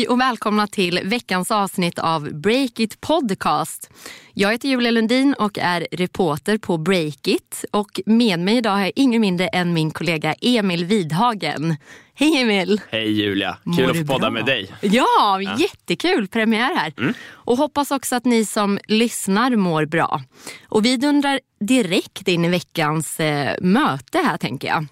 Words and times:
Hej 0.00 0.08
och 0.08 0.20
välkomna 0.20 0.66
till 0.66 1.00
veckans 1.04 1.50
avsnitt 1.50 1.98
av 1.98 2.34
Breakit 2.34 3.00
Podcast. 3.00 3.90
Jag 4.34 4.52
heter 4.52 4.68
Julia 4.68 4.90
Lundin 4.90 5.34
och 5.38 5.58
är 5.58 5.86
reporter 5.92 6.58
på 6.58 6.78
Breakit. 6.78 7.64
Och 7.70 8.00
med 8.06 8.40
mig 8.40 8.56
idag 8.56 8.70
har 8.70 8.80
jag 8.80 8.92
ingen 8.96 9.20
mindre 9.20 9.48
än 9.48 9.72
min 9.72 9.90
kollega 9.90 10.34
Emil 10.40 10.84
Vidhagen. 10.84 11.76
Hej 12.14 12.40
Emil! 12.40 12.80
Hej 12.90 13.12
Julia! 13.12 13.56
Kul 13.64 13.72
Mår 13.72 13.90
att 13.90 13.96
få 13.96 14.04
podda 14.04 14.18
bra? 14.18 14.30
med 14.30 14.44
dig. 14.44 14.72
Ja, 14.80 15.40
jättekul 15.58 16.28
premiär 16.28 16.74
här. 16.76 16.92
Mm. 16.98 17.14
Och 17.30 17.56
hoppas 17.56 17.90
också 17.90 18.16
att 18.16 18.24
ni 18.24 18.44
som 18.44 18.78
lyssnar 18.88 19.56
mår 19.56 19.84
bra. 19.84 20.22
Och 20.68 20.84
vi 20.84 20.96
dundrar 20.96 21.40
direkt 21.60 22.28
in 22.28 22.44
i 22.44 22.48
veckans 22.48 23.20
eh, 23.20 23.54
möte 23.60 24.18
här 24.18 24.36
tänker 24.36 24.68
jag. 24.68 24.86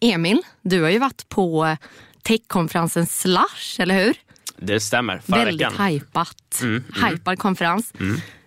Emil, 0.00 0.42
du 0.62 0.82
har 0.82 0.90
ju 0.90 0.98
varit 0.98 1.28
på 1.28 1.76
techkonferensen 2.22 3.06
Slush, 3.06 3.80
eller 3.80 4.04
hur? 4.04 4.16
Det 4.60 4.80
stämmer. 4.80 5.18
Förra 5.18 5.36
Väldigt 5.44 5.60
veckan. 5.60 5.72
hajpat. 5.76 6.58
Mm, 6.62 6.84
Hajpad 6.92 7.38
konferens. 7.38 7.92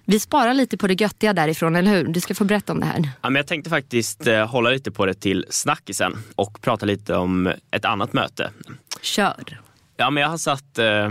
Vi 0.05 0.19
sparar 0.19 0.53
lite 0.53 0.77
på 0.77 0.87
det 0.87 1.01
göttiga 1.01 1.33
därifrån, 1.33 1.75
eller 1.75 1.91
hur? 1.91 2.07
Du 2.07 2.19
ska 2.21 2.35
få 2.35 2.43
berätta 2.43 2.73
om 2.73 2.79
det 2.79 2.85
här. 2.85 3.09
Ja, 3.21 3.29
men 3.29 3.35
jag 3.35 3.47
tänkte 3.47 3.69
faktiskt 3.69 4.27
eh, 4.27 4.47
hålla 4.47 4.69
lite 4.69 4.91
på 4.91 5.05
det 5.05 5.13
till 5.13 5.45
snackisen 5.49 6.17
och 6.35 6.61
prata 6.61 6.85
lite 6.85 7.15
om 7.15 7.53
ett 7.71 7.85
annat 7.85 8.13
möte. 8.13 8.51
Kör. 9.01 9.59
Ja, 9.97 10.09
men 10.09 10.21
jag 10.23 10.29
har 10.29 10.37
satt, 10.37 10.77
eh, 10.79 11.09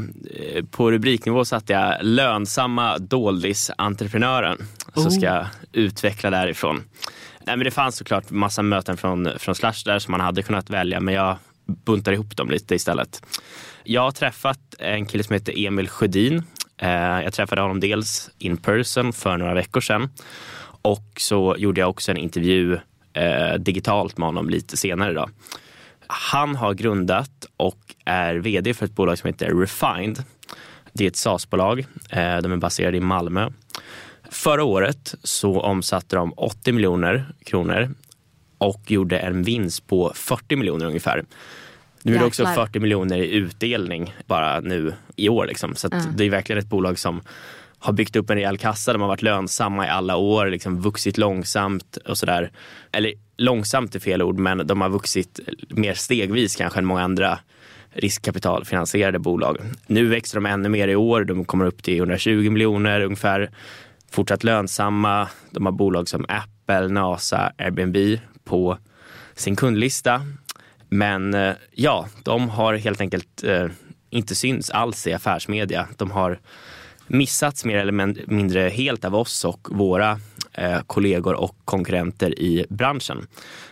på 0.71 0.91
rubriknivå 0.91 1.45
satte 1.45 1.73
jag 1.73 1.97
lönsamma 2.03 2.99
doldis-entreprenören. 2.99 4.59
Så 4.95 5.01
Oh. 5.01 5.09
ska 5.09 5.27
jag 5.27 5.47
utveckla 5.73 6.31
därifrån. 6.31 6.77
Nej, 7.47 7.57
men 7.57 7.65
det 7.65 7.71
fanns 7.71 7.97
såklart 7.97 8.31
massa 8.31 8.63
möten 8.63 8.97
från, 8.97 9.29
från 9.39 9.55
Slash 9.55 9.75
där 9.85 9.99
som 9.99 10.13
man 10.13 10.21
hade 10.21 10.43
kunnat 10.43 10.71
välja 10.71 11.01
men 11.01 11.15
jag 11.15 11.37
buntar 11.67 12.13
ihop 12.13 12.37
dem 12.37 12.51
lite 12.51 12.75
istället. 12.75 13.23
Jag 13.85 14.03
har 14.03 14.11
träffat 14.11 14.75
en 14.79 15.07
kille 15.07 15.25
som 15.25 15.35
heter 15.35 15.67
Emil 15.67 15.89
Sjödin. 15.89 16.43
Eh, 16.79 16.91
jag 16.91 17.33
träffade 17.33 17.61
honom 17.61 17.81
dels 17.81 18.31
in 18.39 18.57
person 18.57 19.13
för 19.13 19.37
några 19.37 19.55
veckor 19.55 19.81
sedan 19.81 20.11
och 20.83 21.13
så 21.17 21.57
gjorde 21.59 21.81
jag 21.81 21.91
också 21.91 22.11
en 22.11 22.17
intervju 22.17 22.79
eh, 23.13 23.55
digitalt 23.59 24.19
med 24.19 24.29
honom 24.29 24.51
lite 24.51 24.77
senare. 24.77 25.13
Då. 25.13 25.29
Han 26.07 26.57
har 26.57 26.75
grundat 26.75 27.47
och 27.57 27.95
är 28.05 28.35
vd 28.35 28.75
för 28.75 28.87
ett 28.87 28.95
bolag 28.95 29.19
som 29.19 29.27
heter 29.27 29.55
Refined. 29.55 30.25
Det 30.93 31.05
är 31.05 31.09
ett 31.09 31.17
SaaS-bolag. 31.17 31.87
Eh, 32.11 32.37
de 32.37 32.53
är 32.53 32.57
baserade 32.57 32.97
i 32.97 33.01
Malmö. 33.01 33.51
Förra 34.31 34.65
året 34.65 35.15
så 35.23 35.61
omsatte 35.61 36.17
de 36.17 36.33
80 36.37 36.73
miljoner 36.73 37.35
kronor 37.45 37.95
och 38.59 38.91
gjorde 38.91 39.19
en 39.19 39.43
vinst 39.43 39.87
på 39.87 40.13
40 40.15 40.57
miljoner 40.57 40.87
ungefär. 40.87 41.25
Nu 42.03 42.15
är 42.15 42.19
det 42.19 42.25
också 42.25 42.43
Jäklar. 42.43 42.67
40 42.67 42.81
miljoner 42.81 43.17
i 43.19 43.33
utdelning 43.35 44.15
bara 44.27 44.61
nu 44.61 44.95
i 45.17 45.29
år. 45.29 45.47
Liksom. 45.47 45.75
Så 45.75 45.89
Mm. 45.93 46.05
det 46.17 46.25
är 46.25 46.31
verkligen 46.31 46.59
ett 46.59 46.69
bolag 46.69 46.99
som 46.99 47.21
har 47.79 47.93
byggt 47.93 48.17
upp 48.17 48.31
en 48.31 48.37
rejäl 48.37 48.59
kassa. 48.59 48.93
De 48.93 49.01
har 49.01 49.09
varit 49.09 49.23
lönsamma 49.23 49.87
i 49.87 49.89
alla 49.89 50.17
år, 50.17 50.47
liksom 50.47 50.81
vuxit 50.83 51.19
långsamt 51.19 51.97
och 51.97 52.19
sådär. 52.19 52.51
Eller 52.93 53.13
långsamt 53.37 53.95
är 53.95 54.01
fel 54.01 54.23
ord, 54.23 54.39
men 54.39 54.67
de 54.67 54.81
har 54.81 54.89
vuxit 54.89 55.41
mer 55.69 55.95
stegvis 55.95 56.57
kanske 56.57 56.79
än 56.79 56.85
många 56.85 57.03
andra 57.03 57.39
riskkapitalfinansierade 57.95 59.19
bolag. 59.19 59.59
Nu 59.87 60.07
växer 60.07 60.35
de 60.37 60.47
ännu 60.47 60.69
mer 60.69 60.89
i 60.89 60.97
år. 60.97 61.25
De 61.25 61.45
kommer 61.45 61.65
upp 61.67 61.83
till 61.83 61.97
120 61.99 62.51
miljoner 62.51 63.01
ungefär. 63.01 63.51
Fortsatt 64.11 64.45
lönsamma. 64.45 65.29
De 65.51 65.65
har 65.67 65.73
bolag 65.73 66.09
som 66.09 66.25
Apple, 66.29 66.89
NASA, 66.89 67.53
Airbnb 67.59 67.97
på 68.45 68.79
sin 69.35 69.57
kundlista. 69.57 70.23
Men 70.93 71.35
eh, 71.35 71.55
ja, 71.73 72.07
de 72.23 72.49
har 72.49 72.75
helt 72.75 73.01
enkelt 73.01 73.45
eh, 73.45 73.67
inte 74.11 74.35
syns 74.35 74.71
alls 74.71 75.07
i 75.07 75.13
affärsmedia. 75.13 75.89
De 75.97 76.11
har 76.11 76.41
missats 77.07 77.65
mer 77.65 77.77
eller 77.77 78.27
mindre 78.33 78.61
helt 78.69 79.05
av 79.05 79.15
oss 79.15 79.45
och 79.45 79.69
våra 79.71 80.21
eh, 80.53 80.81
kollegor 80.87 81.35
och 81.35 81.57
konkurrenter 81.65 82.39
i 82.39 82.67
branschen. 82.69 83.27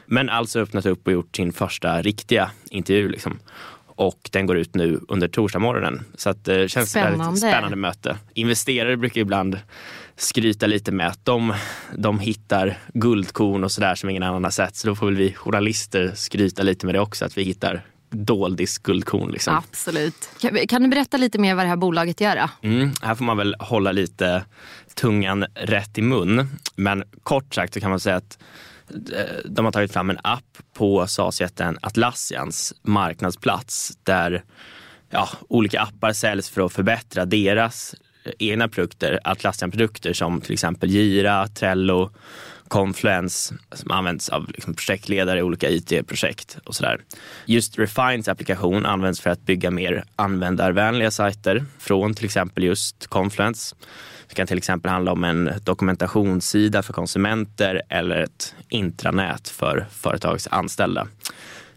Men 0.07 0.29
alltså 0.29 0.61
öppnat 0.61 0.87
upp 0.87 1.07
och 1.07 1.13
gjort 1.13 1.37
sin 1.37 1.53
första 1.53 2.03
riktiga 2.03 2.51
intervju. 2.71 3.09
Liksom. 3.09 3.39
Och 3.87 4.29
den 4.33 4.47
går 4.47 4.57
ut 4.57 4.75
nu 4.75 5.01
under 5.09 5.29
torsdagsmorgonen. 5.29 6.05
Så 6.15 6.31
att, 6.31 6.45
det 6.45 6.69
känns 6.69 6.91
Spännande. 6.91 7.25
väldigt 7.25 7.39
spännande 7.41 7.77
möte. 7.77 8.17
Investerare 8.35 8.97
brukar 8.97 9.21
ibland 9.21 9.59
skryta 10.23 10.67
lite 10.67 10.93
med 10.93 11.07
att 11.07 11.25
de, 11.25 11.55
de 11.97 12.19
hittar 12.19 12.79
guldkorn 12.95 13.65
och 13.65 13.73
sådär 13.73 13.95
som 13.95 14.11
ingen 14.11 14.23
annan 14.23 14.45
har 14.45 14.51
sett. 14.51 14.77
Så 14.77 14.89
då 14.89 14.95
får 14.95 15.07
väl 15.07 15.17
vi 15.17 15.33
journalister 15.33 16.13
skryta 16.15 16.63
lite 16.63 16.87
med 16.87 16.95
det 16.95 17.01
också, 17.01 17.25
att 17.25 17.39
vi 17.39 17.43
hittar 17.43 17.83
doldis 18.11 18.79
guldkorn. 18.79 19.31
Liksom. 19.31 19.57
Absolut. 19.57 20.31
Kan, 20.41 20.67
kan 20.69 20.83
du 20.83 20.89
berätta 20.89 21.17
lite 21.17 21.39
mer 21.39 21.55
vad 21.55 21.65
det 21.65 21.69
här 21.69 21.77
bolaget 21.77 22.21
gör? 22.21 22.49
Mm, 22.63 22.93
här 23.03 23.15
får 23.15 23.25
man 23.25 23.37
väl 23.37 23.57
hålla 23.61 23.93
lite 23.93 24.45
tungan 24.95 25.47
rätt 25.55 25.99
i 25.99 26.03
mun. 26.03 26.49
Men 26.77 27.05
kort 27.23 27.55
sagt 27.55 27.75
så 27.75 27.81
kan 27.81 27.91
man 27.91 28.01
säga 28.01 28.17
att 28.17 28.39
eh, 28.91 29.25
de 29.45 29.65
har 29.65 29.73
tagit 29.73 29.93
fram 29.93 30.11
en 30.11 30.19
app 30.23 30.59
på 30.75 31.07
SaaS-jätten 31.07 31.79
Atlassians 31.83 32.75
marknadsplats 32.83 33.99
där 34.03 34.45
ja, 35.11 35.29
olika 35.49 35.81
appar 35.81 36.13
säljs 36.13 36.51
för 36.51 36.67
att 36.67 36.73
förbättra 36.73 37.25
deras 37.25 37.95
Eh, 38.25 38.33
egna 38.39 38.69
produkter, 38.69 39.21
Atlassian-produkter 39.25 40.13
som 40.13 40.41
till 40.41 40.53
exempel 40.53 40.91
Gira, 40.91 41.49
Trello, 41.49 42.11
Confluence 42.69 43.55
som 43.73 43.91
används 43.91 44.29
av 44.29 44.49
liksom 44.49 44.75
projektledare 44.75 45.39
i 45.39 45.43
olika 45.43 45.71
IT-projekt 45.71 46.59
och 46.65 46.75
sådär. 46.75 47.01
Just 47.47 47.79
Refines 47.79 48.29
applikation 48.29 48.87
används 48.87 49.21
för 49.21 49.31
att 49.31 49.47
bygga 49.47 49.71
mer 49.71 50.05
användarvänliga 50.17 51.11
sajter 51.11 51.65
från 51.79 52.15
till 52.15 52.25
exempel 52.25 52.65
just 52.65 53.07
Confluence. 53.07 53.77
Det 54.29 54.35
kan 54.35 54.47
till 54.47 54.59
exempel 54.59 54.91
handla 54.91 55.13
om 55.13 55.25
en 55.25 55.51
dokumentationssida 55.65 56.83
för 56.83 56.93
konsumenter 56.93 57.83
eller 57.89 58.17
ett 58.17 58.55
intranät 58.69 59.49
för 59.49 59.87
företags 59.91 60.49
anställda. 60.51 61.09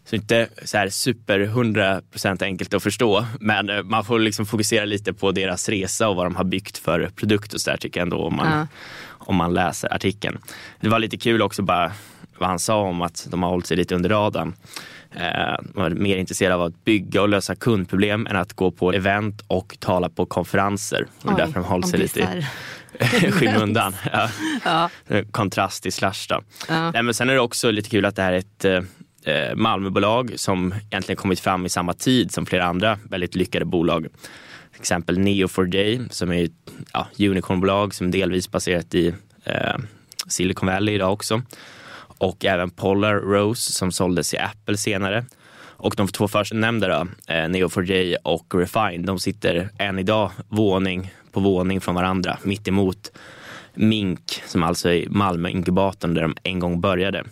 Så 0.06 0.16
inte 0.16 0.48
så 0.64 0.78
här 0.78 0.90
super 0.90 1.40
100% 1.40 2.44
enkelt 2.44 2.74
att 2.74 2.84
förstå, 2.84 3.26
men 3.40 3.70
eh, 3.70 3.84
man 3.84 4.06
får 4.06 4.20
liksom 4.20 4.46
fokusera 4.46 4.86
lite 4.86 5.14
på 5.14 5.32
deras 5.32 5.70
resa 5.70 6.10
och 6.10 6.16
vad 6.16 6.26
de 6.26 6.36
har 6.36 6.44
byggt 6.44 6.78
för 6.78 7.10
produkt 7.16 7.54
och 7.54 7.62
så 7.62 7.70
där 7.70 7.78
tycker 7.78 8.00
jag 8.00 8.06
ändå 8.06 8.18
om 8.18 8.36
man, 8.36 8.52
Ja. 8.60 8.68
om 9.10 9.36
man 9.36 9.54
läser 9.54 9.94
artikeln. 9.94 10.38
Det 10.82 10.90
var 10.90 11.00
lite 11.00 11.18
kul 11.18 11.42
också 11.42 11.62
bara 11.62 11.92
vad 12.38 12.50
han 12.50 12.60
sa 12.60 12.76
om 12.82 13.02
att 13.02 13.28
de 13.32 13.44
har 13.44 13.50
hållit 13.50 13.68
sig 13.68 13.78
lite 13.78 13.96
under 13.96 14.10
radarn. 14.10 14.54
Eh, 15.16 15.22
de 15.64 15.72
var 15.82 15.90
mer 15.90 16.18
intresserade 16.18 16.56
av 16.56 16.62
att 16.62 16.84
bygga 16.86 17.22
och 17.22 17.30
lösa 17.30 17.56
kundproblem 17.56 18.28
än 18.28 18.36
att 18.36 18.54
gå 18.54 18.72
på 18.72 18.94
event 18.94 19.42
och 19.48 19.78
tala 19.80 20.10
på 20.10 20.26
konferenser. 20.26 21.08
Och 21.22 21.32
Oj, 21.32 21.34
därför 21.38 21.54
de 21.54 21.66
om 21.66 21.84
sig 21.84 22.00
lite 22.00 22.44
i 23.22 23.32
skymundan. 23.32 23.96
Ja. 24.14 24.30
Ja. 24.66 24.90
Kontrast 25.32 25.84
till 25.84 25.94
Slash. 25.94 26.14
Ja. 26.30 26.42
Nej, 26.92 27.04
men 27.04 27.14
sen 27.14 27.30
är 27.30 27.34
det 27.34 27.40
också 27.40 27.72
lite 27.72 27.90
kul 27.90 28.06
att 28.06 28.16
det 28.16 28.22
här 28.22 28.34
är 28.34 28.38
ett 28.38 28.66
eh, 29.26 29.56
Malmöbolag 29.56 30.34
som 30.36 30.74
egentligen 30.92 31.18
kommit 31.18 31.40
fram 31.40 31.66
i 31.66 31.70
samma 31.70 31.94
tid 31.94 32.32
som 32.32 32.46
flera 32.46 32.66
andra 32.66 33.00
väldigt 33.10 33.36
lyckade 33.36 33.66
bolag. 33.66 34.08
Till 34.72 34.82
exempel 34.82 35.18
Neo4j 35.18 36.10
som 36.10 36.32
är 36.32 36.44
ett 36.44 36.52
ja, 36.94 37.08
unicornbolag 37.20 37.94
som 37.94 38.12
delvis 38.12 38.52
baserat 38.52 38.96
i 38.96 39.14
eh, 39.44 39.76
Silicon 40.28 40.68
Valley 40.68 40.96
idag 40.96 41.14
också. 41.14 41.42
Och 42.18 42.46
även 42.46 42.70
Polar 42.70 43.16
Rose 43.16 43.72
som 43.72 43.92
såldes 43.92 44.34
i 44.34 44.38
Apple 44.38 44.78
senare. 44.78 45.26
Och 45.84 45.94
de 45.98 46.08
två 46.08 46.28
förstnämnda 46.28 46.88
då, 46.88 47.08
eh, 47.34 47.48
Neo4j 47.48 48.16
och 48.24 48.56
Refine, 48.56 49.06
de 49.06 49.20
sitter 49.20 49.70
än 49.78 50.00
idag 50.00 50.32
våning 50.48 51.14
på 51.32 51.40
våning 51.40 51.82
från 51.82 51.96
varandra 51.96 52.38
mitt 52.44 52.68
emot 52.68 53.12
Mink 53.74 54.42
som 54.48 54.64
alltså 54.64 54.90
är 54.90 55.10
Malmö-inkubatorn 55.10 56.14
där 56.14 56.22
de 56.22 56.36
en 56.44 56.60
gång 56.60 56.82
började. 56.82 57.24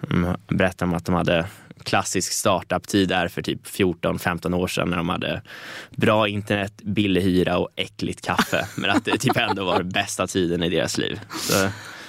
De 0.00 0.36
berättar 0.48 0.86
om 0.86 0.94
att 0.94 1.04
de 1.04 1.14
hade 1.14 1.46
klassisk 1.84 2.32
startup-tid 2.32 3.08
där 3.08 3.28
för 3.28 3.42
typ 3.42 3.66
14-15 3.66 4.54
år 4.54 4.66
sedan 4.68 4.90
när 4.90 4.96
de 4.96 5.08
hade 5.08 5.42
bra 5.90 6.28
internet, 6.28 6.72
billig 6.82 7.20
hyra 7.22 7.58
och 7.58 7.68
äckligt 7.76 8.26
kaffe. 8.26 8.66
Men 8.76 8.90
att 8.90 9.04
det 9.04 9.18
typ 9.18 9.36
ändå 9.36 9.64
var 9.64 9.82
bästa 9.82 10.26
tiden 10.26 10.62
i 10.62 10.68
deras 10.70 10.98
liv. 10.98 11.20
Så 11.40 11.52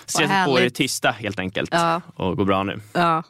sätt 0.06 0.28
på 0.28 0.34
härligt. 0.34 0.76
tysta 0.76 1.12
helt 1.12 1.40
enkelt 1.40 1.70
Ja. 1.74 2.02
och 2.16 2.38
gå 2.38 2.46
bra 2.46 2.64
nu. 2.64 2.80
Ja. 2.94 3.24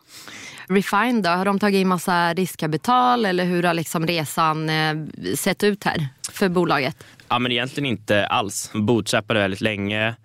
Refine 0.67 1.21
då, 1.21 1.29
har 1.29 1.45
de 1.45 1.59
tagit 1.59 1.77
in 1.81 1.87
massa 1.87 2.33
riskkapital 2.33 3.25
eller 3.25 3.45
hur 3.45 3.63
har 3.63 3.73
liksom 3.73 4.07
resan 4.07 4.69
eh, 4.69 4.95
sett 5.35 5.63
ut 5.63 5.83
här 5.83 6.07
för 6.31 6.49
bolaget? 6.49 6.97
Ja, 7.27 7.39
men 7.39 7.51
egentligen 7.51 7.89
inte 7.89 8.25
alls. 8.27 8.69
De 8.73 8.85
bootstrappade 8.85 9.39
väldigt 9.39 9.61
länge. 9.61 10.15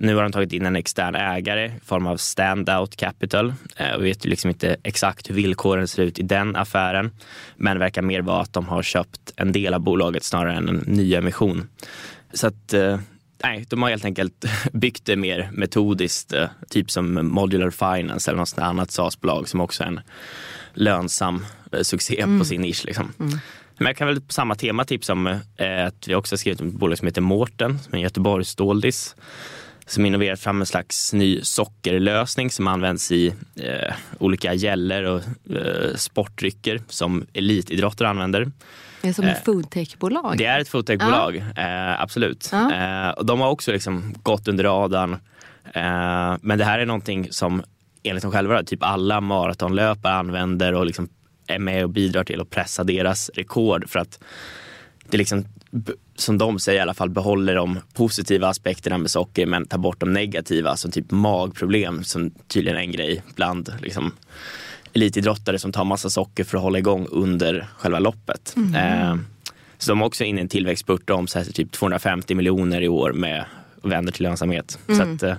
Nu 0.00 0.14
har 0.14 0.22
de 0.22 0.32
tagit 0.32 0.52
in 0.52 0.66
en 0.66 0.76
extern 0.76 1.14
ägare 1.14 1.66
i 1.66 1.80
form 1.84 2.06
av 2.06 2.16
Standout 2.16 2.96
Capital. 2.96 3.54
Eh, 3.76 3.98
vi 3.98 4.04
vet 4.04 4.26
ju 4.26 4.30
liksom 4.30 4.50
inte 4.50 4.76
exakt 4.82 5.30
hur 5.30 5.34
villkoren 5.34 5.88
ser 5.88 6.02
ut 6.02 6.18
i 6.18 6.22
den 6.22 6.56
affären. 6.56 7.10
Men 7.56 7.76
det 7.76 7.80
verkar 7.80 8.02
mer 8.02 8.20
vara 8.22 8.42
att 8.42 8.52
de 8.52 8.68
har 8.68 8.82
köpt 8.82 9.32
en 9.36 9.52
del 9.52 9.74
av 9.74 9.80
bolaget 9.80 10.24
snarare 10.24 10.56
än 10.56 10.68
en 10.68 10.82
ny 10.86 11.14
emission. 11.14 11.68
Så 12.32 12.46
att 12.46 12.72
eh, 12.72 13.00
nej, 13.42 13.64
de 13.68 13.82
har 13.82 13.90
helt 13.90 14.04
enkelt 14.04 14.44
byggt 14.72 15.04
det 15.04 15.16
mer 15.16 15.48
metodiskt. 15.52 16.32
eh, 16.32 16.46
Typ 16.68 16.90
som 16.90 17.28
Modular 17.28 17.70
Finance 17.70 18.30
eller 18.30 18.38
något 18.38 18.58
annat 18.58 18.90
SaaS-bolag 18.90 19.48
som 19.48 19.60
också 19.60 19.82
är 19.82 19.86
en 19.88 20.00
lönsam 20.74 21.44
eh, 21.72 21.80
succé 21.82 22.24
på 22.38 22.44
sin 22.44 22.60
nisch. 22.60 22.84
Liksom. 22.84 23.12
Men 23.78 23.86
jag 23.86 23.96
kan 23.96 24.06
väl 24.08 24.20
på 24.20 24.32
samma 24.32 24.54
tema 24.54 24.84
tipsa 24.84 25.12
om 25.12 25.26
eh, 25.26 25.86
att 25.86 26.08
vi 26.08 26.14
också 26.14 26.32
har 26.32 26.38
skrivit 26.38 26.60
om 26.60 26.68
ett 26.68 26.74
bolag 26.74 26.98
som 26.98 27.06
heter 27.06 27.20
Mårten, 27.20 27.78
som 27.78 27.92
är 27.92 27.96
en 27.96 28.02
Göteborgsståldis 28.02 29.16
som 29.88 30.06
innoverat 30.06 30.40
fram 30.40 30.60
en 30.60 30.66
slags 30.66 31.12
ny 31.12 31.40
sockerlösning 31.42 32.50
som 32.50 32.68
används 32.68 33.12
i 33.12 33.34
eh, 33.56 33.94
olika 34.18 34.54
gäller 34.54 35.04
och 35.04 35.20
eh, 35.56 35.94
sportdrycker 35.96 36.80
som 36.88 37.26
elitidrottare 37.32 38.08
använder. 38.08 38.50
Det 39.02 39.08
är 39.08 39.12
som 39.12 39.24
ett 39.24 39.44
foodtechbolag. 39.44 40.38
Det 40.38 40.44
är 40.44 40.60
ett 40.60 40.68
foodtechbolag, 40.68 41.44
ja. 41.56 41.62
eh, 41.62 42.00
absolut. 42.00 42.48
Ja. 42.52 42.74
Eh, 42.74 43.10
och 43.10 43.26
de 43.26 43.40
har 43.40 43.50
också 43.50 43.72
liksom 43.72 44.14
gått 44.22 44.48
under 44.48 44.64
radarn. 44.64 45.12
Eh, 45.74 46.36
men 46.40 46.58
det 46.58 46.64
här 46.64 46.78
är 46.78 46.86
någonting 46.86 47.28
som 47.30 47.62
enligt 48.02 48.22
dem 48.22 48.32
själva, 48.32 48.62
typ 48.62 48.82
alla 48.82 49.20
maratonlöpare 49.20 50.14
använder 50.14 50.74
och 50.74 50.86
liksom 50.86 51.08
är 51.46 51.58
med 51.58 51.84
och 51.84 51.90
bidrar 51.90 52.24
till 52.24 52.40
att 52.40 52.50
pressa 52.50 52.84
deras 52.84 53.30
rekord 53.34 53.90
för 53.90 53.98
att 53.98 54.18
det 55.10 55.16
liksom, 55.16 55.44
som 56.16 56.38
de 56.38 56.58
säger 56.58 56.78
i 56.78 56.82
alla 56.82 56.94
fall, 56.94 57.10
behåller 57.10 57.54
de 57.54 57.78
positiva 57.94 58.48
aspekterna 58.48 58.98
med 58.98 59.10
socker 59.10 59.46
men 59.46 59.66
tar 59.66 59.78
bort 59.78 60.00
de 60.00 60.12
negativa, 60.12 60.76
som 60.76 60.90
typ 60.90 61.10
magproblem 61.10 62.04
som 62.04 62.30
tydligen 62.30 62.78
är 62.78 62.82
en 62.82 62.92
grej 62.92 63.22
bland 63.34 63.72
liksom, 63.82 64.12
elitidrottare 64.92 65.58
som 65.58 65.72
tar 65.72 65.84
massa 65.84 66.10
socker 66.10 66.44
för 66.44 66.56
att 66.56 66.62
hålla 66.62 66.78
igång 66.78 67.06
under 67.10 67.68
själva 67.78 67.98
loppet. 67.98 68.54
Mm. 68.56 68.74
Eh, 68.74 69.16
så 69.78 69.92
de 69.92 70.00
är 70.00 70.04
också 70.04 70.24
inne 70.24 70.40
i 70.40 70.42
en 70.42 70.48
tillväxtspurt 70.48 71.10
och 71.10 71.18
omsätter 71.18 71.52
typ 71.52 71.72
250 71.72 72.34
miljoner 72.34 72.80
i 72.80 72.88
år 72.88 73.12
med 73.12 73.44
och 73.82 73.92
vänder 73.92 74.12
till 74.12 74.22
lönsamhet. 74.22 74.78
Mm. 74.88 74.98
Så 74.98 75.14
att, 75.14 75.32
eh, 75.32 75.36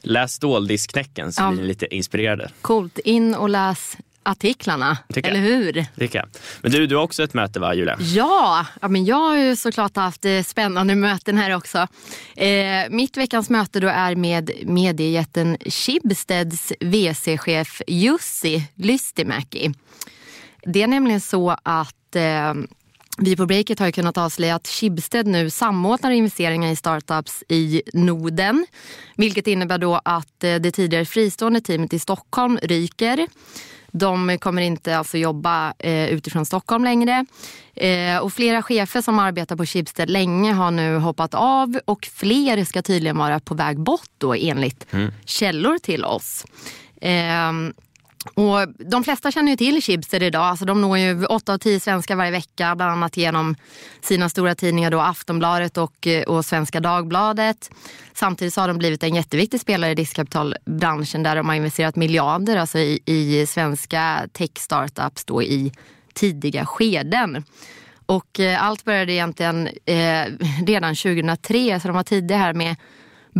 läs 0.00 0.32
ståldiskknäcken 0.32 1.32
så 1.32 1.42
ja. 1.42 1.50
blir 1.50 1.60
ni 1.60 1.68
lite 1.68 1.94
inspirerade. 1.94 2.50
Coolt, 2.60 2.98
in 2.98 3.34
och 3.34 3.48
läs 3.48 3.96
artiklarna, 4.28 4.98
Tycker 5.12 5.30
eller 5.30 5.40
hur? 5.40 5.86
Tycker. 5.98 6.24
Men 6.62 6.72
du, 6.72 6.86
du 6.86 6.96
har 6.96 7.02
också 7.02 7.22
ett 7.22 7.34
möte 7.34 7.60
va 7.60 7.74
Julia? 7.74 7.96
Ja, 8.00 8.66
ja 8.80 8.88
men 8.88 9.04
jag 9.04 9.16
har 9.16 9.36
ju 9.36 9.56
såklart 9.56 9.96
haft 9.96 10.24
eh, 10.24 10.42
spännande 10.42 10.94
möten 10.94 11.38
här 11.38 11.56
också. 11.56 11.86
Eh, 12.36 12.90
mitt 12.90 13.16
veckans 13.16 13.50
möte 13.50 13.80
då 13.80 13.88
är 13.88 14.14
med 14.14 14.50
mediejätten 14.64 15.56
Schibsteds 15.66 16.72
VC-chef 16.80 17.82
Jussi 17.86 18.62
Lystimäki. 18.74 19.72
Det 20.62 20.82
är 20.82 20.86
nämligen 20.86 21.20
så 21.20 21.56
att 21.62 22.16
eh, 22.16 22.54
vi 23.20 23.36
på 23.36 23.46
Breakit 23.46 23.78
har 23.78 23.90
kunnat 23.90 24.18
avslöja 24.18 24.54
att 24.54 24.68
Schibsted 24.68 25.26
nu 25.26 25.50
samordnar 25.50 26.10
investeringar 26.10 26.72
i 26.72 26.76
startups 26.76 27.44
i 27.48 27.82
Norden. 27.92 28.66
Vilket 29.16 29.46
innebär 29.46 29.78
då 29.78 30.00
att 30.04 30.44
eh, 30.44 30.54
det 30.54 30.70
tidigare 30.70 31.04
fristående 31.04 31.60
teamet 31.60 31.92
i 31.92 31.98
Stockholm 31.98 32.58
ryker. 32.62 33.26
De 33.92 34.38
kommer 34.38 34.62
inte 34.62 34.98
alltså 34.98 35.18
jobba 35.18 35.74
eh, 35.78 36.08
utifrån 36.08 36.46
Stockholm 36.46 36.84
längre. 36.84 37.26
Eh, 37.74 38.18
och 38.18 38.32
flera 38.32 38.62
chefer 38.62 39.02
som 39.02 39.18
arbetar 39.18 39.56
på 39.56 39.66
Schibsted 39.66 40.10
länge 40.10 40.52
har 40.52 40.70
nu 40.70 40.96
hoppat 40.96 41.34
av 41.34 41.80
och 41.84 42.08
fler 42.14 42.64
ska 42.64 42.82
tydligen 42.82 43.18
vara 43.18 43.40
på 43.40 43.54
väg 43.54 43.80
bort 43.80 44.10
då 44.18 44.34
enligt 44.34 44.92
mm. 44.92 45.12
källor 45.24 45.78
till 45.78 46.04
oss. 46.04 46.44
Eh, 47.00 47.52
och 48.34 48.68
de 48.90 49.04
flesta 49.04 49.30
känner 49.30 49.50
ju 49.50 49.56
till 49.56 49.82
Schibsted 49.82 50.22
idag. 50.22 50.42
Alltså 50.42 50.64
de 50.64 50.80
når 50.80 50.98
ju 50.98 51.24
8 51.26 51.54
av 51.54 51.58
10 51.58 51.80
svenskar 51.80 52.16
varje 52.16 52.30
vecka. 52.30 52.74
Bland 52.76 52.92
annat 52.92 53.16
genom 53.16 53.56
sina 54.00 54.28
stora 54.28 54.54
tidningar 54.54 54.90
då 54.90 55.00
Aftonbladet 55.00 55.76
och, 55.78 56.06
eh, 56.06 56.22
och 56.22 56.44
Svenska 56.44 56.80
Dagbladet. 56.80 57.70
Samtidigt 58.14 58.54
så 58.54 58.60
har 58.60 58.68
de 58.68 58.78
blivit 58.78 59.02
en 59.02 59.14
jätteviktig 59.14 59.60
spelare 59.60 59.90
i 59.90 59.94
riskkapitalbranschen 59.94 61.22
där 61.22 61.36
de 61.36 61.48
har 61.48 61.54
investerat 61.54 61.96
miljarder 61.96 62.56
alltså 62.56 62.78
i, 62.78 63.00
i 63.06 63.46
svenska 63.46 64.28
tech-startups 64.32 65.24
då 65.24 65.42
i 65.42 65.72
tidiga 66.14 66.66
skeden. 66.66 67.44
Och 68.06 68.40
eh, 68.40 68.64
allt 68.64 68.84
började 68.84 69.12
egentligen 69.12 69.66
eh, 69.66 70.24
redan 70.66 70.94
2003 70.94 71.80
så 71.80 71.88
de 71.88 71.96
var 71.96 72.02
tidiga 72.02 72.38
här 72.38 72.54
med 72.54 72.76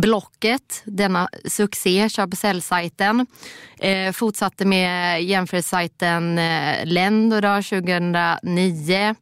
Blocket, 0.01 0.81
denna 0.85 1.29
succé, 1.45 2.09
köp 2.09 2.37
säljsajten. 2.37 3.27
Eh, 3.79 4.11
fortsatte 4.11 4.65
med 4.65 5.23
jämförelsesajten 5.23 6.37
eh, 6.37 6.85
Lendo 6.85 7.41
2009. 7.41 9.15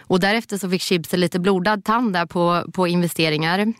Och 0.00 0.20
därefter 0.20 0.58
så 0.58 0.70
fick 0.70 0.82
Schibsted 0.82 1.20
lite 1.20 1.40
blodad 1.40 1.84
tand 1.84 2.12
där 2.12 2.26
på, 2.26 2.64
på 2.72 2.88
investeringar. 2.88 3.72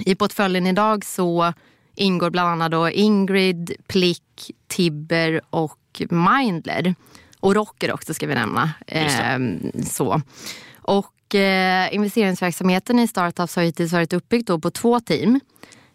I 0.00 0.14
portföljen 0.14 0.66
idag 0.66 1.04
så 1.04 1.52
ingår 1.94 2.30
bland 2.30 2.48
annat 2.48 2.70
då 2.70 2.90
Ingrid, 2.90 3.72
Plick, 3.86 4.50
Tibber 4.66 5.40
och 5.50 6.02
Mindler. 6.10 6.94
Och 7.40 7.54
Rocker 7.54 7.92
också 7.92 8.14
ska 8.14 8.26
vi 8.26 8.34
nämna. 8.34 8.70
Eh, 8.86 9.38
så. 9.84 10.22
Och 10.82 11.34
eh, 11.34 11.94
investeringsverksamheten 11.94 12.98
i 12.98 13.08
startups 13.08 13.56
har 13.56 13.62
hittills 13.62 13.92
varit 13.92 14.12
uppbyggd 14.12 14.50
på 14.62 14.70
två 14.70 15.00
team. 15.00 15.40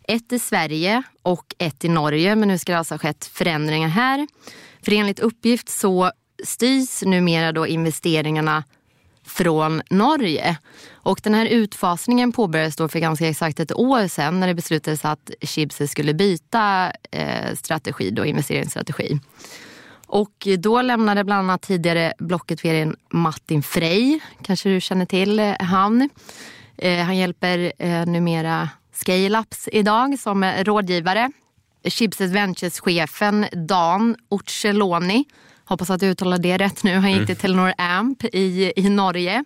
Ett 0.08 0.32
i 0.32 0.40
Sverige 0.40 1.04
och 1.22 1.56
ett 1.58 1.86
i 1.86 1.90
Norge, 1.90 2.36
men 2.36 2.48
nu 2.48 2.58
ska 2.58 2.72
det 2.72 2.78
alltså 2.78 2.94
ha 2.94 3.00
skett 3.00 3.26
förändringar 3.26 3.90
här. 3.90 4.28
För 4.86 4.94
enligt 4.94 5.20
uppgift 5.20 5.70
så 5.70 6.12
styrs 6.44 7.02
numera 7.02 7.52
då 7.52 7.68
investeringarna 7.68 8.64
från 9.26 9.82
Norge. 9.90 10.58
Och 10.94 11.20
den 11.24 11.34
här 11.34 11.46
utfasningen 11.46 12.32
påbörjades 12.32 12.76
då 12.76 12.88
för 12.88 13.00
ganska 13.00 13.28
exakt 13.28 13.60
ett 13.60 13.74
år 13.74 14.08
sedan 14.08 14.40
när 14.40 14.48
det 14.48 14.54
beslutades 14.54 15.06
att 15.06 15.32
Schibsted 15.42 15.90
skulle 15.90 16.14
byta 16.14 16.92
eh, 17.12 17.56
strategi, 17.56 18.12
då, 18.12 18.26
investeringsstrategi. 18.26 19.20
Och 20.08 20.48
då 20.58 20.82
lämnade 20.82 21.24
bland 21.24 21.40
annat 21.40 21.62
tidigare 21.62 22.14
blocket 22.20 22.66
vdn 22.66 22.96
Martin 23.10 23.64
Frey, 23.64 24.20
kanske 24.42 24.70
du 24.70 24.82
känner 24.82 25.06
till 25.06 25.40
eh, 25.40 25.54
han. 25.60 26.10
Eh, 26.78 27.00
han 27.00 27.18
hjälper 27.18 27.74
eh, 27.78 28.06
numera 28.06 28.70
Scaleups 28.94 29.70
idag 29.72 30.20
som 30.20 30.44
rådgivare. 30.44 31.32
Chipset 31.86 32.32
Ventures-chefen 32.32 33.46
Dan 33.68 34.16
Orceloni, 34.30 35.26
hoppas 35.66 35.90
att 35.90 36.02
jag 36.02 36.12
uttalar 36.12 36.38
det 36.38 36.58
rätt 36.58 36.84
nu, 36.84 36.94
han 36.94 37.10
gick 37.10 37.18
mm. 37.18 37.28
till 37.28 37.36
Telenor 37.36 37.74
Amp 37.78 38.24
i, 38.24 38.74
i 38.76 38.90
Norge. 38.90 39.44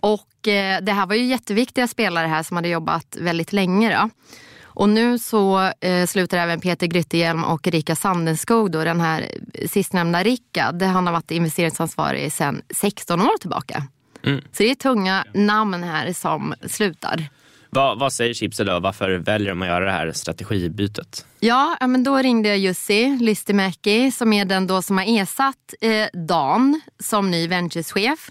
Och 0.00 0.48
eh, 0.48 0.80
det 0.82 0.92
här 0.92 1.06
var 1.06 1.14
ju 1.14 1.24
jätteviktiga 1.24 1.88
spelare 1.88 2.26
här 2.26 2.42
som 2.42 2.56
hade 2.56 2.68
jobbat 2.68 3.16
väldigt 3.20 3.52
länge. 3.52 4.00
Då. 4.00 4.10
Och 4.74 4.88
nu 4.88 5.18
så 5.18 5.72
eh, 5.80 6.06
slutar 6.06 6.38
även 6.38 6.60
Peter 6.60 6.86
Grytehjelm 6.86 7.44
och 7.44 7.66
Erika 7.66 7.96
Sandenskog, 7.96 8.70
då, 8.70 8.84
den 8.84 9.00
här 9.00 9.28
sistnämnda 9.66 10.22
Rickard. 10.22 10.82
Han 10.82 11.06
har 11.06 11.12
varit 11.12 11.30
investeringsansvarig 11.30 12.32
sedan 12.32 12.62
16 12.70 13.20
år 13.20 13.38
tillbaka. 13.40 13.86
Mm. 14.22 14.40
Så 14.40 14.62
det 14.62 14.70
är 14.70 14.74
tunga 14.74 15.24
namn 15.34 15.82
här 15.82 16.12
som 16.12 16.54
slutar. 16.66 17.28
Vad, 17.74 17.98
vad 17.98 18.12
säger 18.12 18.34
Chipsy 18.34 18.64
då? 18.64 18.80
Varför 18.80 19.10
väljer 19.10 19.48
de 19.48 19.62
att 19.62 19.68
göra 19.68 19.84
det 19.84 19.90
här 19.90 20.12
strategibytet? 20.12 21.26
Ja, 21.40 21.76
men 21.80 22.04
då 22.04 22.16
ringde 22.16 22.48
jag 22.48 22.58
Jussi 22.58 23.18
Lystimäki 23.20 24.10
som 24.10 24.32
är 24.32 24.44
den 24.44 24.66
då 24.66 24.82
som 24.82 24.98
har 24.98 25.04
ersatt 25.20 25.74
eh, 25.80 26.06
Dan 26.12 26.80
som 26.98 27.30
ny 27.30 27.48
ventureschef. 27.48 28.30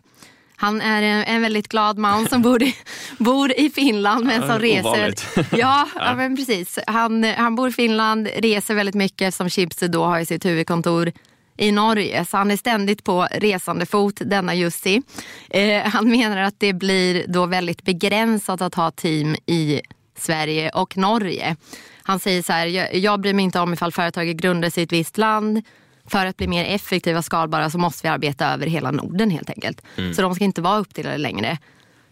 Han 0.55 0.81
är 0.81 1.01
en, 1.01 1.23
en, 1.23 1.41
väldigt 1.41 1.67
glad 1.67 1.97
man 1.97 2.27
som 2.27 2.41
bor 2.41 2.63
i, 2.63 2.75
bor 3.17 3.59
i 3.59 3.69
Finland 3.69 4.25
men 4.25 4.47
som 4.47 4.59
reser. 4.59 5.13
Ja, 5.57 5.87
ja. 5.95 6.15
men 6.15 6.35
precis. 6.35 6.79
Han, 6.87 7.23
han 7.23 7.55
bor 7.55 7.69
i 7.69 7.71
Finland, 7.71 8.27
reser 8.35 8.75
väldigt 8.75 8.95
mycket 8.95 9.33
som 9.33 9.49
Chipsy 9.49 9.87
då 9.87 10.05
har 10.05 10.19
i 10.19 10.25
sitt 10.25 10.45
huvudkontor 10.45 11.11
i 11.57 11.71
Norge, 11.71 12.25
så 12.25 12.37
han 12.37 12.51
är 12.51 12.57
ständigt 12.57 13.03
på 13.03 13.27
resande 13.31 13.85
fot, 13.85 14.21
denna 14.25 14.55
Jussi. 14.55 15.01
Eh, 15.49 15.83
han 15.83 16.09
menar 16.09 16.37
att 16.37 16.59
det 16.59 16.73
blir 16.73 17.25
då 17.27 17.45
väldigt 17.45 17.83
begränsat 17.83 18.61
att 18.61 18.75
ha 18.75 18.91
team 18.91 19.35
i 19.45 19.81
Sverige 20.17 20.69
och 20.69 20.97
Norge. 20.97 21.55
Han 22.03 22.19
säger 22.19 22.41
så 22.41 22.53
här, 22.53 22.67
jag, 22.67 22.95
jag 22.95 23.21
bryr 23.21 23.33
mig 23.33 23.45
inte 23.45 23.59
om 23.59 23.73
ifall 23.73 23.91
företaget 23.91 24.37
grundas 24.37 24.77
i 24.77 24.81
ett 24.81 24.91
visst 24.91 25.17
land. 25.17 25.61
För 26.05 26.25
att 26.25 26.37
bli 26.37 26.47
mer 26.47 26.65
effektiva 26.65 27.17
och 27.17 27.25
skalbara 27.25 27.69
så 27.69 27.77
måste 27.77 28.07
vi 28.07 28.09
arbeta 28.09 28.53
över 28.53 28.67
hela 28.67 28.91
Norden 28.91 29.29
helt 29.29 29.49
enkelt. 29.49 29.81
Mm. 29.97 30.13
Så 30.13 30.21
de 30.21 30.35
ska 30.35 30.43
inte 30.43 30.61
vara 30.61 30.79
uppdelade 30.79 31.17
längre. 31.17 31.57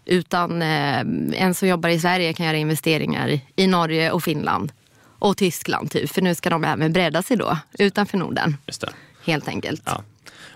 Utan 0.06 0.62
eh, 0.62 1.00
en 1.34 1.54
som 1.54 1.68
jobbar 1.68 1.90
i 1.90 2.00
Sverige 2.00 2.34
kan 2.34 2.46
göra 2.46 2.58
investeringar 2.58 3.40
i 3.56 3.68
Norge 3.68 4.12
och 4.12 4.24
Finland 4.24 4.72
och 5.20 5.38
Tyskland. 5.38 5.92
Typ. 5.92 6.12
För 6.12 6.22
nu 6.22 6.36
ska 6.36 6.50
de 6.50 6.64
även 6.64 6.94
bredda 6.94 7.22
sig 7.22 7.38
då 7.38 7.58
utanför 7.80 8.18
Norden. 8.18 8.58
Just 8.68 8.82
det 8.82 8.90
helt 9.26 9.48
enkelt. 9.48 9.82
Ja. 9.86 10.04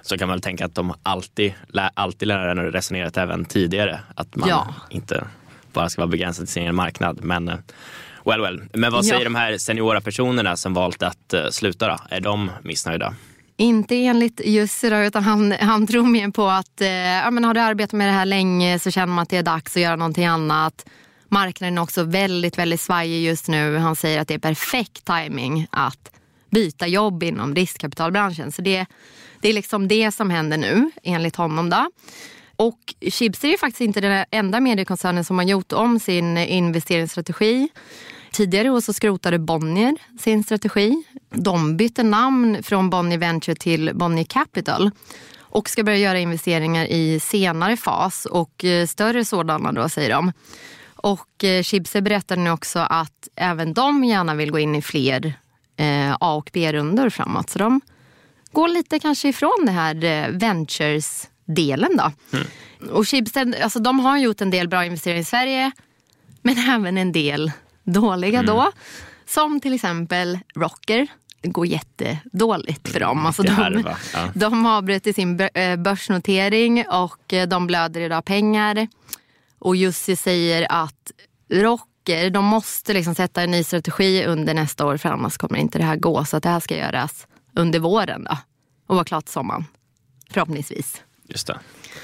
Så 0.01 0.17
kan 0.17 0.27
man 0.27 0.35
väl 0.35 0.41
tänka 0.41 0.65
att 0.65 0.75
de 0.75 0.93
alltid, 1.03 1.53
alltid 1.93 2.27
lärarna 2.27 2.63
resonerat 2.63 3.17
även 3.17 3.45
tidigare. 3.45 3.99
Att 4.15 4.35
man 4.35 4.49
ja. 4.49 4.73
inte 4.89 5.27
bara 5.73 5.89
ska 5.89 6.01
vara 6.01 6.11
begränsad 6.11 6.45
till 6.45 6.53
sin 6.53 6.63
egen 6.63 6.75
marknad. 6.75 7.23
Men 7.23 7.49
eh, 7.49 7.55
well, 8.25 8.41
well. 8.41 8.63
Men 8.73 8.91
vad 8.91 9.05
säger 9.05 9.21
ja. 9.21 9.23
de 9.23 9.35
här 9.35 9.57
seniora 9.57 10.01
personerna 10.01 10.55
som 10.55 10.73
valt 10.73 11.03
att 11.03 11.33
uh, 11.33 11.49
sluta 11.49 11.87
då? 11.87 11.97
Är 12.09 12.21
de 12.21 12.51
missnöjda? 12.63 13.15
Inte 13.57 13.95
enligt 13.95 14.41
Jussi 14.45 14.89
då, 14.89 14.97
utan 14.97 15.23
han, 15.23 15.51
han 15.51 15.87
tror 15.87 16.05
mer 16.05 16.31
på 16.31 16.47
att 16.47 16.81
eh, 16.81 16.89
ja, 16.89 17.31
men 17.31 17.43
har 17.43 17.53
du 17.53 17.59
arbetat 17.59 17.93
med 17.93 18.07
det 18.07 18.13
här 18.13 18.25
länge 18.25 18.79
så 18.79 18.91
känner 18.91 19.13
man 19.13 19.23
att 19.23 19.29
det 19.29 19.37
är 19.37 19.43
dags 19.43 19.75
att 19.75 19.81
göra 19.81 19.95
någonting 19.95 20.25
annat. 20.25 20.85
Marknaden 21.29 21.77
är 21.77 21.81
också 21.81 22.03
väldigt, 22.03 22.57
väldigt 22.57 22.81
svajig 22.81 23.23
just 23.23 23.47
nu. 23.47 23.77
Han 23.77 23.95
säger 23.95 24.21
att 24.21 24.27
det 24.27 24.33
är 24.33 24.39
perfekt 24.39 25.05
timing 25.05 25.67
att 25.69 26.11
byta 26.55 26.87
jobb 26.87 27.23
inom 27.23 27.55
riskkapitalbranschen. 27.55 28.51
Så 28.51 28.61
det, 28.61 28.85
det 29.41 29.49
är 29.49 29.53
liksom 29.53 29.87
det 29.87 30.11
som 30.11 30.29
händer 30.29 30.57
nu 30.57 30.91
enligt 31.03 31.35
honom. 31.35 31.69
Då. 31.69 31.89
Och 32.55 32.79
Schibsted 33.11 33.53
är 33.53 33.57
faktiskt 33.57 33.81
inte 33.81 34.01
den 34.01 34.25
enda 34.31 34.59
mediekoncernen 34.59 35.23
som 35.23 35.37
har 35.37 35.45
gjort 35.45 35.71
om 35.71 35.99
sin 35.99 36.37
investeringsstrategi. 36.37 37.69
Tidigare 38.31 38.69
år 38.69 38.81
så 38.81 38.93
skrotade 38.93 39.39
Bonnier 39.39 39.95
sin 40.19 40.43
strategi. 40.43 41.03
De 41.29 41.77
bytte 41.77 42.03
namn 42.03 42.63
från 42.63 42.89
Bonnier 42.89 43.17
Venture 43.17 43.55
till 43.55 43.91
Bonnier 43.93 44.25
Capital 44.25 44.91
och 45.39 45.69
ska 45.69 45.83
börja 45.83 45.97
göra 45.97 46.19
investeringar 46.19 46.85
i 46.85 47.19
senare 47.19 47.77
fas 47.77 48.25
och 48.25 48.65
eh, 48.65 48.87
större 48.87 49.25
sådana 49.25 49.71
då 49.71 49.89
säger 49.89 50.09
de. 50.09 50.31
Och 50.95 51.43
eh, 51.43 51.63
Schibsted 51.63 52.03
berättade 52.03 52.41
nu 52.41 52.51
också 52.51 52.79
att 52.79 53.27
även 53.35 53.73
de 53.73 54.03
gärna 54.03 54.35
vill 54.35 54.51
gå 54.51 54.59
in 54.59 54.75
i 54.75 54.81
fler 54.81 55.33
eh, 55.77 56.17
A 56.19 56.35
och 56.35 56.49
B-rundor 56.53 57.09
framåt. 57.09 57.49
Så 57.49 57.59
de 57.59 57.81
går 58.51 58.67
lite 58.67 58.99
kanske 58.99 59.27
ifrån 59.27 59.63
det 59.65 59.71
här 59.71 60.03
eh, 60.03 60.29
ventures-delen 60.29 61.97
då. 61.97 62.11
Mm. 62.37 62.47
Och 62.91 63.07
Schibsted, 63.07 63.55
alltså 63.55 63.79
de 63.79 63.99
har 63.99 64.17
gjort 64.17 64.41
en 64.41 64.49
del 64.49 64.67
bra 64.67 64.85
investeringar 64.85 65.21
i 65.21 65.25
Sverige 65.25 65.71
men 66.41 66.57
även 66.69 66.97
en 66.97 67.11
del 67.11 67.51
dåliga 67.83 68.39
mm. 68.39 68.45
då. 68.45 68.71
Som 69.27 69.59
till 69.59 69.73
exempel 69.73 70.39
Rocker. 70.55 71.07
Det 71.41 71.49
går 71.49 71.67
jättedåligt 71.67 72.87
för 72.87 72.99
dem. 72.99 73.25
Alltså 73.25 73.43
de, 73.43 73.83
ja. 74.13 74.19
de 74.35 74.65
har 74.65 74.81
brutit 74.81 75.15
sin 75.15 75.39
eh, 75.53 75.75
börsnotering 75.75 76.85
och 76.87 77.33
de 77.47 77.67
blöder 77.67 78.01
idag 78.01 78.25
pengar. 78.25 78.87
Och 79.59 79.75
Jussi 79.75 80.15
säger 80.15 80.67
att 80.69 81.11
Rocker, 82.05 82.29
de 82.29 82.45
måste 82.45 82.93
liksom 82.93 83.15
sätta 83.15 83.41
en 83.41 83.51
ny 83.51 83.63
strategi 83.63 84.25
under 84.25 84.53
nästa 84.53 84.85
år 84.85 84.97
för 84.97 85.09
annars 85.09 85.37
kommer 85.37 85.59
inte 85.59 85.77
det 85.77 85.83
här 85.83 85.95
gå. 85.95 86.25
Så 86.25 86.37
att 86.37 86.43
det 86.43 86.49
här 86.49 86.59
ska 86.59 86.77
göras 86.77 87.27
under 87.55 87.79
våren 87.79 88.23
då. 88.23 88.37
Och 88.87 88.95
vara 88.95 89.05
klart 89.05 89.29
sommaren. 89.29 89.65
Förhoppningsvis. 90.29 91.01
Just 91.27 91.47
det. 91.47 91.59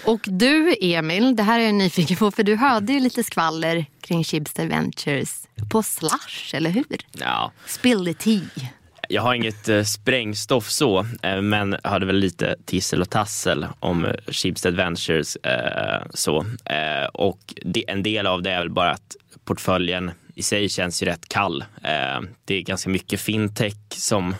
Och 0.06 0.20
du 0.24 0.76
Emil, 0.82 1.36
det 1.36 1.44
här 1.44 1.60
är 1.60 1.64
jag 1.64 1.76
nyfiken 1.76 2.18
på 2.18 2.32
för 2.32 2.44
du 2.44 2.56
hörde 2.56 2.94
ju 2.94 3.00
lite 3.00 3.24
skvaller 3.24 3.86
kring 4.02 4.24
Schibsted 4.24 4.70
Ventures 4.70 5.48
på 5.72 5.84
Slush, 5.84 6.56
eller 6.56 6.70
hur? 6.70 6.98
Ja. 7.12 7.52
Spill 7.66 8.06
the 8.06 8.14
tea. 8.14 8.68
Jag 9.12 9.22
har 9.22 9.34
inget 9.34 9.70
eh, 9.70 9.84
sprängstoff 9.84 10.70
så, 10.70 11.06
eh, 11.24 11.42
men 11.42 11.78
hade 11.84 12.06
väl 12.06 12.16
lite 12.16 12.56
tissel 12.66 13.02
och 13.02 13.10
tassel 13.10 13.68
om 13.80 14.06
eh, 14.06 14.14
Schibsted 14.28 14.76
Ventures. 14.76 15.36
Eh, 15.36 16.02
så. 16.14 16.46
Eh, 16.66 17.06
och 17.14 17.40
det, 17.66 17.90
en 17.90 18.04
del 18.04 18.28
av 18.28 18.42
det 18.42 18.52
är 18.52 18.60
väl 18.60 18.70
bara 18.70 18.92
att 18.92 19.16
portföljen 19.46 20.12
i 20.36 20.44
sig 20.44 20.70
känns 20.70 21.04
ju 21.04 21.08
rätt 21.08 21.30
kall. 21.30 21.62
Eh, 21.62 22.22
det 22.46 22.56
är 22.56 22.62
ganska 22.62 22.90
mycket 22.90 23.22
fintech 23.22 23.76
som 23.90 24.36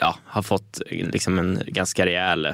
ja, 0.00 0.16
har 0.24 0.42
fått 0.42 0.80
eh, 0.90 1.08
liksom 1.08 1.38
en 1.38 1.62
ganska 1.66 2.06
rejäl 2.06 2.46
eh, 2.46 2.52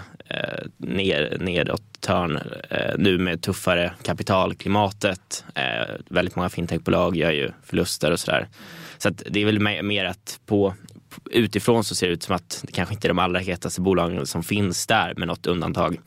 ner, 0.76 1.37
nedåt-törn 1.40 2.38
eh, 2.71 2.95
nu 2.99 3.19
med 3.19 3.42
tuffare 3.42 3.92
kapitalklimatet. 4.02 5.45
Eh, 5.54 5.95
väldigt 6.09 6.37
många 6.37 6.49
fintechbolag 6.49 7.16
gör 7.16 7.31
ju 7.31 7.50
förluster 7.64 8.11
och 8.11 8.21
sådär. 8.21 8.49
Så 8.99 9.09
att 9.09 9.23
det 9.31 9.40
är 9.40 9.47
väl 9.47 9.83
mer 9.83 10.04
att 10.04 10.40
på 10.47 10.75
utifrån 11.31 11.85
så 11.85 11.95
ser 11.95 12.07
det 12.07 12.12
ut 12.12 12.23
som 12.23 12.37
att 12.37 12.64
det 12.66 12.73
kanske 12.73 12.95
inte 12.95 13.07
är 13.07 13.09
de 13.09 13.19
allra 13.19 13.38
hetaste 13.38 13.81
bolagen 13.81 14.26
som 14.26 14.42
finns 14.42 14.87
där 14.87 15.14
med 15.16 15.28
något 15.28 15.47
undantag. 15.47 16.00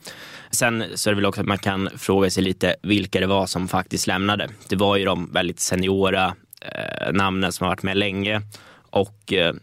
Sen 0.50 0.84
så 0.94 1.10
är 1.10 1.12
det 1.12 1.16
väl 1.16 1.26
också 1.26 1.40
att 1.40 1.46
man 1.46 1.58
kan 1.58 1.88
fråga 1.96 2.30
sig 2.30 2.42
lite 2.42 2.76
vilka 2.82 3.20
det 3.20 3.26
var 3.26 3.46
som 3.46 3.68
faktiskt 3.68 4.06
lämnade. 4.06 4.48
Det 4.68 4.76
var 4.76 4.96
ju 4.96 5.04
de 5.04 5.32
väldigt 5.32 5.60
seniora 5.60 6.34
eh, 6.60 7.12
namnen 7.12 7.52
som 7.52 7.64
har 7.64 7.70
varit 7.70 7.82
med 7.82 7.96
länge 7.96 8.42
och 8.90 9.32
eh, 9.32 9.54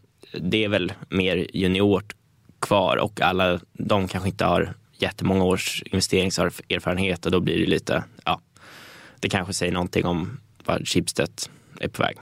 det 0.41 0.63
är 0.63 0.69
väl 0.69 0.93
mer 1.09 1.47
juniort 1.53 2.15
kvar 2.59 2.97
och 2.97 3.21
alla 3.21 3.59
de 3.73 4.07
kanske 4.07 4.29
inte 4.29 4.45
har 4.45 4.73
jättemånga 4.97 5.43
års 5.43 5.83
investeringserfarenhet 5.85 7.25
och 7.25 7.31
då 7.31 7.39
blir 7.39 7.59
det 7.59 7.65
lite, 7.65 8.03
ja, 8.25 8.41
det 9.19 9.29
kanske 9.29 9.53
säger 9.53 9.73
någonting 9.73 10.05
om 10.05 10.39
vad 10.65 10.87
Schibsted 10.87 11.31
är 11.79 11.87
på 11.87 12.03
väg. 12.03 12.17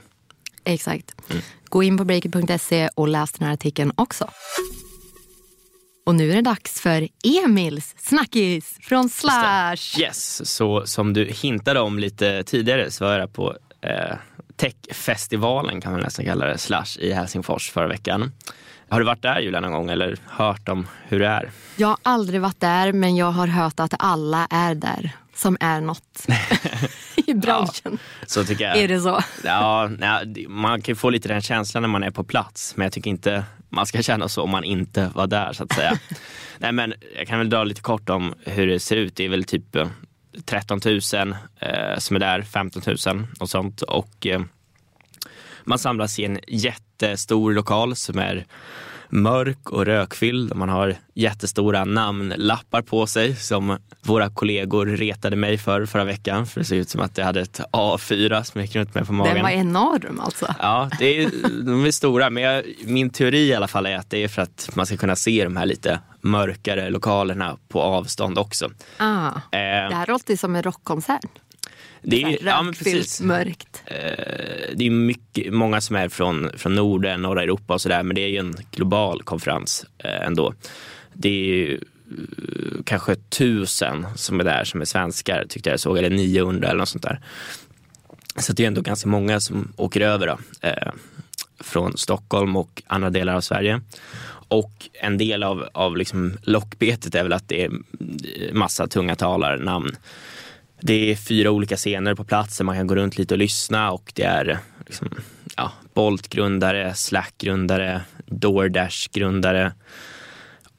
Exakt. 0.64 1.30
Mm. 1.30 1.42
Gå 1.64 1.82
in 1.82 1.98
på 1.98 2.04
breaker.se 2.04 2.88
och 2.94 3.08
läs 3.08 3.32
den 3.32 3.46
här 3.46 3.54
artikeln 3.54 3.92
också. 3.94 4.30
Och 6.06 6.14
nu 6.14 6.30
är 6.30 6.34
det 6.34 6.42
dags 6.42 6.80
för 6.80 7.08
Emils 7.44 7.94
snackis 7.98 8.78
från 8.80 9.08
Slash. 9.08 9.98
Yes, 9.98 10.50
så 10.50 10.86
som 10.86 11.12
du 11.12 11.24
hintade 11.24 11.80
om 11.80 11.98
lite 11.98 12.42
tidigare 12.44 12.90
så 12.90 13.04
var 13.04 13.18
jag 13.18 13.32
på 13.32 13.56
eh, 13.80 14.16
techfestivalen 14.56 15.80
kan 15.80 15.92
man 15.92 16.00
nästan 16.00 16.24
kalla 16.24 16.46
det, 16.46 16.58
Slash 16.58 16.98
i 16.98 17.12
Helsingfors 17.12 17.70
förra 17.70 17.88
veckan. 17.88 18.32
Har 18.88 19.00
du 19.00 19.06
varit 19.06 19.22
där 19.22 19.40
Julia 19.40 19.60
någon 19.60 19.72
gång 19.72 19.90
eller 19.90 20.16
hört 20.26 20.68
om 20.68 20.86
hur 21.08 21.18
det 21.18 21.26
är? 21.26 21.50
Jag 21.76 21.88
har 21.88 21.98
aldrig 22.02 22.40
varit 22.40 22.60
där 22.60 22.92
men 22.92 23.16
jag 23.16 23.30
har 23.30 23.46
hört 23.46 23.80
att 23.80 23.94
alla 23.98 24.46
är 24.50 24.74
där 24.74 25.10
som 25.34 25.56
är 25.60 25.80
något 25.80 26.26
i 27.32 27.34
branschen. 27.34 27.98
Ja, 28.20 28.26
så 28.26 28.44
tycker 28.44 28.64
jag. 28.64 28.76
Är 28.76 28.88
det 28.88 29.00
så? 29.00 29.20
Ja, 29.44 29.90
man 30.48 30.82
kan 30.82 30.96
få 30.96 31.10
lite 31.10 31.28
den 31.28 31.42
känslan 31.42 31.82
när 31.82 31.88
man 31.88 32.02
är 32.02 32.10
på 32.10 32.24
plats 32.24 32.76
men 32.76 32.84
jag 32.84 32.92
tycker 32.92 33.10
inte 33.10 33.44
man 33.68 33.86
ska 33.86 34.02
känna 34.02 34.28
så 34.28 34.42
om 34.42 34.50
man 34.50 34.64
inte 34.64 35.10
var 35.14 35.26
där 35.26 35.52
så 35.52 35.64
att 35.64 35.72
säga. 35.72 35.98
Nej 36.58 36.72
men 36.72 36.94
jag 37.16 37.26
kan 37.26 37.38
väl 37.38 37.50
dra 37.50 37.64
lite 37.64 37.80
kort 37.80 38.10
om 38.10 38.34
hur 38.44 38.66
det 38.66 38.80
ser 38.80 38.96
ut. 38.96 39.16
Det 39.16 39.24
är 39.24 39.28
väl 39.28 39.44
typ 39.44 39.76
13 40.44 40.80
000 40.84 40.96
eh, 41.60 41.98
som 41.98 42.16
är 42.16 42.20
där, 42.20 42.42
15 42.42 42.82
000 43.06 43.26
och 43.40 43.48
sånt. 43.48 43.82
Och 43.82 44.26
eh, 44.26 44.40
man 45.64 45.78
samlas 45.78 46.18
i 46.18 46.24
en 46.24 46.38
jättestor 46.48 47.52
lokal 47.52 47.96
som 47.96 48.18
är 48.18 48.46
mörk 49.12 49.70
och 49.70 49.84
rökfylld. 49.86 50.56
Man 50.56 50.68
har 50.68 50.96
jättestora 51.14 51.84
namnlappar 51.84 52.82
på 52.82 53.06
sig 53.06 53.36
som 53.36 53.78
våra 54.02 54.30
kollegor 54.30 54.86
retade 54.86 55.36
mig 55.36 55.58
för 55.58 55.86
förra 55.86 56.04
veckan. 56.04 56.46
För 56.46 56.60
det 56.60 56.64
ser 56.64 56.76
ut 56.76 56.88
som 56.88 57.00
att 57.00 57.18
jag 57.18 57.24
hade 57.24 57.40
ett 57.40 57.60
A4 57.72 58.42
som 58.42 58.60
jag 58.60 58.66
gick 58.66 58.76
runt 58.76 58.94
med 58.94 59.06
på 59.06 59.12
magen. 59.12 59.34
Den 59.34 59.42
var 59.42 59.50
enorm 59.50 60.20
alltså? 60.20 60.54
Ja, 60.58 60.90
det 60.98 61.22
är, 61.22 61.30
de 61.64 61.84
är 61.84 61.90
stora. 61.90 62.30
Men 62.30 62.42
jag, 62.42 62.64
min 62.84 63.10
teori 63.10 63.48
i 63.48 63.54
alla 63.54 63.68
fall 63.68 63.86
är 63.86 63.96
att 63.96 64.10
det 64.10 64.24
är 64.24 64.28
för 64.28 64.42
att 64.42 64.70
man 64.74 64.86
ska 64.86 64.96
kunna 64.96 65.16
se 65.16 65.44
de 65.44 65.56
här 65.56 65.66
lite 65.66 66.00
mörkare 66.20 66.90
lokalerna 66.90 67.56
på 67.68 67.82
avstånd 67.82 68.38
också. 68.38 68.70
Ah, 68.96 69.26
eh, 69.26 69.88
det 69.88 69.94
här 69.94 70.06
låter 70.06 70.36
som 70.36 70.56
en 70.56 70.62
rockkonsert. 70.62 71.30
Det 72.02 72.22
är, 72.22 72.38
ja, 72.46 72.62
men 72.62 72.74
precis. 72.74 73.20
mörkt. 73.20 73.82
Eh, 73.86 74.74
det 74.74 74.86
är 74.86 74.90
mycket, 74.90 75.52
många 75.52 75.80
som 75.80 75.96
är 75.96 76.08
från, 76.08 76.50
från 76.56 76.74
Norden, 76.74 77.22
norra 77.22 77.42
Europa 77.42 77.74
och 77.74 77.80
sådär 77.80 78.02
men 78.02 78.14
det 78.14 78.20
är 78.20 78.28
ju 78.28 78.38
en 78.38 78.56
global 78.70 79.22
konferens 79.22 79.86
eh, 79.98 80.26
ändå. 80.26 80.54
Det 81.12 81.28
är 81.28 81.54
ju 81.54 81.74
eh, 81.74 82.82
kanske 82.84 83.14
tusen 83.14 84.06
som 84.16 84.40
är 84.40 84.44
där 84.44 84.64
som 84.64 84.80
är 84.80 84.84
svenskar 84.84 85.44
tyckte 85.48 85.70
jag 85.70 85.80
såg, 85.80 85.98
eller 85.98 86.10
900 86.10 86.68
eller 86.68 86.78
något 86.78 86.88
sånt 86.88 87.04
där. 87.04 87.20
Så 88.36 88.52
det 88.52 88.62
är 88.62 88.66
ändå 88.66 88.80
ganska 88.80 89.08
många 89.08 89.40
som 89.40 89.72
åker 89.76 90.00
över 90.00 90.26
då, 90.26 90.38
från 91.60 91.96
Stockholm 91.96 92.56
och 92.56 92.82
andra 92.86 93.10
delar 93.10 93.34
av 93.34 93.40
Sverige. 93.40 93.80
Och 94.48 94.88
en 94.92 95.18
del 95.18 95.42
av, 95.42 95.68
av 95.72 95.96
liksom 95.96 96.32
lockbetet 96.42 97.14
är 97.14 97.22
väl 97.22 97.32
att 97.32 97.48
det 97.48 97.64
är 97.64 97.70
massa 98.52 98.86
tunga 98.86 99.16
talarnamn. 99.16 99.96
Det 100.84 101.10
är 101.10 101.16
fyra 101.16 101.50
olika 101.50 101.76
scener 101.76 102.14
på 102.14 102.24
plats 102.24 102.58
där 102.58 102.64
man 102.64 102.76
kan 102.76 102.86
gå 102.86 102.94
runt 102.94 103.18
lite 103.18 103.34
och 103.34 103.38
lyssna 103.38 103.92
och 103.92 104.12
det 104.14 104.22
är 104.22 104.58
liksom, 104.86 105.08
ja, 105.56 105.72
Bolt-grundare, 105.94 106.94
Slack-grundare, 106.94 108.00
DoorDash-grundare. 108.26 109.72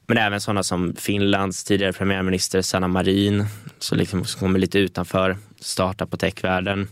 Men 0.06 0.18
även 0.18 0.40
sådana 0.40 0.62
som 0.62 0.96
Finlands 0.96 1.64
tidigare 1.64 1.92
premiärminister 1.92 2.62
Sanna 2.62 2.88
Marin, 2.88 3.44
som 3.78 3.98
liksom 3.98 4.24
kommer 4.24 4.58
lite 4.58 4.78
utanför 4.78 5.36
starta 5.60 6.06
på 6.06 6.16
techvärlden. 6.16 6.88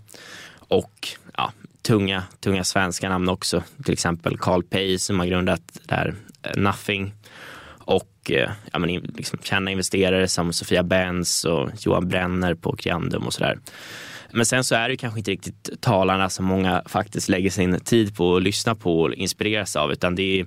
Och 0.55 1.09
ja, 1.37 1.53
tunga, 1.83 2.23
tunga 2.41 2.65
svenska 2.65 3.09
namn 3.09 3.29
också, 3.29 3.63
till 3.85 3.93
exempel 3.93 4.39
Carl 4.39 4.63
Pei 4.63 4.99
som 4.99 5.19
har 5.19 5.27
grundat 5.27 5.63
där 5.87 5.97
här 5.97 6.15
eh, 6.43 6.57
Nothing 6.57 7.13
och 8.23 8.31
eh, 8.31 8.51
ja, 8.73 8.79
men, 8.79 8.91
liksom, 8.91 9.39
kända 9.43 9.71
investerare 9.71 10.29
som 10.29 10.53
Sofia 10.53 10.83
Benz 10.83 11.45
och 11.45 11.71
Johan 11.79 12.09
Brenner 12.09 12.55
på 12.55 12.77
Criandum 12.77 13.23
och 13.23 13.33
sådär. 13.33 13.59
Men 14.31 14.47
sen 14.47 14.65
så 14.65 14.75
är 14.75 14.89
det 14.89 14.97
kanske 14.97 15.21
inte 15.21 15.31
riktigt 15.31 15.81
talarna 15.81 16.31
som 16.31 16.45
många 16.45 16.83
faktiskt 16.87 17.29
lägger 17.29 17.51
sin 17.51 17.81
tid 17.81 18.17
på 18.17 18.37
att 18.37 18.43
lyssna 18.43 18.75
på 18.75 19.01
och 19.01 19.15
inspireras 19.15 19.77
av 19.77 19.93
utan 19.93 20.15
det 20.15 20.41
är 20.41 20.47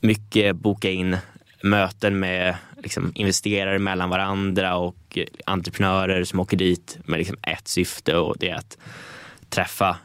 mycket 0.00 0.56
boka 0.56 0.90
in 0.90 1.16
möten 1.62 2.18
med 2.18 2.56
liksom, 2.82 3.12
investerare 3.14 3.78
mellan 3.78 4.10
varandra 4.10 4.76
och 4.76 5.18
entreprenörer 5.46 6.24
som 6.24 6.40
åker 6.40 6.56
dit 6.56 6.98
med 7.04 7.18
liksom, 7.18 7.36
ett 7.42 7.68
syfte 7.68 8.16
och 8.16 8.36
det 8.38 8.48
är 8.48 8.54
att 8.54 8.78
träffa 9.48 9.96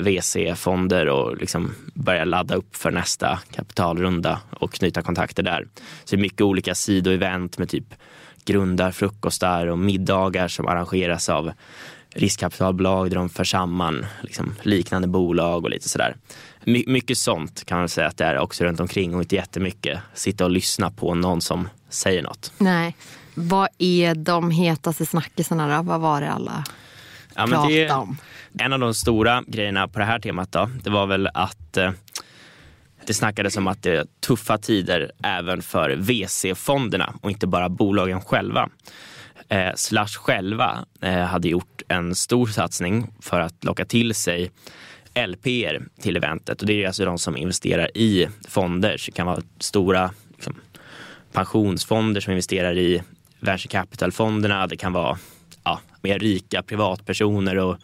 VC-fonder 0.00 1.06
och 1.06 1.36
liksom 1.36 1.74
börja 1.94 2.24
ladda 2.24 2.54
upp 2.54 2.76
för 2.76 2.90
nästa 2.90 3.38
kapitalrunda 3.50 4.40
och 4.50 4.72
knyta 4.72 5.02
kontakter 5.02 5.42
där. 5.42 5.66
Så 6.04 6.16
det 6.16 6.20
är 6.20 6.22
mycket 6.22 6.40
olika 6.40 6.74
sidoevent 6.74 7.58
med 7.58 7.68
typ 7.68 7.94
grundarfrukostar 8.44 9.66
och 9.66 9.78
middagar 9.78 10.48
som 10.48 10.66
arrangeras 10.66 11.28
av 11.28 11.52
riskkapitalbolag 12.14 13.10
där 13.10 13.16
de 13.16 13.28
för 13.28 13.44
samman 13.44 14.06
liksom, 14.22 14.54
liknande 14.62 15.08
bolag 15.08 15.64
och 15.64 15.70
lite 15.70 15.88
sådär. 15.88 16.16
My 16.64 16.84
mycket 16.86 17.18
sånt 17.18 17.64
kan 17.64 17.78
man 17.78 17.88
säga 17.88 18.06
att 18.06 18.16
det 18.16 18.24
är 18.24 18.38
också 18.38 18.64
runt 18.64 18.80
omkring 18.80 19.14
och 19.14 19.22
inte 19.22 19.34
jättemycket 19.36 19.98
sitta 20.14 20.44
och 20.44 20.50
lyssna 20.50 20.90
på 20.90 21.14
någon 21.14 21.40
som 21.40 21.68
säger 21.88 22.22
något. 22.22 22.52
Nej, 22.58 22.96
Vad 23.34 23.68
är 23.78 24.14
de 24.14 24.50
hetaste 24.50 25.06
snackisarna 25.06 25.76
då? 25.76 25.82
Vad 25.82 26.00
var 26.00 26.20
det 26.20 26.30
alla 26.30 26.64
ja, 27.34 27.46
pratade 27.46 27.92
om? 27.92 28.16
En 28.60 28.72
av 28.72 28.78
de 28.78 28.94
stora 28.94 29.44
grejerna 29.46 29.88
på 29.88 29.98
det 29.98 30.04
här 30.04 30.18
temat 30.18 30.52
då, 30.52 30.70
det 30.82 30.90
var 30.90 31.06
väl 31.06 31.28
att 31.34 31.76
eh, 31.76 31.90
det 33.06 33.14
snackades 33.14 33.56
om 33.56 33.66
att 33.66 33.82
det 33.82 33.96
är 33.96 34.06
tuffa 34.26 34.58
tider 34.58 35.12
även 35.22 35.62
för 35.62 35.90
VC-fonderna 35.96 37.14
och 37.22 37.30
inte 37.30 37.46
bara 37.46 37.68
bolagen 37.68 38.20
själva. 38.20 38.68
Eh, 39.48 39.74
Slash 39.74 40.06
själva 40.06 40.84
eh, 41.00 41.18
hade 41.18 41.48
gjort 41.48 41.82
en 41.88 42.14
stor 42.14 42.46
satsning 42.46 43.06
för 43.20 43.40
att 43.40 43.64
locka 43.64 43.84
till 43.84 44.14
sig 44.14 44.50
LPR 45.14 46.00
till 46.00 46.16
eventet 46.16 46.60
och 46.60 46.66
det 46.66 46.82
är 46.82 46.86
alltså 46.86 47.04
de 47.04 47.18
som 47.18 47.36
investerar 47.36 47.96
i 47.96 48.28
fonder. 48.48 48.96
Så 48.96 49.10
det 49.10 49.16
kan 49.16 49.26
vara 49.26 49.42
stora 49.58 50.10
liksom, 50.34 50.54
pensionsfonder 51.32 52.20
som 52.20 52.30
investerar 52.30 52.78
i 52.78 53.02
venture 53.40 53.68
capital-fonderna. 53.68 54.66
Det 54.66 54.76
kan 54.76 54.92
vara 54.92 55.18
ja, 55.64 55.80
mer 56.02 56.18
rika 56.18 56.62
privatpersoner 56.62 57.58
och 57.58 57.76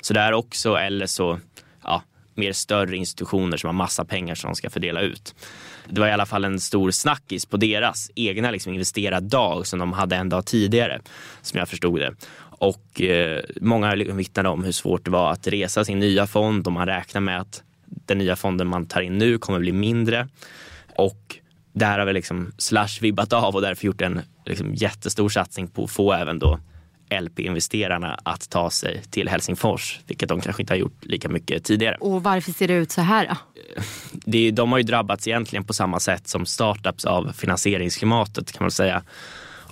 sådär 0.00 0.32
också. 0.32 0.74
Eller 0.74 1.06
så 1.06 1.38
ja, 1.84 2.02
mer 2.34 2.52
större 2.52 2.96
institutioner 2.96 3.56
som 3.56 3.68
har 3.68 3.72
massa 3.72 4.04
pengar 4.04 4.34
som 4.34 4.50
de 4.50 4.54
ska 4.54 4.70
fördela 4.70 5.00
ut. 5.00 5.34
Det 5.88 6.00
var 6.00 6.08
i 6.08 6.12
alla 6.12 6.26
fall 6.26 6.44
en 6.44 6.60
stor 6.60 6.90
snackis 6.90 7.46
på 7.46 7.56
deras 7.56 8.10
egna 8.14 8.50
liksom, 8.50 8.72
investerardag 8.72 9.66
som 9.66 9.78
de 9.78 9.92
hade 9.92 10.16
en 10.16 10.28
dag 10.28 10.46
tidigare, 10.46 11.00
som 11.42 11.58
jag 11.58 11.68
förstod 11.68 12.00
det. 12.00 12.14
Och 12.40 13.00
eh, 13.00 13.40
många 13.60 13.94
liksom 13.94 14.16
vittnade 14.16 14.48
om 14.48 14.64
hur 14.64 14.72
svårt 14.72 15.04
det 15.04 15.10
var 15.10 15.32
att 15.32 15.46
resa 15.46 15.84
sin 15.84 15.98
nya 15.98 16.26
fond 16.26 16.66
och 16.66 16.72
man 16.72 16.86
räknar 16.86 17.20
med 17.20 17.40
att 17.40 17.62
den 17.84 18.18
nya 18.18 18.36
fonden 18.36 18.66
man 18.66 18.86
tar 18.86 19.00
in 19.00 19.18
nu 19.18 19.38
kommer 19.38 19.58
bli 19.58 19.72
mindre. 19.72 20.28
Och 20.96 21.36
där 21.72 21.98
har 21.98 22.06
vi 22.06 22.12
liksom 22.12 22.52
Slash 22.58 23.00
vibbat 23.00 23.32
av 23.32 23.54
och 23.54 23.62
därför 23.62 23.86
gjort 23.86 24.00
en 24.00 24.20
liksom 24.46 24.74
jättestor 24.74 25.28
satsning 25.28 25.68
på 25.68 25.84
att 25.84 25.90
få 25.90 26.12
även 26.12 26.38
då 26.38 26.60
LP-investerarna 27.10 28.20
att 28.22 28.50
ta 28.50 28.70
sig 28.70 29.02
till 29.10 29.28
Helsingfors, 29.28 30.00
vilket 30.06 30.28
de 30.28 30.40
kanske 30.40 30.62
inte 30.62 30.72
har 30.72 30.78
gjort 30.78 31.04
lika 31.04 31.28
mycket 31.28 31.64
tidigare. 31.64 31.96
Och 32.00 32.22
varför 32.22 32.52
ser 32.52 32.68
det 32.68 32.74
ut 32.74 32.92
så 32.92 33.00
här 33.00 33.26
då? 33.28 33.36
Det, 34.12 34.50
de 34.50 34.72
har 34.72 34.78
ju 34.78 34.84
drabbats 34.84 35.28
egentligen 35.28 35.64
på 35.64 35.72
samma 35.72 36.00
sätt 36.00 36.28
som 36.28 36.46
startups 36.46 37.04
av 37.04 37.32
finansieringsklimatet 37.32 38.52
kan 38.52 38.64
man 38.64 38.70
säga. 38.70 39.02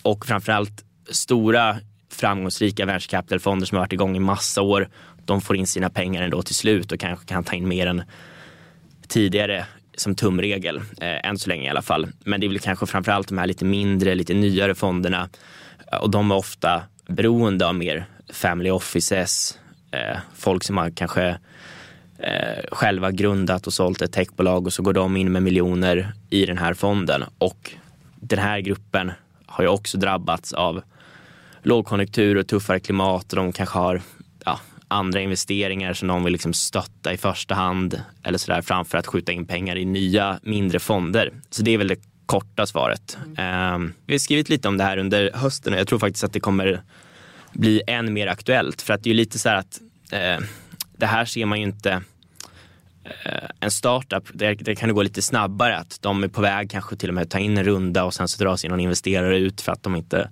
Och 0.02 0.26
framförallt 0.26 0.84
stora 1.10 1.76
framgångsrika 2.10 2.86
venture 2.86 3.10
capital-fonder 3.10 3.66
som 3.66 3.76
har 3.76 3.82
varit 3.82 3.92
igång 3.92 4.16
i 4.16 4.20
massa 4.20 4.62
år. 4.62 4.88
De 5.24 5.40
får 5.40 5.56
in 5.56 5.66
sina 5.66 5.90
pengar 5.90 6.22
ändå 6.22 6.42
till 6.42 6.54
slut 6.54 6.92
och 6.92 7.00
kanske 7.00 7.26
kan 7.26 7.44
ta 7.44 7.56
in 7.56 7.68
mer 7.68 7.86
än 7.86 8.02
tidigare 9.08 9.66
som 9.96 10.14
tumregel, 10.14 10.76
eh, 10.76 11.28
än 11.28 11.38
så 11.38 11.48
länge 11.48 11.66
i 11.66 11.68
alla 11.68 11.82
fall. 11.82 12.08
Men 12.24 12.40
det 12.40 12.46
är 12.46 12.48
väl 12.48 12.58
kanske 12.58 12.86
framförallt 12.86 13.28
de 13.28 13.38
här 13.38 13.46
lite 13.46 13.64
mindre, 13.64 14.14
lite 14.14 14.34
nyare 14.34 14.74
fonderna 14.74 15.28
och 16.00 16.10
de 16.10 16.30
är 16.30 16.36
ofta 16.36 16.82
beroende 17.08 17.66
av 17.66 17.74
mer 17.74 18.06
family 18.32 18.70
offices, 18.70 19.58
eh, 19.90 20.18
folk 20.34 20.64
som 20.64 20.76
har 20.76 20.90
kanske 20.90 21.38
eh, 22.18 22.64
själva 22.72 23.10
grundat 23.10 23.66
och 23.66 23.72
sålt 23.72 24.02
ett 24.02 24.12
techbolag 24.12 24.66
och 24.66 24.72
så 24.72 24.82
går 24.82 24.92
de 24.92 25.16
in 25.16 25.32
med 25.32 25.42
miljoner 25.42 26.12
i 26.30 26.46
den 26.46 26.58
här 26.58 26.74
fonden. 26.74 27.24
Och 27.38 27.72
den 28.16 28.38
här 28.38 28.60
gruppen 28.60 29.12
har 29.46 29.64
ju 29.64 29.70
också 29.70 29.98
drabbats 29.98 30.52
av 30.52 30.82
lågkonjunktur 31.62 32.36
och 32.36 32.46
tuffare 32.46 32.80
klimat 32.80 33.32
och 33.32 33.36
de 33.36 33.52
kanske 33.52 33.78
har 33.78 34.00
ja, 34.44 34.60
andra 34.88 35.20
investeringar 35.20 35.94
som 35.94 36.08
de 36.08 36.24
vill 36.24 36.32
liksom 36.32 36.52
stötta 36.52 37.12
i 37.12 37.16
första 37.16 37.54
hand 37.54 38.02
eller 38.22 38.38
sådär 38.38 38.62
framför 38.62 38.98
att 38.98 39.06
skjuta 39.06 39.32
in 39.32 39.46
pengar 39.46 39.76
i 39.76 39.84
nya 39.84 40.40
mindre 40.42 40.78
fonder. 40.78 41.32
Så 41.50 41.62
det 41.62 41.70
är 41.70 41.78
väl 41.78 41.88
det 41.88 42.00
korta 42.28 42.66
svaret. 42.66 43.18
Mm. 43.38 43.94
vi 44.06 44.14
har 44.14 44.18
skrivit 44.18 44.48
lite 44.48 44.68
om 44.68 44.78
det 44.78 44.84
här 44.84 44.98
under 44.98 45.30
hösten 45.34 45.72
och 45.72 45.78
jag 45.78 45.88
tror 45.88 45.98
faktiskt 45.98 46.24
att 46.24 46.32
det 46.32 46.40
kommer 46.40 46.82
bli 47.52 47.82
än 47.86 48.12
mer 48.12 48.26
aktuellt. 48.26 48.82
För 48.82 48.94
att 48.94 49.02
det 49.02 49.10
är 49.10 49.14
lite 49.14 49.38
så 49.38 49.48
här 49.48 49.56
att 49.56 49.80
uh, 50.12 50.46
det 50.96 51.06
här 51.06 51.24
ser 51.24 51.46
man 51.46 51.58
ju 51.58 51.64
inte 51.64 51.90
uh, 51.92 53.48
en 53.60 53.70
startup, 53.70 54.24
där, 54.32 54.54
där 54.54 54.74
kan 54.74 54.88
det 54.88 54.94
gå 54.94 55.02
lite 55.02 55.22
snabbare. 55.22 55.76
Att 55.76 55.98
de 56.02 56.24
är 56.24 56.28
på 56.28 56.40
väg 56.40 56.70
kanske 56.70 56.96
till 56.96 57.08
och 57.08 57.14
med 57.14 57.22
att 57.22 57.30
ta 57.30 57.38
in 57.38 57.58
en 57.58 57.64
runda 57.64 58.04
och 58.04 58.14
sen 58.14 58.28
så 58.28 58.44
dras 58.44 58.64
in 58.64 58.70
någon 58.70 58.80
investerare 58.80 59.38
ut 59.38 59.60
för 59.60 59.72
att 59.72 59.82
de 59.82 59.96
inte 59.96 60.30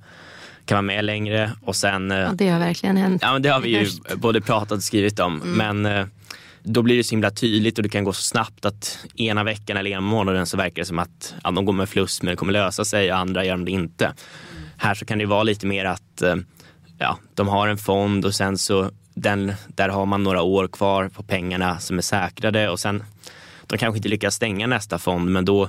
kan 0.65 0.77
vara 0.77 0.83
med 0.83 1.05
längre. 1.05 1.53
Och 1.63 1.77
sen, 1.77 2.11
ja, 2.11 2.31
det 2.35 2.49
har 2.49 2.59
verkligen 2.59 2.97
hänt. 2.97 3.23
Ja, 3.23 3.39
det 3.39 3.49
har 3.49 3.61
vi 3.61 3.69
ju 3.69 3.89
både 4.17 4.41
pratat 4.41 4.73
och 4.73 4.83
skrivit 4.83 5.21
om. 5.21 5.43
Mm. 5.43 5.83
Men 5.83 6.11
då 6.69 6.83
blir 6.83 6.97
det 6.97 7.05
så 7.05 7.11
himla 7.11 7.31
tydligt 7.31 7.79
och 7.79 7.83
det 7.83 7.89
kan 7.89 8.05
gå 8.05 8.13
så 8.13 8.23
snabbt 8.23 8.65
att 8.65 9.07
ena 9.17 9.45
veckan 9.45 9.77
eller 9.77 9.91
ena 9.91 10.01
månaden 10.01 10.47
så 10.47 10.57
verkar 10.57 10.83
det 10.83 10.87
som 10.87 10.99
att 10.99 11.35
ja, 11.45 11.51
de 11.51 11.65
går 11.65 11.73
med 11.73 11.89
förlust 11.89 12.23
men 12.23 12.31
det 12.31 12.37
kommer 12.37 12.53
lösa 12.53 12.85
sig 12.85 13.13
och 13.13 13.19
andra 13.19 13.45
gör 13.45 13.53
de 13.53 13.65
det 13.65 13.71
inte. 13.71 14.05
Mm. 14.05 14.17
Här 14.77 14.95
så 14.95 15.05
kan 15.05 15.19
det 15.19 15.27
vara 15.27 15.43
lite 15.43 15.67
mer 15.67 15.85
att 15.85 16.23
eh, 16.23 16.37
ja, 16.99 17.19
de 17.35 17.49
har 17.49 17.69
en 17.69 17.79
fond 17.79 18.25
och 18.25 18.35
sen 18.35 18.59
så 18.59 18.91
den, 19.15 19.53
där 19.69 19.89
har 19.89 20.07
man 20.07 20.23
några 20.23 20.43
år 20.43 20.69
kvar 20.69 21.09
på 21.09 21.23
pengarna 21.23 21.79
som 21.79 21.99
är 21.99 22.03
säkrade 22.03 22.69
och 22.69 22.81
sen 22.81 23.05
de 23.67 23.79
kanske 23.79 23.97
inte 23.97 24.09
lyckas 24.09 24.35
stänga 24.35 24.67
nästa 24.67 24.99
fond 24.99 25.31
men 25.31 25.45
då, 25.45 25.69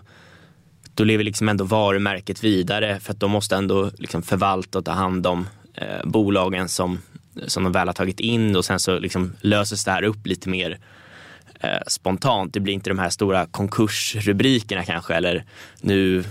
då 0.93 1.03
lever 1.03 1.23
liksom 1.23 1.49
ändå 1.49 1.63
varumärket 1.63 2.43
vidare 2.43 2.99
för 2.99 3.13
att 3.13 3.19
de 3.19 3.31
måste 3.31 3.55
ändå 3.55 3.91
liksom 3.97 4.21
förvalta 4.21 4.77
och 4.77 4.85
ta 4.85 4.91
hand 4.91 5.27
om 5.27 5.47
eh, 5.73 6.05
bolagen 6.05 6.69
som 6.69 6.99
som 7.47 7.63
de 7.63 7.71
väl 7.71 7.87
har 7.87 7.93
tagit 7.93 8.19
in 8.19 8.55
och 8.55 8.65
sen 8.65 8.79
så 8.79 8.99
liksom 8.99 9.33
löses 9.41 9.85
det 9.85 9.91
här 9.91 10.03
upp 10.03 10.27
lite 10.27 10.49
mer 10.49 10.77
eh, 11.59 11.79
spontant. 11.87 12.53
Det 12.53 12.59
blir 12.59 12.73
inte 12.73 12.89
de 12.89 12.99
här 12.99 13.09
stora 13.09 13.45
konkursrubrikerna 13.45 14.83
kanske 14.83 15.13
eller 15.13 15.43
nu 15.81 16.23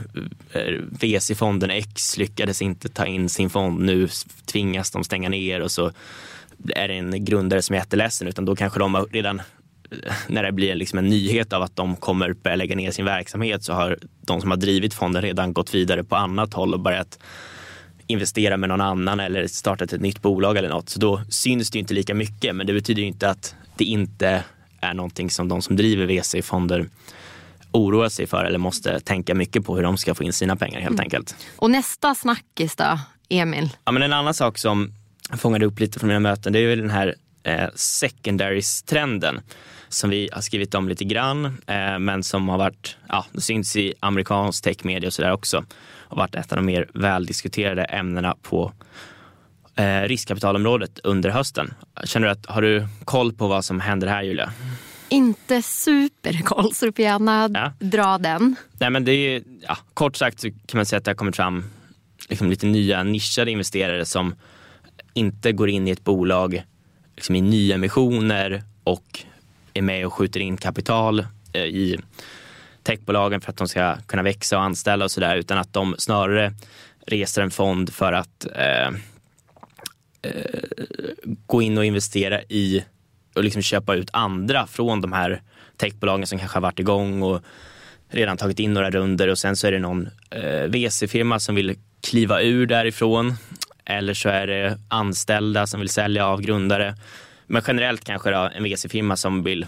eh, 0.52 0.74
VC-fonden 1.00 1.70
X 1.70 2.18
lyckades 2.18 2.62
inte 2.62 2.88
ta 2.88 3.06
in 3.06 3.28
sin 3.28 3.50
fond, 3.50 3.80
nu 3.80 4.08
tvingas 4.46 4.90
de 4.90 5.04
stänga 5.04 5.28
ner 5.28 5.60
och 5.60 5.70
så 5.70 5.92
är 6.68 6.88
det 6.88 6.94
en 6.94 7.24
grundare 7.24 7.62
som 7.62 7.74
är 7.74 7.78
jätteledsen 7.78 8.28
utan 8.28 8.44
då 8.44 8.56
kanske 8.56 8.78
de 8.78 9.06
redan 9.10 9.38
eh, 9.90 10.14
när 10.28 10.42
det 10.42 10.52
blir 10.52 10.74
liksom 10.74 10.98
en 10.98 11.08
nyhet 11.08 11.52
av 11.52 11.62
att 11.62 11.76
de 11.76 11.96
kommer 11.96 12.32
börja 12.32 12.56
lägga 12.56 12.76
ner 12.76 12.90
sin 12.90 13.04
verksamhet 13.04 13.64
så 13.64 13.72
har 13.72 13.98
de 14.20 14.40
som 14.40 14.50
har 14.50 14.58
drivit 14.58 14.94
fonden 14.94 15.22
redan 15.22 15.52
gått 15.52 15.74
vidare 15.74 16.04
på 16.04 16.16
annat 16.16 16.54
håll 16.54 16.74
och 16.74 16.80
börjat 16.80 17.18
investera 18.06 18.56
med 18.56 18.68
någon 18.68 18.80
annan 18.80 19.20
eller 19.20 19.46
startat 19.46 19.92
ett 19.92 20.00
nytt 20.00 20.22
bolag 20.22 20.56
eller 20.56 20.68
något. 20.68 20.88
Så 20.88 21.00
då 21.00 21.20
syns 21.28 21.70
det 21.70 21.78
inte 21.78 21.94
lika 21.94 22.14
mycket. 22.14 22.56
Men 22.56 22.66
det 22.66 22.72
betyder 22.72 23.02
inte 23.02 23.30
att 23.30 23.54
det 23.76 23.84
inte 23.84 24.44
är 24.80 24.94
någonting 24.94 25.30
som 25.30 25.48
de 25.48 25.62
som 25.62 25.76
driver 25.76 26.06
VC-fonder 26.06 26.88
oroar 27.72 28.08
sig 28.08 28.26
för 28.26 28.44
eller 28.44 28.58
måste 28.58 29.00
tänka 29.00 29.34
mycket 29.34 29.64
på 29.64 29.76
hur 29.76 29.82
de 29.82 29.96
ska 29.96 30.14
få 30.14 30.24
in 30.24 30.32
sina 30.32 30.56
pengar 30.56 30.80
helt 30.80 30.90
mm. 30.90 31.00
enkelt. 31.00 31.36
Och 31.56 31.70
nästa 31.70 32.14
snackis 32.14 32.76
då, 32.76 32.98
Emil? 33.28 33.70
Ja, 33.84 33.92
men 33.92 34.02
en 34.02 34.12
annan 34.12 34.34
sak 34.34 34.58
som 34.58 34.92
fångade 35.38 35.66
upp 35.66 35.80
lite 35.80 35.98
från 35.98 36.08
mina 36.08 36.20
möten 36.20 36.52
det 36.52 36.58
är 36.58 36.62
ju 36.62 36.76
den 36.76 36.90
här 36.90 37.14
eh, 37.42 37.68
secondaries-trenden 37.74 39.40
som 39.88 40.10
vi 40.10 40.28
har 40.32 40.40
skrivit 40.40 40.74
om 40.74 40.88
lite 40.88 41.04
grann 41.04 41.44
eh, 41.44 41.98
men 41.98 42.22
som 42.22 42.48
har 42.48 42.58
varit, 42.58 42.96
ja, 43.08 43.26
det 43.32 43.40
syns 43.40 43.76
i 43.76 43.94
amerikansk 44.00 44.64
techmedia 44.64 45.06
och 45.06 45.12
sådär 45.12 45.32
också 45.32 45.64
och 46.08 46.16
varit 46.16 46.34
ett 46.34 46.52
av 46.52 46.56
de 46.56 46.66
mer 46.66 46.88
väldiskuterade 46.94 47.84
ämnena 47.84 48.36
på 48.42 48.72
eh, 49.76 50.00
riskkapitalområdet 50.02 50.98
under 50.98 51.30
hösten. 51.30 51.74
Känner 52.04 52.26
du 52.26 52.32
att, 52.32 52.46
har 52.46 52.62
du 52.62 52.86
koll 53.04 53.32
på 53.32 53.48
vad 53.48 53.64
som 53.64 53.80
händer 53.80 54.06
här 54.06 54.22
Julia? 54.22 54.52
Inte 55.08 55.62
superkoll, 55.62 56.74
så 56.74 56.86
du 56.86 56.92
får 56.92 57.02
gärna 57.02 57.50
ja. 57.54 57.86
dra 57.86 58.18
den. 58.18 58.56
Nej, 58.78 58.90
men 58.90 59.04
det 59.04 59.12
är, 59.12 59.42
ja, 59.68 59.78
kort 59.94 60.16
sagt 60.16 60.40
så 60.40 60.50
kan 60.50 60.78
man 60.78 60.86
säga 60.86 60.98
att 60.98 61.04
det 61.04 61.10
har 61.10 61.16
kommit 61.16 61.36
fram 61.36 61.64
liksom 62.28 62.50
lite 62.50 62.66
nya 62.66 63.02
nischade 63.02 63.50
investerare 63.50 64.04
som 64.04 64.34
inte 65.14 65.52
går 65.52 65.68
in 65.68 65.88
i 65.88 65.90
ett 65.90 66.04
bolag 66.04 66.64
liksom 67.16 67.34
i 67.34 67.40
nyemissioner 67.40 68.62
och 68.84 69.24
är 69.74 69.82
med 69.82 70.06
och 70.06 70.12
skjuter 70.12 70.40
in 70.40 70.56
kapital 70.56 71.26
eh, 71.52 71.62
i 71.62 71.98
techbolagen 72.86 73.40
för 73.40 73.50
att 73.50 73.56
de 73.56 73.68
ska 73.68 73.96
kunna 74.06 74.22
växa 74.22 74.56
och 74.56 74.62
anställa 74.62 75.04
och 75.04 75.10
sådär 75.10 75.36
utan 75.36 75.58
att 75.58 75.72
de 75.72 75.94
snarare 75.98 76.52
reser 77.06 77.42
en 77.42 77.50
fond 77.50 77.92
för 77.92 78.12
att 78.12 78.46
eh, 78.54 78.88
eh, 80.22 80.60
gå 81.46 81.62
in 81.62 81.78
och 81.78 81.84
investera 81.84 82.42
i 82.42 82.84
och 83.34 83.44
liksom 83.44 83.62
köpa 83.62 83.94
ut 83.94 84.08
andra 84.12 84.66
från 84.66 85.00
de 85.00 85.12
här 85.12 85.42
techbolagen 85.76 86.26
som 86.26 86.38
kanske 86.38 86.56
har 86.56 86.62
varit 86.62 86.78
igång 86.78 87.22
och 87.22 87.42
redan 88.08 88.36
tagit 88.36 88.58
in 88.58 88.74
några 88.74 88.90
runder 88.90 89.28
och 89.28 89.38
sen 89.38 89.56
så 89.56 89.66
är 89.66 89.72
det 89.72 89.78
någon 89.78 90.08
eh, 90.30 90.62
VC-firma 90.62 91.40
som 91.40 91.54
vill 91.54 91.76
kliva 92.02 92.42
ur 92.42 92.66
därifrån 92.66 93.34
eller 93.84 94.14
så 94.14 94.28
är 94.28 94.46
det 94.46 94.78
anställda 94.88 95.66
som 95.66 95.80
vill 95.80 95.88
sälja 95.88 96.26
av 96.26 96.40
grundare. 96.40 96.94
Men 97.46 97.62
generellt 97.66 98.04
kanske 98.04 98.30
då 98.30 98.50
en 98.54 98.64
VC-firma 98.64 99.16
som 99.16 99.42
vill 99.42 99.66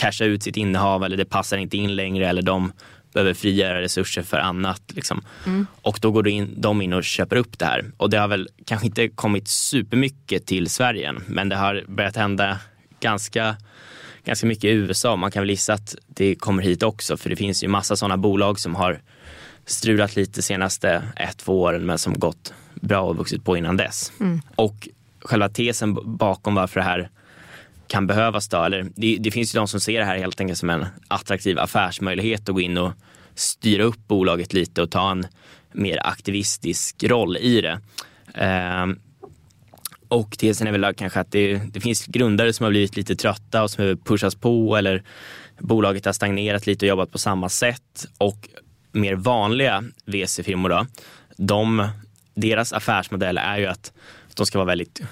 casha 0.00 0.24
ut 0.24 0.42
sitt 0.42 0.56
innehav 0.56 1.04
eller 1.04 1.16
det 1.16 1.24
passar 1.24 1.56
inte 1.56 1.76
in 1.76 1.96
längre 1.96 2.28
eller 2.28 2.42
de 2.42 2.72
behöver 3.12 3.34
frigöra 3.34 3.82
resurser 3.82 4.22
för 4.22 4.38
annat. 4.38 4.82
Liksom. 4.94 5.24
Mm. 5.46 5.66
Och 5.82 5.98
då 6.00 6.10
går 6.10 6.28
in, 6.28 6.54
de 6.56 6.82
in 6.82 6.92
och 6.92 7.04
köper 7.04 7.36
upp 7.36 7.58
det 7.58 7.64
här. 7.64 7.84
Och 7.96 8.10
det 8.10 8.18
har 8.18 8.28
väl 8.28 8.48
kanske 8.64 8.86
inte 8.86 9.08
kommit 9.08 9.48
supermycket 9.48 10.46
till 10.46 10.70
Sverige 10.70 11.08
än, 11.08 11.24
men 11.26 11.48
det 11.48 11.56
har 11.56 11.84
börjat 11.88 12.16
hända 12.16 12.58
ganska, 13.00 13.56
ganska 14.24 14.46
mycket 14.46 14.64
i 14.64 14.68
USA. 14.68 15.16
Man 15.16 15.30
kan 15.30 15.42
väl 15.42 15.50
gissa 15.50 15.72
att 15.72 15.96
det 16.06 16.34
kommer 16.34 16.62
hit 16.62 16.82
också, 16.82 17.16
för 17.16 17.30
det 17.30 17.36
finns 17.36 17.64
ju 17.64 17.68
massa 17.68 17.96
sådana 17.96 18.16
bolag 18.16 18.60
som 18.60 18.74
har 18.74 19.00
strulat 19.66 20.16
lite 20.16 20.42
senaste 20.42 21.02
ett, 21.16 21.38
två 21.38 21.62
åren 21.62 21.86
men 21.86 21.98
som 21.98 22.14
gått 22.18 22.54
bra 22.74 23.00
och 23.00 23.16
vuxit 23.16 23.44
på 23.44 23.56
innan 23.56 23.76
dess. 23.76 24.12
Mm. 24.20 24.40
Och 24.56 24.88
själva 25.22 25.48
tesen 25.48 26.16
bakom 26.18 26.54
varför 26.54 26.80
det 26.80 26.86
här 26.86 27.10
kan 27.90 28.06
behövas 28.06 28.48
då, 28.48 28.62
eller 28.62 28.86
det, 28.96 29.16
det, 29.20 29.30
finns 29.30 29.54
ju 29.54 29.58
de 29.58 29.68
som 29.68 29.80
ser 29.80 29.98
det 29.98 30.04
här 30.04 30.18
helt 30.18 30.40
enkelt 30.40 30.58
som 30.58 30.70
en 30.70 30.86
attraktiv 31.08 31.58
affärsmöjlighet 31.58 32.48
att 32.48 32.54
gå 32.54 32.60
in 32.60 32.78
och 32.78 32.92
styra 33.34 33.82
upp 33.82 34.08
bolaget 34.08 34.52
lite 34.52 34.82
och 34.82 34.90
ta 34.90 35.10
en 35.10 35.26
mer 35.72 36.06
aktivistisk 36.06 37.04
roll 37.04 37.36
i 37.36 37.60
det. 37.60 37.80
Eh, 38.34 38.86
och 40.08 40.38
tesen 40.38 40.66
är 40.66 40.72
väl 40.72 40.94
kanske 40.94 41.20
att 41.20 41.32
det, 41.32 41.60
det, 41.72 41.80
finns 41.80 42.06
grundare 42.06 42.52
som 42.52 42.64
har 42.64 42.70
blivit 42.70 42.96
lite 42.96 43.16
trötta 43.16 43.62
och 43.62 43.70
som 43.70 43.82
behöver 43.82 44.00
pushas 44.04 44.34
på 44.34 44.76
eller 44.76 45.02
bolaget 45.58 46.04
har 46.04 46.12
stagnerat 46.12 46.66
lite 46.66 46.84
och 46.84 46.88
jobbat 46.88 47.12
på 47.12 47.18
samma 47.18 47.48
sätt. 47.48 48.06
Och 48.18 48.48
mer 48.92 49.14
vanliga 49.14 49.84
VC-firmor 50.04 50.68
då, 50.68 50.86
de, 51.36 51.88
deras 52.34 52.72
affärsmodell 52.72 53.38
är 53.38 53.58
ju 53.58 53.66
att 53.66 53.92
de 54.34 54.46
ska 54.46 54.58
vara 54.58 54.66
väldigt 54.66 55.02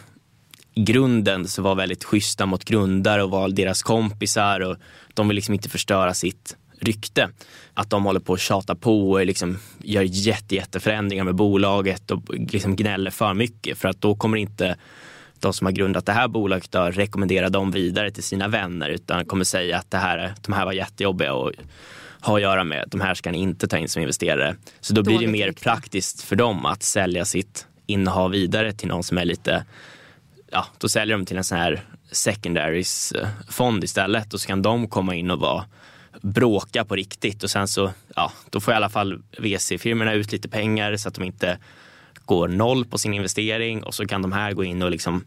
i 0.78 0.82
grunden 0.82 1.48
så 1.48 1.62
var 1.62 1.74
väldigt 1.74 2.04
schyssta 2.04 2.46
mot 2.46 2.64
grundare 2.64 3.22
och 3.22 3.30
var 3.30 3.48
deras 3.48 3.82
kompisar 3.82 4.60
och 4.60 4.76
de 5.14 5.28
vill 5.28 5.34
liksom 5.34 5.54
inte 5.54 5.68
förstöra 5.68 6.14
sitt 6.14 6.56
rykte. 6.80 7.30
Att 7.74 7.90
de 7.90 8.04
håller 8.04 8.20
på 8.20 8.32
att 8.32 8.40
tjata 8.40 8.74
på 8.74 9.10
och 9.10 9.26
liksom 9.26 9.58
gör 9.78 10.02
jätte, 10.02 10.54
jätteförändringar 10.54 11.24
med 11.24 11.34
bolaget 11.34 12.10
och 12.10 12.22
liksom 12.28 12.76
gnäller 12.76 13.10
för 13.10 13.34
mycket 13.34 13.78
för 13.78 13.88
att 13.88 14.00
då 14.00 14.14
kommer 14.14 14.36
inte 14.36 14.76
de 15.40 15.52
som 15.52 15.66
har 15.66 15.72
grundat 15.72 16.06
det 16.06 16.12
här 16.12 16.28
bolaget 16.28 16.74
att 16.74 16.96
rekommendera 16.96 17.48
dem 17.48 17.70
vidare 17.70 18.10
till 18.10 18.22
sina 18.22 18.48
vänner 18.48 18.88
utan 18.88 19.24
kommer 19.24 19.44
säga 19.44 19.78
att 19.78 19.90
det 19.90 19.98
här, 19.98 20.34
de 20.46 20.52
här 20.52 20.64
var 20.64 20.72
jättejobbiga 20.72 21.34
och 21.34 21.52
har 22.20 22.36
att 22.36 22.42
göra 22.42 22.64
med. 22.64 22.84
De 22.86 23.00
här 23.00 23.14
ska 23.14 23.30
ni 23.30 23.38
inte 23.38 23.68
ta 23.68 23.78
in 23.78 23.88
som 23.88 24.02
investerare. 24.02 24.56
Så 24.80 24.94
då 24.94 25.02
blir 25.02 25.18
det 25.18 25.26
mer 25.26 25.52
praktiskt 25.52 26.22
för 26.22 26.36
dem 26.36 26.66
att 26.66 26.82
sälja 26.82 27.24
sitt 27.24 27.66
innehav 27.86 28.30
vidare 28.30 28.72
till 28.72 28.88
någon 28.88 29.02
som 29.02 29.18
är 29.18 29.24
lite, 29.24 29.64
ja, 30.50 30.66
då 30.78 30.88
säljer 30.88 31.16
de 31.16 31.26
till 31.26 31.36
en 31.36 31.44
sån 31.44 31.58
här 31.58 31.82
secondaries 32.10 33.12
fond 33.48 33.84
istället 33.84 34.34
och 34.34 34.40
så 34.40 34.46
kan 34.46 34.62
de 34.62 34.88
komma 34.88 35.14
in 35.14 35.30
och 35.30 35.40
vara 35.40 35.64
bråka 36.20 36.84
på 36.84 36.96
riktigt 36.96 37.42
och 37.42 37.50
sen 37.50 37.68
så, 37.68 37.92
ja, 38.16 38.32
då 38.50 38.60
får 38.60 38.74
i 38.74 38.76
alla 38.76 38.88
fall 38.88 39.22
VC-firmorna 39.38 40.12
ut 40.12 40.32
lite 40.32 40.48
pengar 40.48 40.96
så 40.96 41.08
att 41.08 41.14
de 41.14 41.24
inte 41.24 41.58
går 42.24 42.48
noll 42.48 42.84
på 42.84 42.98
sin 42.98 43.14
investering 43.14 43.82
och 43.82 43.94
så 43.94 44.06
kan 44.06 44.22
de 44.22 44.32
här 44.32 44.52
gå 44.52 44.64
in 44.64 44.82
och 44.82 44.90
liksom 44.90 45.24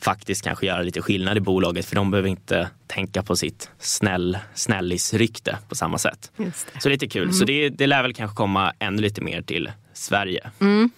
faktiskt 0.00 0.44
kanske 0.44 0.66
göra 0.66 0.82
lite 0.82 1.02
skillnad 1.02 1.36
i 1.36 1.40
bolaget 1.40 1.86
för 1.86 1.96
de 1.96 2.10
behöver 2.10 2.28
inte 2.28 2.70
tänka 2.86 3.22
på 3.22 3.36
sitt 3.36 3.70
snäll, 3.78 4.38
snällisrykte 4.54 5.58
på 5.68 5.74
samma 5.74 5.98
sätt. 5.98 6.32
Så 6.78 6.88
lite 6.88 7.08
kul. 7.08 7.22
Mm. 7.22 7.32
Så 7.32 7.44
det, 7.44 7.68
det 7.68 7.86
lär 7.86 8.02
väl 8.02 8.14
kanske 8.14 8.36
komma 8.36 8.72
ännu 8.78 9.02
lite 9.02 9.20
mer 9.20 9.42
till 9.42 9.72
Sverige. 9.92 10.50
Mm. 10.60 10.90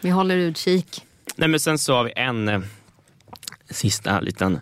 Vi 0.00 0.10
håller 0.10 0.36
utkik. 0.36 1.02
Nej, 1.36 1.48
men 1.48 1.60
sen 1.60 1.78
så 1.78 1.94
har 1.94 2.04
vi 2.04 2.12
en 2.16 2.48
eh, 2.48 2.60
sista 3.70 4.20
liten 4.20 4.60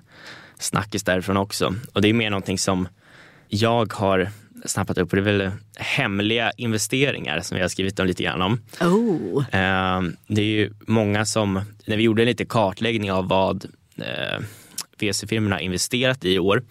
snackis 0.58 1.02
därifrån 1.02 1.36
också. 1.36 1.74
Och 1.92 2.02
det 2.02 2.08
är 2.08 2.12
mer 2.12 2.30
någonting 2.30 2.58
som 2.58 2.88
jag 3.48 3.92
har 3.92 4.30
snappat 4.64 4.98
upp 4.98 5.10
och 5.10 5.16
det 5.16 5.30
är 5.30 5.38
väl 5.38 5.50
hemliga 5.76 6.50
investeringar 6.56 7.40
som 7.40 7.54
vi 7.54 7.62
har 7.62 7.68
skrivit 7.68 8.00
om 8.00 8.06
lite 8.06 8.22
grann 8.22 8.42
om. 8.42 8.60
Oh. 8.80 9.44
Ehm, 9.52 10.16
det 10.26 10.40
är 10.40 10.46
ju 10.46 10.72
många 10.86 11.24
som, 11.24 11.60
när 11.84 11.96
vi 11.96 12.02
gjorde 12.02 12.24
lite 12.24 12.44
kartläggning 12.44 13.12
av 13.12 13.28
vad 13.28 13.64
eh, 13.96 14.40
VC-firmorna 14.98 15.60
investerat 15.60 16.24
i 16.24 16.38
år 16.38 16.62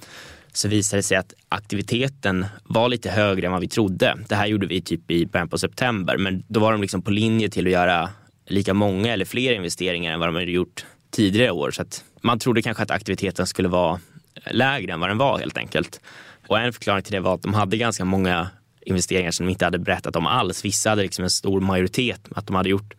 så 0.54 0.68
visade 0.68 1.00
det 1.00 1.04
sig 1.04 1.18
att 1.18 1.34
aktiviteten 1.50 2.46
var 2.64 2.90
lite 2.90 3.10
högre 3.10 3.46
än 3.46 3.52
vad 3.52 3.62
vi 3.62 3.68
trodde. 3.68 4.18
Det 4.28 4.36
här 4.36 4.48
gjorde 4.48 4.68
vi 4.68 4.82
typ 4.82 5.12
i 5.12 5.26
början 5.26 5.50
på 5.50 5.58
september 5.58 6.18
men 6.18 6.44
då 6.48 6.60
var 6.60 6.72
de 6.72 6.82
liksom 6.82 7.02
på 7.02 7.12
linje 7.12 7.50
till 7.50 7.66
att 7.66 7.72
göra 7.72 8.10
lika 8.48 8.74
många 8.74 9.14
eller 9.14 9.26
fler 9.26 9.54
investeringar 9.54 10.14
än 10.14 10.20
vad 10.20 10.28
de 10.28 10.36
hade 10.36 10.52
gjort 10.52 10.86
tidigare 11.12 11.52
år. 11.52 11.72
Så 11.72 11.82
att 11.82 12.04
man 12.22 12.40
trodde 12.40 12.62
kanske 12.62 12.84
att 12.84 12.92
aktiviteten 12.92 13.48
skulle 13.48 13.68
vara 13.68 14.00
lägre 14.46 14.94
än 14.94 15.00
vad 15.00 15.10
den 15.10 15.18
var 15.18 15.40
helt 15.40 15.58
enkelt. 15.58 16.02
Och 16.48 16.60
en 16.60 16.74
förklaring 16.74 17.04
till 17.04 17.14
det 17.14 17.20
var 17.20 17.34
att 17.34 17.42
de 17.42 17.54
hade 17.54 17.78
ganska 17.78 18.06
många 18.06 18.50
investeringar 18.82 19.32
som 19.32 19.46
de 19.46 19.52
inte 19.52 19.66
hade 19.66 19.80
berättat 19.80 20.16
om 20.16 20.28
alls. 20.28 20.66
Vissa 20.66 20.90
hade 20.90 21.02
liksom 21.02 21.24
en 21.24 21.30
stor 21.30 21.62
majoritet, 21.62 22.22
att 22.36 22.48
de 22.48 22.56
hade 22.56 22.70
gjort 22.70 22.94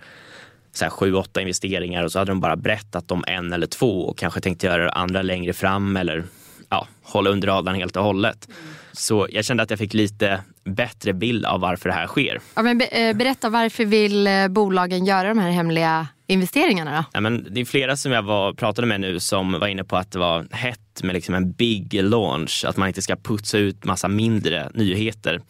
så 0.73 0.85
här 0.85 0.91
sju, 0.91 1.15
åtta 1.15 1.41
investeringar 1.41 2.05
och 2.05 2.13
så 2.13 2.19
hade 2.19 2.31
de 2.31 2.41
bara 2.41 2.57
berättat 2.57 3.11
om 3.11 3.25
en 3.27 3.53
eller 3.53 3.67
två 3.67 4.07
och 4.09 4.19
kanske 4.19 4.41
tänkt 4.41 4.63
göra 4.63 4.91
andra 4.91 5.23
längre 5.23 5.53
fram 5.53 5.97
eller 5.97 6.25
ja, 6.69 6.89
hålla 7.03 7.31
under 7.31 7.49
radarn 7.49 7.75
helt 7.75 7.97
och 7.97 8.05
hållet. 8.05 8.49
Så 8.93 9.27
jag 9.31 9.45
kände 9.45 9.63
att 9.63 9.71
jag 9.71 9.79
fick 9.79 9.95
lite 9.95 10.41
bättre 10.65 11.13
bild 11.13 11.45
av 11.45 11.61
varför 11.61 11.89
det 11.89 11.95
här 11.95 12.07
sker. 12.07 12.41
Ja, 12.55 12.63
men 12.63 12.79
be 12.79 12.85
eh, 12.85 13.17
berätta, 13.17 13.49
varför 13.49 13.85
vill 13.85 14.27
eh, 14.27 14.49
bolagen 14.49 15.05
göra 15.05 15.29
de 15.29 15.39
här 15.39 15.51
hemliga 15.51 16.09
investeringarna 16.31 16.97
då? 16.97 17.05
Ja, 17.13 17.21
men 17.21 17.47
det 17.51 17.61
är 17.61 17.65
flera 17.65 17.97
som 17.97 18.13
jag 18.13 18.23
var, 18.23 18.53
pratade 18.53 18.87
med 18.87 19.01
nu 19.01 19.21
som 19.21 19.53
var 19.53 19.67
inne 19.67 19.85
på 19.85 19.97
att 19.97 20.13
det 20.13 20.19
var 20.19 20.47
hett 20.51 21.03
med 21.03 21.15
liksom 21.15 21.35
en 21.35 21.53
big 21.53 22.03
launch, 22.03 22.65
att 22.69 22.77
man 22.77 22.89
inte 22.89 23.03
ska 23.03 23.17
putsa 23.17 23.59
ut 23.59 23.85
massa 23.85 24.09
mindre 24.09 24.71
nyheter. 24.75 25.41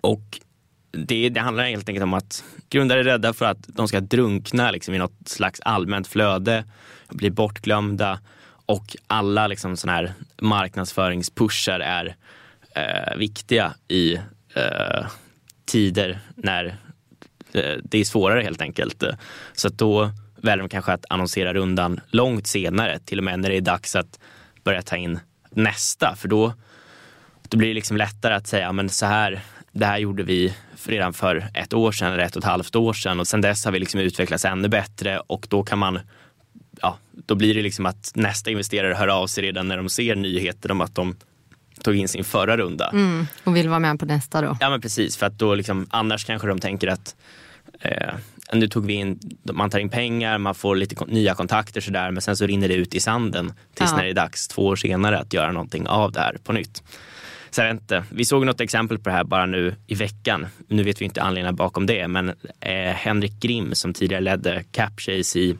Och 0.00 0.40
det, 0.90 1.28
det 1.28 1.40
handlar 1.40 1.64
helt 1.64 1.88
enkelt 1.88 2.04
om 2.04 2.14
att 2.14 2.44
grundare 2.68 3.00
är 3.00 3.04
rädda 3.04 3.32
för 3.32 3.44
att 3.44 3.58
de 3.66 3.88
ska 3.88 4.00
drunkna 4.00 4.70
liksom, 4.70 4.94
i 4.94 4.98
något 4.98 5.28
slags 5.28 5.60
allmänt 5.60 6.06
flöde, 6.06 6.64
bli 7.08 7.30
bortglömda 7.30 8.20
och 8.66 8.96
alla 9.06 9.46
liksom, 9.46 9.76
såna 9.76 9.92
här 9.92 10.12
marknadsföringspushar 10.40 11.80
är 11.80 12.16
eh, 12.74 13.16
viktiga 13.16 13.74
i 13.88 14.14
eh, 14.54 15.06
tider 15.64 16.18
när 16.34 16.76
det 17.82 17.98
är 17.98 18.04
svårare 18.04 18.42
helt 18.42 18.62
enkelt. 18.62 19.04
Så 19.52 19.68
att 19.68 19.78
då 19.78 20.10
väljer 20.36 20.62
de 20.62 20.68
kanske 20.68 20.92
att 20.92 21.04
annonsera 21.10 21.54
rundan 21.54 22.00
långt 22.10 22.46
senare, 22.46 22.98
till 22.98 23.18
och 23.18 23.24
med 23.24 23.38
när 23.40 23.50
det 23.50 23.56
är 23.56 23.60
dags 23.60 23.96
att 23.96 24.18
börja 24.64 24.82
ta 24.82 24.96
in 24.96 25.20
nästa. 25.50 26.16
För 26.16 26.28
då, 26.28 26.52
då 27.48 27.56
blir 27.56 27.68
det 27.68 27.74
liksom 27.74 27.96
lättare 27.96 28.34
att 28.34 28.46
säga, 28.46 28.72
men 28.72 28.88
så 28.88 29.06
här, 29.06 29.40
det 29.72 29.86
här 29.86 29.98
gjorde 29.98 30.22
vi 30.22 30.54
redan 30.86 31.12
för 31.12 31.50
ett 31.54 31.74
år 31.74 31.92
sedan 31.92 32.12
eller 32.12 32.22
ett 32.22 32.36
och 32.36 32.42
ett 32.42 32.48
halvt 32.48 32.76
år 32.76 32.92
sedan 32.92 33.20
och 33.20 33.26
sen 33.26 33.40
dess 33.40 33.64
har 33.64 33.72
vi 33.72 33.78
liksom 33.78 34.00
utvecklats 34.00 34.44
ännu 34.44 34.68
bättre 34.68 35.18
och 35.18 35.46
då 35.50 35.62
kan 35.62 35.78
man 35.78 36.00
ja, 36.80 36.98
då 37.26 37.34
blir 37.34 37.54
det 37.54 37.62
liksom 37.62 37.86
att 37.86 38.12
nästa 38.14 38.50
investerare 38.50 38.94
hör 38.94 39.08
av 39.08 39.26
sig 39.26 39.44
redan 39.44 39.68
när 39.68 39.76
de 39.76 39.88
ser 39.88 40.16
nyheter 40.16 40.70
om 40.70 40.80
att 40.80 40.94
de 40.94 41.16
tog 41.82 41.96
in 41.96 42.08
sin 42.08 42.24
förra 42.24 42.56
runda. 42.56 42.90
Mm, 42.90 43.26
och 43.44 43.56
vill 43.56 43.68
vara 43.68 43.78
med 43.78 44.00
på 44.00 44.06
nästa 44.06 44.40
då? 44.40 44.56
Ja 44.60 44.70
men 44.70 44.80
precis, 44.80 45.16
för 45.16 45.26
att 45.26 45.38
då 45.38 45.54
liksom, 45.54 45.86
annars 45.90 46.24
kanske 46.24 46.48
de 46.48 46.60
tänker 46.60 46.88
att 46.88 47.16
eh, 47.82 48.14
nu 48.52 48.68
tog 48.68 48.86
vi 48.86 48.92
in, 48.92 49.20
man 49.52 49.70
tar 49.70 49.78
in 49.78 49.88
pengar, 49.88 50.38
man 50.38 50.54
får 50.54 50.76
lite 50.76 51.04
nya 51.04 51.34
kontakter 51.34 51.80
sådär 51.80 52.10
men 52.10 52.22
sen 52.22 52.36
så 52.36 52.46
rinner 52.46 52.68
det 52.68 52.74
ut 52.74 52.94
i 52.94 53.00
sanden 53.00 53.52
tills 53.74 53.90
ja. 53.90 53.96
när 53.96 54.04
det 54.04 54.10
är 54.10 54.14
dags 54.14 54.48
två 54.48 54.66
år 54.66 54.76
senare 54.76 55.18
att 55.18 55.32
göra 55.32 55.52
någonting 55.52 55.86
av 55.86 56.12
det 56.12 56.20
här 56.20 56.36
på 56.44 56.52
nytt. 56.52 56.82
Så 57.50 57.60
jag 57.60 57.66
vet 57.66 57.80
inte, 57.80 58.04
vi 58.10 58.24
såg 58.24 58.46
något 58.46 58.60
exempel 58.60 58.98
på 58.98 59.08
det 59.08 59.16
här 59.16 59.24
bara 59.24 59.46
nu 59.46 59.74
i 59.86 59.94
veckan. 59.94 60.46
Nu 60.68 60.82
vet 60.82 61.00
vi 61.00 61.04
inte 61.04 61.22
anledningen 61.22 61.56
bakom 61.56 61.86
det 61.86 62.08
men 62.08 62.28
eh, 62.60 62.94
Henrik 62.94 63.40
Grimm 63.40 63.74
som 63.74 63.94
tidigare 63.94 64.22
ledde 64.22 64.64
Capchase 64.70 65.38
i 65.38 65.56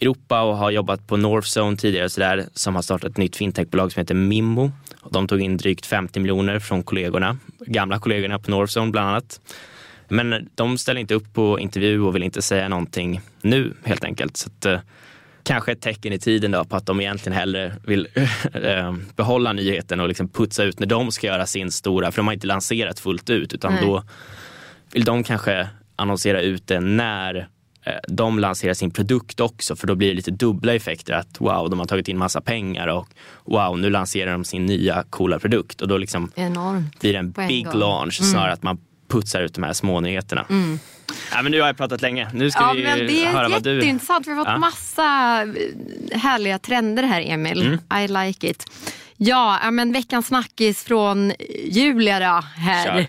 Europa 0.00 0.42
och 0.42 0.56
har 0.56 0.70
jobbat 0.70 1.06
på 1.06 1.16
Northzone 1.16 1.76
tidigare 1.76 2.08
så 2.08 2.20
där, 2.20 2.46
som 2.54 2.74
har 2.74 2.82
startat 2.82 3.10
ett 3.10 3.16
nytt 3.16 3.36
fintechbolag 3.36 3.92
som 3.92 4.00
heter 4.00 4.14
Mimmo. 4.14 4.72
Och 5.00 5.12
de 5.12 5.28
tog 5.28 5.40
in 5.40 5.56
drygt 5.56 5.86
50 5.86 6.20
miljoner 6.20 6.58
från 6.58 6.82
kollegorna, 6.82 7.38
gamla 7.66 7.98
kollegorna 7.98 8.38
på 8.38 8.50
Northzone 8.50 8.90
bland 8.90 9.08
annat. 9.08 9.40
Men 10.08 10.48
de 10.54 10.78
ställer 10.78 11.00
inte 11.00 11.14
upp 11.14 11.34
på 11.34 11.60
intervju 11.60 12.00
och 12.00 12.14
vill 12.14 12.22
inte 12.22 12.42
säga 12.42 12.68
någonting 12.68 13.20
nu 13.42 13.74
helt 13.84 14.04
enkelt. 14.04 14.36
Så 14.36 14.48
att, 14.48 14.66
eh, 14.66 14.80
kanske 15.42 15.72
ett 15.72 15.80
tecken 15.80 16.12
i 16.12 16.18
tiden 16.18 16.50
då 16.50 16.64
på 16.64 16.76
att 16.76 16.86
de 16.86 17.00
egentligen 17.00 17.38
hellre 17.38 17.72
vill 17.86 18.08
eh, 18.52 18.94
behålla 19.16 19.52
nyheten 19.52 20.00
och 20.00 20.08
liksom 20.08 20.28
putsa 20.28 20.64
ut 20.64 20.80
när 20.80 20.86
de 20.86 21.12
ska 21.12 21.26
göra 21.26 21.46
sin 21.46 21.70
stora, 21.70 22.10
för 22.12 22.16
de 22.16 22.26
har 22.26 22.34
inte 22.34 22.46
lanserat 22.46 23.00
fullt 23.00 23.30
ut 23.30 23.52
utan 23.52 23.74
Nej. 23.74 23.82
då 23.86 24.02
vill 24.92 25.04
de 25.04 25.24
kanske 25.24 25.68
annonsera 25.96 26.40
ut 26.40 26.66
det 26.66 26.80
när 26.80 27.48
Eh, 27.88 27.98
de 28.08 28.38
lanserar 28.38 28.74
sin 28.74 28.90
produkt 28.90 29.40
också 29.40 29.76
för 29.76 29.86
då 29.86 29.94
blir 29.94 30.08
det 30.08 30.14
lite 30.14 30.30
dubbla 30.30 30.74
effekter. 30.74 31.12
Att 31.12 31.40
wow, 31.40 31.70
de 31.70 31.78
har 31.78 31.86
tagit 31.86 32.08
in 32.08 32.18
massa 32.18 32.40
pengar 32.40 32.86
och 32.86 33.08
wow, 33.44 33.78
nu 33.78 33.90
lanserar 33.90 34.32
de 34.32 34.44
sin 34.44 34.66
nya 34.66 35.04
coola 35.10 35.38
produkt 35.38 35.80
och 35.80 35.88
då 35.88 35.98
liksom 35.98 36.30
Enormt. 36.34 37.00
blir 37.00 37.12
det 37.12 37.18
en 37.18 37.30
big 37.30 37.64
gång. 37.64 37.78
launch 37.78 38.20
mm. 38.20 38.32
snarare 38.32 38.52
att 38.52 38.62
man 38.62 38.78
putsar 39.08 39.40
ut 39.40 39.54
de 39.54 39.62
här 39.62 39.72
små 39.72 40.00
nyheterna. 40.00 40.46
Mm. 40.50 40.78
Ja, 41.32 41.42
men 41.42 41.52
nu 41.52 41.60
har 41.60 41.66
jag 41.66 41.76
pratat 41.76 42.02
länge. 42.02 42.30
Nu 42.34 42.50
ska 42.50 42.62
ja, 42.62 42.72
vi 42.72 42.82
men 42.82 42.98
det 42.98 43.24
är 43.24 43.32
höra 43.32 43.48
vad 43.48 43.62
du... 43.62 43.74
jätteintressant. 43.74 44.26
Vi 44.26 44.32
har 44.32 44.44
fått 44.44 44.52
ja. 44.52 44.58
massa 44.58 45.02
härliga 46.12 46.58
trender 46.58 47.02
här 47.02 47.20
Emil. 47.20 47.66
Mm. 47.66 48.04
I 48.04 48.08
like 48.08 48.50
it. 48.50 48.64
Ja, 49.16 49.70
men 49.70 49.92
veckans 49.92 50.26
snackis 50.26 50.84
från 50.84 51.32
Julia 51.64 52.20
då, 52.20 52.44
här. 52.56 53.08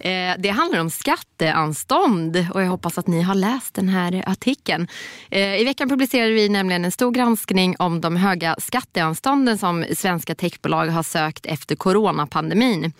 Eh, 0.00 0.34
det 0.38 0.48
handlar 0.48 0.80
om 0.80 0.90
skatteanstånd 0.90 2.46
och 2.54 2.62
jag 2.62 2.66
hoppas 2.66 2.98
att 2.98 3.06
ni 3.06 3.22
har 3.22 3.34
läst 3.34 3.74
den 3.74 3.88
här 3.88 4.22
artikeln. 4.26 4.88
Eh, 5.30 5.60
I 5.60 5.64
veckan 5.64 5.88
publicerade 5.88 6.32
vi 6.32 6.48
nämligen 6.48 6.84
en 6.84 6.92
stor 6.92 7.12
granskning 7.12 7.76
om 7.78 8.00
de 8.00 8.16
höga 8.16 8.56
skatteanstånden 8.58 9.58
som 9.58 9.84
svenska 9.96 10.34
techbolag 10.34 10.86
har 10.86 11.02
sökt 11.02 11.46
efter 11.46 11.76
coronapandemin 11.76 12.92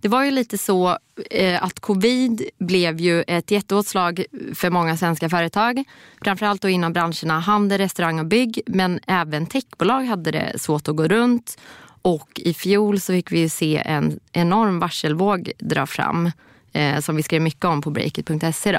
det 0.00 0.08
var 0.08 0.24
ju 0.24 0.30
lite 0.30 0.58
så 0.58 0.98
eh, 1.30 1.64
att 1.64 1.80
covid 1.80 2.42
blev 2.58 3.00
ju 3.00 3.22
ett 3.22 3.50
jätteåtslag 3.50 4.24
för 4.54 4.70
många 4.70 4.96
svenska 4.96 5.28
företag. 5.28 5.84
Framförallt 6.24 6.62
då 6.62 6.68
inom 6.68 6.92
branscherna 6.92 7.40
handel, 7.40 7.78
restaurang 7.78 8.20
och 8.20 8.26
bygg. 8.26 8.60
Men 8.66 9.00
även 9.06 9.46
techbolag 9.46 10.02
hade 10.02 10.30
det 10.30 10.58
svårt 10.58 10.88
att 10.88 10.96
gå 10.96 11.08
runt. 11.08 11.58
Och 12.02 12.40
i 12.44 12.54
fjol 12.54 13.00
så 13.00 13.12
fick 13.12 13.32
vi 13.32 13.48
se 13.48 13.82
en 13.86 14.20
enorm 14.32 14.78
varselvåg 14.78 15.52
dra 15.58 15.86
fram 15.86 16.30
eh, 16.72 17.00
som 17.00 17.16
vi 17.16 17.22
skrev 17.22 17.42
mycket 17.42 17.64
om 17.64 17.82
på 17.82 17.90
breakit.se. 17.90 18.78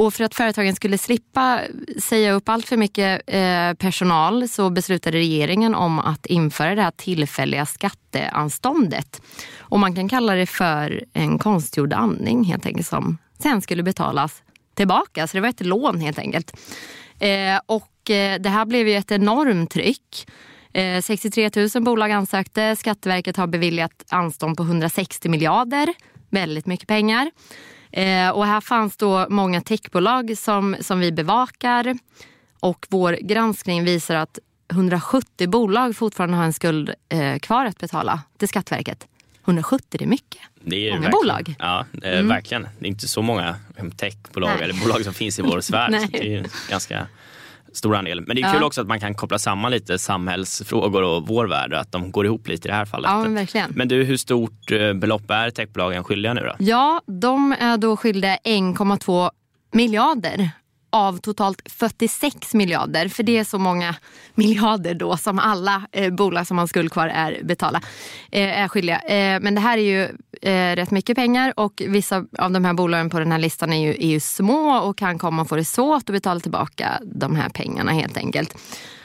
Och 0.00 0.14
för 0.14 0.24
att 0.24 0.34
företagen 0.34 0.74
skulle 0.74 0.98
slippa 0.98 1.60
säga 1.98 2.32
upp 2.32 2.48
allt 2.48 2.68
för 2.68 2.76
mycket 2.76 3.22
eh, 3.26 3.74
personal 3.74 4.48
så 4.48 4.70
beslutade 4.70 5.18
regeringen 5.18 5.74
om 5.74 5.98
att 5.98 6.26
införa 6.26 6.74
det 6.74 6.82
här 6.82 6.90
tillfälliga 6.90 7.66
skatteanståndet. 7.66 9.22
Och 9.58 9.78
man 9.78 9.94
kan 9.94 10.08
kalla 10.08 10.34
det 10.34 10.46
för 10.46 11.04
en 11.12 11.38
konstgjord 11.38 11.92
andning 11.92 12.44
helt 12.44 12.66
enkelt 12.66 12.86
som 12.86 13.18
sen 13.38 13.62
skulle 13.62 13.82
betalas 13.82 14.42
tillbaka. 14.74 15.26
Så 15.26 15.36
det 15.36 15.40
var 15.40 15.48
ett 15.48 15.66
lån 15.66 16.00
helt 16.00 16.18
enkelt. 16.18 16.56
Eh, 17.18 17.60
och 17.66 18.10
eh, 18.10 18.40
det 18.40 18.48
här 18.48 18.64
blev 18.64 18.88
ju 18.88 18.94
ett 18.94 19.10
enormt 19.10 19.70
tryck. 19.70 20.30
Eh, 20.72 21.02
63 21.02 21.50
000 21.74 21.84
bolag 21.84 22.10
ansökte. 22.10 22.76
Skatteverket 22.76 23.36
har 23.36 23.46
beviljat 23.46 24.04
anstånd 24.08 24.56
på 24.56 24.62
160 24.62 25.28
miljarder. 25.28 25.94
Väldigt 26.30 26.66
mycket 26.66 26.88
pengar. 26.88 27.30
Eh, 27.92 28.30
och 28.30 28.46
här 28.46 28.60
fanns 28.60 28.96
då 28.96 29.26
många 29.30 29.60
techbolag 29.60 30.38
som, 30.38 30.76
som 30.80 31.00
vi 31.00 31.12
bevakar. 31.12 31.98
Och 32.60 32.86
vår 32.90 33.12
granskning 33.12 33.84
visar 33.84 34.14
att 34.14 34.38
170 34.72 35.48
bolag 35.48 35.96
fortfarande 35.96 36.36
har 36.36 36.44
en 36.44 36.52
skuld 36.52 36.94
eh, 37.08 37.38
kvar 37.38 37.66
att 37.66 37.78
betala 37.78 38.20
till 38.38 38.48
Skatteverket. 38.48 39.06
170 39.44 39.86
det 39.90 40.04
är 40.04 40.06
mycket. 40.06 40.40
Det 40.64 40.88
är 40.88 40.90
många 40.90 41.00
verkligen. 41.00 41.22
bolag. 41.22 41.54
Ja, 41.58 41.86
eh, 42.02 42.12
mm. 42.12 42.28
verkligen. 42.28 42.62
Det 42.78 42.86
är 42.86 42.88
inte 42.88 43.08
så 43.08 43.22
många 43.22 43.56
techbolag 43.96 44.60
eller 44.60 44.74
bolag 44.74 45.04
som 45.04 45.14
finns 45.14 45.38
i 45.38 45.42
vår 45.42 45.60
sfär. 45.60 46.08
det 46.12 46.34
är 46.34 46.46
ganska 46.70 47.06
stor 47.72 47.96
andel. 47.96 48.20
Men 48.26 48.36
det 48.36 48.42
är 48.42 48.52
kul 48.52 48.62
också 48.62 48.80
att 48.80 48.86
man 48.86 49.00
kan 49.00 49.14
koppla 49.14 49.38
samman 49.38 49.70
lite 49.70 49.98
samhällsfrågor 49.98 51.02
och 51.02 51.26
vår 51.26 51.46
värld 51.46 51.74
att 51.74 51.92
de 51.92 52.10
går 52.10 52.26
ihop 52.26 52.48
lite 52.48 52.68
i 52.68 52.70
det 52.70 52.76
här 52.76 52.84
fallet. 52.84 53.10
Ja, 53.10 53.22
men, 53.22 53.34
verkligen. 53.34 53.72
men 53.74 53.88
du, 53.88 54.04
hur 54.04 54.16
stort 54.16 54.70
eh, 54.72 54.92
belopp 54.92 55.30
är 55.30 55.50
techbolagen 55.50 56.04
skyldiga 56.04 56.34
nu 56.34 56.40
då? 56.40 56.54
Ja, 56.58 57.02
de 57.06 57.52
är 57.60 57.76
då 57.76 57.96
skyldiga 57.96 58.36
1,2 58.36 59.30
miljarder 59.72 60.50
av 60.90 61.18
totalt 61.18 61.72
46 61.72 62.54
miljarder. 62.54 63.08
För 63.08 63.22
det 63.22 63.38
är 63.38 63.44
så 63.44 63.58
många 63.58 63.94
miljarder 64.34 64.94
då 64.94 65.16
som 65.16 65.38
alla 65.38 65.86
eh, 65.92 66.12
bolag 66.12 66.46
som 66.46 66.58
har 66.58 66.66
skuld 66.66 66.92
kvar 66.92 67.08
är 67.08 67.40
betala, 67.42 67.80
eh, 68.32 68.60
är 68.60 68.68
skyldiga. 68.68 69.00
Eh, 69.00 69.40
men 69.40 69.54
det 69.54 69.60
här 69.60 69.78
är 69.78 69.82
ju 69.82 70.02
eh, 70.42 70.76
rätt 70.76 70.90
mycket 70.90 71.16
pengar 71.16 71.52
och 71.56 71.82
vissa 71.86 72.24
av 72.38 72.50
de 72.50 72.64
här 72.64 72.74
bolagen 72.74 73.10
på 73.10 73.18
den 73.18 73.32
här 73.32 73.38
listan 73.38 73.72
är 73.72 73.86
ju, 73.86 73.90
är 73.90 74.08
ju 74.08 74.20
små 74.20 74.78
och 74.78 74.98
kan 74.98 75.18
komma 75.18 75.42
att 75.42 75.48
få 75.48 75.56
det 75.56 75.64
svårt 75.64 76.02
att 76.02 76.14
betala 76.14 76.40
tillbaka 76.40 77.00
de 77.04 77.36
här 77.36 77.48
pengarna 77.48 77.92
helt 77.92 78.16
enkelt. 78.16 78.56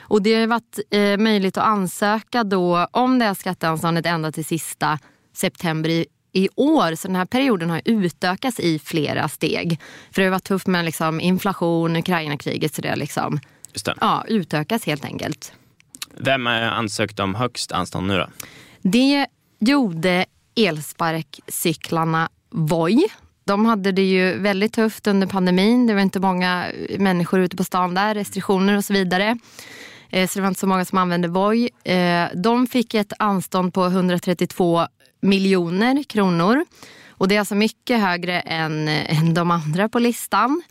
Och 0.08 0.22
det 0.22 0.36
har 0.36 0.48
varit 0.48 0.80
eh, 0.92 1.18
möjligt 1.18 1.58
att 1.58 1.66
ansöka 1.66 2.44
då 2.44 2.88
om 2.92 3.20
det 3.20 3.26
här 3.26 3.34
skatteanståndet 3.34 4.06
ända 4.06 4.32
till 4.32 4.46
sista 4.46 5.00
september 5.34 5.90
i, 5.90 6.06
i 6.36 6.50
år. 6.56 6.96
Så 6.96 7.08
den 7.08 7.16
här 7.16 7.26
perioden 7.26 7.70
har 7.70 7.82
utökats 7.86 8.60
i 8.60 8.80
flera 8.80 9.28
steg. 9.28 9.80
För 10.12 10.22
det 10.22 10.28
har 10.28 10.32
varit 10.32 10.44
tufft 10.44 10.68
med 10.68 10.86
liksom 10.86 11.22
inflation, 11.22 11.96
Ukraina-kriget 11.96 12.76
så 12.76 12.82
det 12.82 12.90
har 12.90 12.96
liksom, 12.96 13.40
det. 13.86 13.94
Ja, 14.02 14.26
utökas 14.28 14.86
helt 14.86 15.06
enkelt. 15.06 15.54
Vem 16.18 16.48
ansökte 16.48 17.24
om 17.24 17.36
högst 17.36 17.72
anstånd 17.72 18.08
nu 18.08 18.18
då? 18.18 18.28
Det 18.82 19.28
gjorde 19.60 20.26
elsparkcyklarna 20.56 22.30
Voi. 22.50 23.06
De 23.46 23.66
hade 23.66 23.92
det 23.92 24.02
ju 24.02 24.38
väldigt 24.40 24.74
tufft 24.74 25.08
under 25.08 25.28
pandemin. 25.28 25.88
Det 25.88 25.94
var 25.94 26.02
inte 26.02 26.20
många 26.20 26.66
människor 27.00 27.40
ute 27.40 27.56
på 27.56 27.64
stan 27.64 27.94
där, 27.94 28.16
restriktioner 28.16 28.78
och 28.78 28.86
så 28.86 28.94
vidare. 28.94 29.38
Eh, 30.10 30.28
så 30.28 30.40
det 30.40 30.42
var 30.42 30.48
inte 30.48 30.60
så 30.60 30.68
många 30.68 30.86
som 30.86 30.98
använde 30.98 31.28
Voi. 31.28 31.70
Eh, 31.84 32.26
de 32.36 32.68
fick 32.68 32.94
ett 32.94 33.14
anstånd 33.20 33.74
på 33.74 33.86
132 33.86 34.88
miljoner 35.26 36.04
kronor. 36.04 36.66
Och 37.10 37.28
det 37.28 37.36
är 37.36 37.40
alltså 37.40 37.56
mycket 37.56 38.00
högre 38.00 38.40
än, 38.40 38.88
än 38.88 39.34
de 39.34 39.52
andra 39.52 39.90
på 39.90 40.00
listan. 40.00 40.62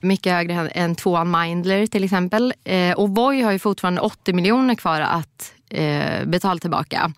Mycket 0.00 0.32
högre 0.32 0.68
än, 0.68 0.94
tvåan 0.94 1.40
Mindler 1.40 1.86
till 1.86 2.04
exempel. 2.04 2.54
Eh, 2.64 2.92
och 2.92 3.10
Voi 3.10 3.42
har 3.42 3.52
ju 3.52 3.58
fortfarande 3.58 4.00
80 4.00 4.32
miljoner 4.32 4.74
kvar 4.74 5.00
att 5.00 5.52
eh, 5.68 6.24
betala 6.24 6.60
tillbaka. 6.60 7.12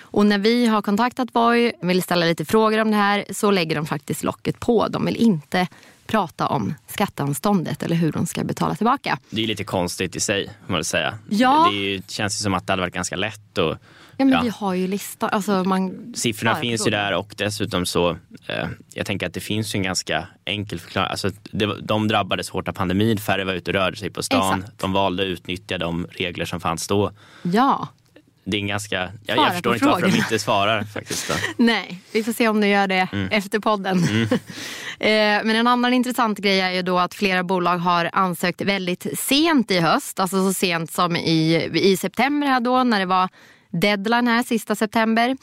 Och 0.00 0.26
när 0.26 0.38
vi 0.38 0.66
har 0.66 0.82
kontaktat 0.82 1.28
Voi 1.32 1.72
och 1.82 1.90
vill 1.90 2.02
ställa 2.02 2.26
lite 2.26 2.44
frågor 2.44 2.78
om 2.78 2.90
det 2.90 2.96
här 2.96 3.24
så 3.30 3.50
lägger 3.50 3.76
de 3.76 3.86
faktiskt 3.86 4.24
locket 4.24 4.60
på. 4.60 4.88
De 4.88 5.06
vill 5.06 5.16
inte 5.16 5.66
prata 6.06 6.46
om 6.46 6.74
skatteanståndet 6.86 7.82
eller 7.82 7.96
hur 7.96 8.12
de 8.12 8.26
ska 8.26 8.44
betala 8.44 8.74
tillbaka. 8.74 9.18
Det 9.30 9.42
är 9.42 9.46
lite 9.46 9.64
konstigt 9.64 10.16
i 10.16 10.20
sig, 10.20 10.50
får 10.66 10.72
man 10.72 10.84
säga. 10.84 11.18
Ja. 11.28 11.68
Det 11.70 11.76
ju, 11.76 12.02
känns 12.08 12.40
ju 12.40 12.42
som 12.42 12.54
att 12.54 12.66
det 12.66 12.72
hade 12.72 12.82
varit 12.82 12.94
ganska 12.94 13.16
lätt 13.16 13.58
att 13.58 13.78
Ja, 14.20 14.24
men 14.24 14.34
ja. 14.34 14.42
vi 14.42 14.48
har 14.48 14.74
ju 14.74 14.86
listan. 14.86 15.30
Alltså 15.32 15.64
man 15.64 16.12
Siffrorna 16.16 16.56
finns 16.56 16.86
ju 16.86 16.90
där 16.90 17.14
och 17.14 17.34
dessutom 17.36 17.86
så, 17.86 18.10
eh, 18.46 18.68
jag 18.94 19.06
tänker 19.06 19.26
att 19.26 19.34
det 19.34 19.40
finns 19.40 19.74
ju 19.74 19.76
en 19.76 19.82
ganska 19.82 20.28
enkel 20.44 20.80
förklaring. 20.80 21.10
Alltså, 21.10 21.30
det, 21.50 21.66
de 21.82 22.08
drabbades 22.08 22.50
hårt 22.50 22.68
av 22.68 22.72
pandemin, 22.72 23.18
färre 23.18 23.44
var 23.44 23.52
ute 23.52 23.70
och 23.70 23.74
rörde 23.74 23.96
sig 23.96 24.10
på 24.10 24.22
stan. 24.22 24.58
Exakt. 24.58 24.78
De 24.78 24.92
valde 24.92 25.22
att 25.22 25.26
utnyttja 25.26 25.78
de 25.78 26.06
regler 26.10 26.44
som 26.44 26.60
fanns 26.60 26.88
då. 26.88 27.12
Ja. 27.42 27.88
Det 28.44 28.56
är 28.56 28.60
en 28.60 28.66
ganska, 28.66 29.12
jag, 29.26 29.38
jag 29.38 29.52
förstår 29.52 29.74
inte 29.74 29.86
varför 29.86 30.06
de 30.06 30.16
inte 30.16 30.38
svarar 30.38 30.84
faktiskt. 30.84 31.32
Nej, 31.56 32.00
vi 32.12 32.24
får 32.24 32.32
se 32.32 32.48
om 32.48 32.60
de 32.60 32.68
gör 32.68 32.86
det 32.86 33.08
mm. 33.12 33.28
efter 33.30 33.58
podden. 33.58 34.04
Mm. 34.04 34.28
Eh, 35.00 35.44
men 35.44 35.50
en 35.50 35.66
annan 35.66 35.92
intressant 35.92 36.38
grej 36.38 36.60
är 36.60 36.70
ju 36.70 36.82
då 36.82 36.98
att 36.98 37.14
flera 37.14 37.44
bolag 37.44 37.78
har 37.78 38.10
ansökt 38.12 38.60
väldigt 38.60 39.06
sent 39.18 39.70
i 39.70 39.80
höst. 39.80 40.20
Alltså 40.20 40.36
så 40.36 40.52
sent 40.52 40.92
som 40.92 41.16
i, 41.16 41.70
i 41.74 41.96
september 41.96 42.46
här 42.46 42.60
då 42.60 42.84
när 42.84 43.00
det 43.00 43.06
var 43.06 43.28
deadline 43.70 44.28
här 44.28 44.42
sista 44.42 44.74
september. 44.74 45.36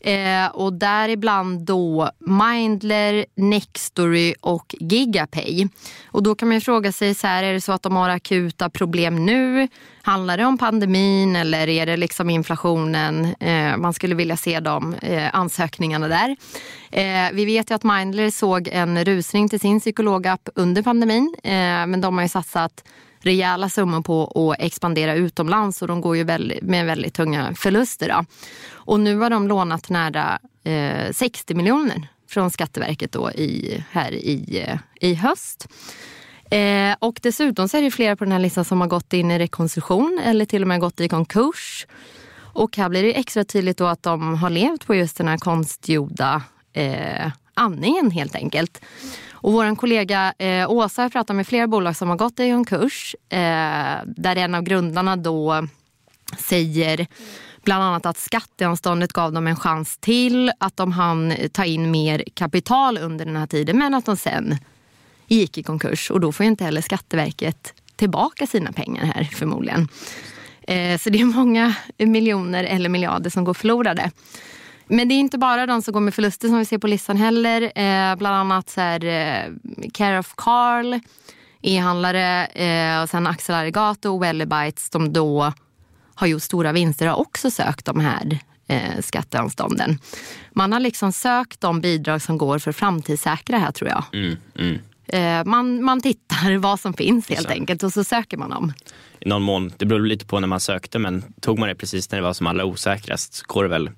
Eh, 0.00 0.46
och 0.46 0.72
däribland 0.72 1.64
då 1.64 2.10
Mindler, 2.18 3.26
Nextory 3.34 4.34
och 4.40 4.74
Gigapay. 4.80 5.68
Och 6.06 6.22
då 6.22 6.34
kan 6.34 6.48
man 6.48 6.54
ju 6.54 6.60
fråga 6.60 6.92
sig, 6.92 7.14
så 7.14 7.26
här, 7.26 7.42
är 7.42 7.52
det 7.52 7.60
så 7.60 7.72
att 7.72 7.82
de 7.82 7.96
har 7.96 8.08
akuta 8.08 8.70
problem 8.70 9.26
nu? 9.26 9.68
Handlar 10.02 10.36
det 10.38 10.44
om 10.44 10.58
pandemin 10.58 11.36
eller 11.36 11.68
är 11.68 11.86
det 11.86 11.96
liksom 11.96 12.30
inflationen? 12.30 13.34
Eh, 13.40 13.76
man 13.76 13.92
skulle 13.92 14.14
vilja 14.14 14.36
se 14.36 14.60
de 14.60 14.94
eh, 14.94 15.34
ansökningarna 15.34 16.08
där. 16.08 16.36
Eh, 16.90 17.32
vi 17.32 17.44
vet 17.44 17.70
ju 17.70 17.74
att 17.74 17.84
Mindler 17.84 18.30
såg 18.30 18.68
en 18.68 19.04
rusning 19.04 19.48
till 19.48 19.60
sin 19.60 19.80
psykologapp 19.80 20.48
under 20.54 20.82
pandemin. 20.82 21.34
Eh, 21.42 21.50
men 21.86 22.00
de 22.00 22.16
har 22.16 22.22
ju 22.22 22.28
satsat 22.28 22.84
rejäla 23.24 23.68
summor 23.68 24.02
på 24.02 24.50
att 24.52 24.64
expandera 24.64 25.14
utomlands 25.14 25.82
och 25.82 25.88
de 25.88 26.00
går 26.00 26.16
ju 26.16 26.24
väldigt, 26.24 26.62
med 26.62 26.86
väldigt 26.86 27.14
tunga 27.14 27.54
förluster. 27.54 28.08
Då. 28.08 28.24
Och 28.72 29.00
nu 29.00 29.16
har 29.16 29.30
de 29.30 29.48
lånat 29.48 29.90
nära 29.90 30.38
eh, 30.64 31.12
60 31.12 31.54
miljoner 31.54 32.08
från 32.28 32.50
Skatteverket 32.50 33.12
då 33.12 33.30
i, 33.30 33.84
här 33.90 34.12
i, 34.12 34.64
eh, 34.66 34.78
i 35.00 35.14
höst. 35.14 35.68
Eh, 36.50 36.96
och 36.98 37.18
dessutom 37.22 37.68
så 37.68 37.76
är 37.76 37.82
det 37.82 37.90
flera 37.90 38.16
på 38.16 38.24
den 38.24 38.32
här 38.32 38.38
listan 38.38 38.64
som 38.64 38.80
har 38.80 38.88
gått 38.88 39.12
in 39.12 39.30
i 39.30 39.38
rekonstruktion 39.38 40.20
eller 40.24 40.44
till 40.44 40.62
och 40.62 40.68
med 40.68 40.80
gått 40.80 41.00
i 41.00 41.08
konkurs. 41.08 41.86
Och 42.36 42.76
här 42.76 42.88
blir 42.88 43.02
det 43.02 43.18
extra 43.18 43.44
tydligt 43.44 43.78
då 43.78 43.86
att 43.86 44.02
de 44.02 44.34
har 44.34 44.50
levt 44.50 44.86
på 44.86 44.94
just 44.94 45.16
den 45.16 45.28
här 45.28 45.38
konstgjorda 45.38 46.42
eh, 46.72 47.30
andningen 47.54 48.10
helt 48.10 48.34
enkelt. 48.34 48.80
Och 49.44 49.52
vår 49.52 49.76
kollega 49.76 50.34
eh, 50.38 50.70
Åsa 50.70 51.02
har 51.02 51.08
pratat 51.08 51.36
med 51.36 51.46
flera 51.46 51.66
bolag 51.66 51.96
som 51.96 52.08
har 52.08 52.16
gått 52.16 52.40
i 52.40 52.50
konkurs. 52.50 53.16
Eh, 53.28 53.38
där 54.06 54.36
en 54.36 54.54
av 54.54 54.62
grundarna 54.62 55.16
då 55.16 55.66
säger 56.38 57.06
bland 57.64 57.84
annat 57.84 58.06
att 58.06 58.16
skatteanståndet 58.16 59.12
gav 59.12 59.32
dem 59.32 59.46
en 59.46 59.56
chans 59.56 59.98
till, 59.98 60.52
att 60.58 60.76
de 60.76 60.92
hann 60.92 61.34
ta 61.52 61.64
in 61.64 61.90
mer 61.90 62.24
kapital 62.34 62.98
under 62.98 63.24
den 63.24 63.36
här 63.36 63.46
tiden 63.46 63.78
men 63.78 63.94
att 63.94 64.06
de 64.06 64.16
sen 64.16 64.58
gick 65.26 65.58
i 65.58 65.62
konkurs 65.62 66.10
och 66.10 66.20
då 66.20 66.32
får 66.32 66.46
inte 66.46 66.64
heller 66.64 66.80
Skatteverket 66.80 67.74
tillbaka 67.96 68.46
sina 68.46 68.72
pengar 68.72 69.04
här 69.04 69.24
förmodligen. 69.24 69.88
Eh, 70.62 70.98
så 70.98 71.10
det 71.10 71.20
är 71.20 71.24
många 71.24 71.74
miljoner 71.98 72.64
eller 72.64 72.88
miljarder 72.88 73.30
som 73.30 73.44
går 73.44 73.54
förlorade. 73.54 74.10
Men 74.86 75.08
det 75.08 75.14
är 75.14 75.20
inte 75.20 75.38
bara 75.38 75.66
de 75.66 75.82
som 75.82 75.92
går 75.92 76.00
med 76.00 76.14
förluster 76.14 76.48
som 76.48 76.58
vi 76.58 76.64
ser 76.64 76.78
på 76.78 76.86
listan 76.86 77.16
heller. 77.16 77.62
Eh, 77.62 78.16
bland 78.16 78.36
annat 78.36 78.70
så 78.70 78.80
här, 78.80 79.04
eh, 79.04 79.52
Care 79.92 80.18
of 80.18 80.34
Carl, 80.36 81.00
e-handlare 81.62 82.46
eh, 82.46 83.02
och 83.02 83.08
sen 83.08 83.26
Axel 83.26 83.54
Arigato 83.54 84.10
och 84.10 84.22
Wellibites 84.22 84.90
som 84.90 85.12
då 85.12 85.52
har 86.14 86.26
gjort 86.26 86.42
stora 86.42 86.72
vinster 86.72 87.06
har 87.06 87.16
också 87.20 87.50
sökt 87.50 87.86
de 87.86 88.00
här 88.00 88.38
eh, 88.66 89.00
skatteanstånden. 89.00 89.98
Man 90.52 90.72
har 90.72 90.80
liksom 90.80 91.12
sökt 91.12 91.60
de 91.60 91.80
bidrag 91.80 92.22
som 92.22 92.38
går 92.38 92.58
för 92.58 92.72
framtidssäkra 92.72 93.58
här 93.58 93.72
tror 93.72 93.90
jag. 93.90 94.04
Mm, 94.12 94.36
mm. 94.58 94.78
Eh, 95.06 95.44
man, 95.44 95.84
man 95.84 96.00
tittar 96.00 96.56
vad 96.58 96.80
som 96.80 96.94
finns 96.94 97.28
helt 97.28 97.46
så. 97.46 97.52
enkelt 97.52 97.82
och 97.82 97.92
så 97.92 98.04
söker 98.04 98.36
man 98.36 98.50
dem. 98.50 98.72
I 99.20 99.28
någon 99.28 99.42
mån, 99.42 99.72
det 99.76 99.86
beror 99.86 100.06
lite 100.06 100.26
på 100.26 100.40
när 100.40 100.48
man 100.48 100.60
sökte 100.60 100.98
men 100.98 101.24
tog 101.40 101.58
man 101.58 101.68
det 101.68 101.74
precis 101.74 102.10
när 102.10 102.18
det 102.18 102.22
var 102.22 102.32
som 102.32 102.46
allra 102.46 102.64
osäkrast 102.64 103.34
så 103.34 103.44
går 103.46 103.62
det 103.62 103.68
väl 103.68 103.90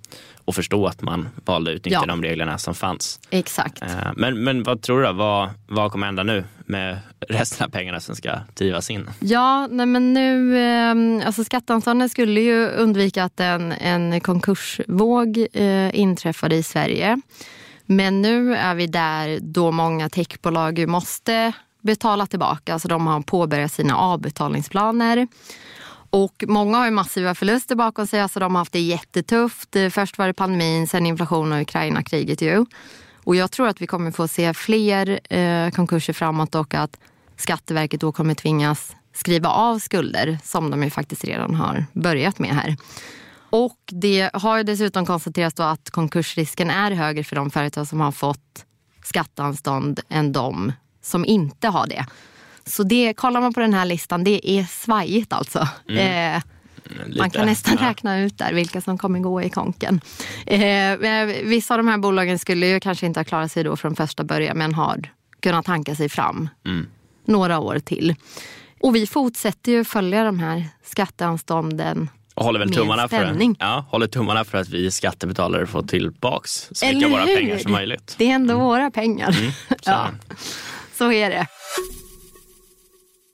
och 0.46 0.54
förstå 0.54 0.86
att 0.86 1.02
man 1.02 1.28
valde 1.44 1.70
att 1.70 1.74
utnyttja 1.76 1.98
Ja. 2.02 2.06
de 2.06 2.22
reglerna 2.22 2.58
som 2.58 2.74
fanns. 2.74 3.20
Exakt. 3.30 3.82
Eh, 3.82 3.88
Men, 4.16 4.44
men 4.44 4.62
vad 4.62 4.82
tror 4.82 5.00
du 5.00 5.06
då? 5.06 5.12
Vad, 5.12 5.50
vad 5.68 5.92
kommer 5.92 6.06
hända 6.06 6.22
nu 6.22 6.44
med 6.66 6.98
resten 7.28 7.64
av 7.66 7.70
pengarna 7.70 8.00
som 8.00 8.16
ska 8.16 8.30
drivas 8.54 8.90
in? 8.90 9.10
Ja, 9.20 9.66
nej 9.70 9.86
men 9.86 10.12
nu, 10.12 10.58
eh, 10.58 11.26
alltså 11.26 11.44
skatteanståndet 11.44 12.10
skulle 12.12 12.40
ju 12.40 12.66
undvika 12.68 13.24
att 13.24 13.40
en, 13.40 13.72
en 13.72 14.20
konkursvåg 14.20 15.46
eh, 15.52 15.98
inträffade 16.00 16.54
i 16.56 16.62
Sverige. 16.62 17.20
Men 17.86 18.22
nu 18.22 18.56
är 18.56 18.74
vi 18.74 18.86
där 18.86 19.38
då 19.42 19.70
många 19.72 20.08
techbolag 20.08 20.88
måste 20.88 21.52
betala 21.82 22.26
tillbaka. 22.26 22.72
Alltså 22.72 22.88
de 22.88 23.06
har 23.06 23.20
påbörjat 23.20 23.72
sina 23.72 23.96
avbetalningsplaner. 23.96 25.28
Och 26.16 26.44
många 26.46 26.78
har 26.78 26.84
ju 26.84 26.90
massiva 26.90 27.34
förluster 27.34 27.74
bakom 27.74 28.06
sig. 28.06 28.20
Alltså 28.20 28.40
de 28.40 28.54
har 28.54 28.60
haft 28.60 28.72
det 28.72 28.80
jättetufft. 28.80 29.76
Eh, 29.76 29.88
först 29.88 30.18
var 30.18 30.26
det 30.26 30.32
pandemin, 30.34 30.88
sen 30.88 31.06
inflation 31.06 31.52
och 31.52 31.60
Ukraina-kriget 31.60 32.42
ju. 32.42 32.66
Och 33.24 33.36
jag 33.36 33.50
tror 33.50 33.68
att 33.68 33.80
vi 33.80 33.86
kommer 33.86 34.10
få 34.10 34.28
se 34.28 34.54
fler 34.54 35.34
eh, 35.34 35.70
konkurser 35.70 36.12
framåt 36.12 36.54
och 36.54 36.74
att 36.74 36.98
Skatteverket 37.36 38.00
då 38.00 38.12
kommer 38.12 38.34
tvingas 38.34 38.96
skriva 39.12 39.48
av 39.48 39.78
skulder 39.78 40.38
som 40.44 40.70
de 40.70 40.82
ju 40.82 40.90
faktiskt 40.90 41.24
redan 41.24 41.54
har 41.54 41.84
börjat 41.92 42.38
med 42.38 42.50
här. 42.50 42.76
Och 43.50 43.78
det 43.86 44.30
har 44.32 44.56
ju 44.56 44.62
dessutom 44.62 45.06
konstaterats 45.06 45.54
då 45.54 45.62
att 45.62 45.90
konkursrisken 45.90 46.70
är 46.70 46.90
högre 46.90 47.24
för 47.24 47.36
de 47.36 47.50
företag 47.50 47.88
som 47.88 48.00
har 48.00 48.12
fått 48.12 48.64
skatteanstånd 49.04 50.00
än 50.08 50.32
de 50.32 50.72
som 51.02 51.24
inte 51.24 51.68
har 51.68 51.86
det. 51.86 52.06
Så 52.66 52.82
det, 52.82 53.14
kollar 53.14 53.40
man 53.40 53.54
på 53.54 53.60
den 53.60 53.74
här 53.74 53.84
listan, 53.84 54.24
det 54.24 54.50
är 54.50 54.64
svajigt 54.64 55.32
alltså. 55.32 55.68
Eh, 55.88 56.42
man 57.18 57.30
kan 57.30 57.46
nästan 57.46 57.76
Ja. 57.80 57.88
räkna 57.88 58.18
ut 58.20 58.38
där 58.38 58.52
vilka 58.52 58.80
som 58.80 58.98
kommer 58.98 59.18
gå 59.20 59.42
i 59.42 59.50
konken. 59.50 60.00
Eh, 60.46 60.60
men 61.00 61.28
vissa 61.48 61.74
av 61.74 61.78
de 61.78 61.88
här 61.88 61.98
bolagen 61.98 62.38
skulle 62.38 62.66
ju 62.66 62.80
kanske 62.80 63.06
inte 63.06 63.20
ha 63.20 63.24
klarat 63.24 63.52
sig 63.52 63.64
då 63.64 63.76
från 63.76 63.96
första 63.96 64.24
början 64.24 64.58
men 64.58 64.74
har 64.74 65.10
kunnat 65.40 65.66
hanka 65.66 65.94
sig 65.94 66.08
fram 66.08 66.48
Mm. 66.66 66.86
några 67.24 67.58
år 67.58 67.78
till. 67.78 68.14
Och 68.80 68.96
vi 68.96 69.06
fortsätter 69.06 69.72
ju 69.72 69.84
följa 69.84 70.24
de 70.24 70.38
här 70.38 70.64
skatteanstånden. 70.84 72.08
Och 72.34 72.44
håller 72.44 72.58
väl 72.58 72.74
tummarna 72.74 73.08
för, 73.08 73.54
ja, 73.58 73.84
håller 73.90 74.06
tummarna 74.06 74.44
för 74.44 74.58
att 74.58 74.68
vi 74.68 74.90
skattebetalare 74.90 75.66
får 75.66 75.82
tillbaks 75.82 76.68
så 76.72 76.86
mycket 76.86 77.04
av 77.04 77.10
våra 77.10 77.24
pengar 77.24 77.58
som 77.58 77.72
möjligt. 77.72 78.14
Det 78.18 78.30
är 78.30 78.34
ändå 78.34 78.58
våra 78.58 78.90
pengar. 78.90 79.32
Så, 79.32 79.74
ja, 79.84 80.08
så 80.98 81.12
är 81.12 81.30
det. 81.30 81.46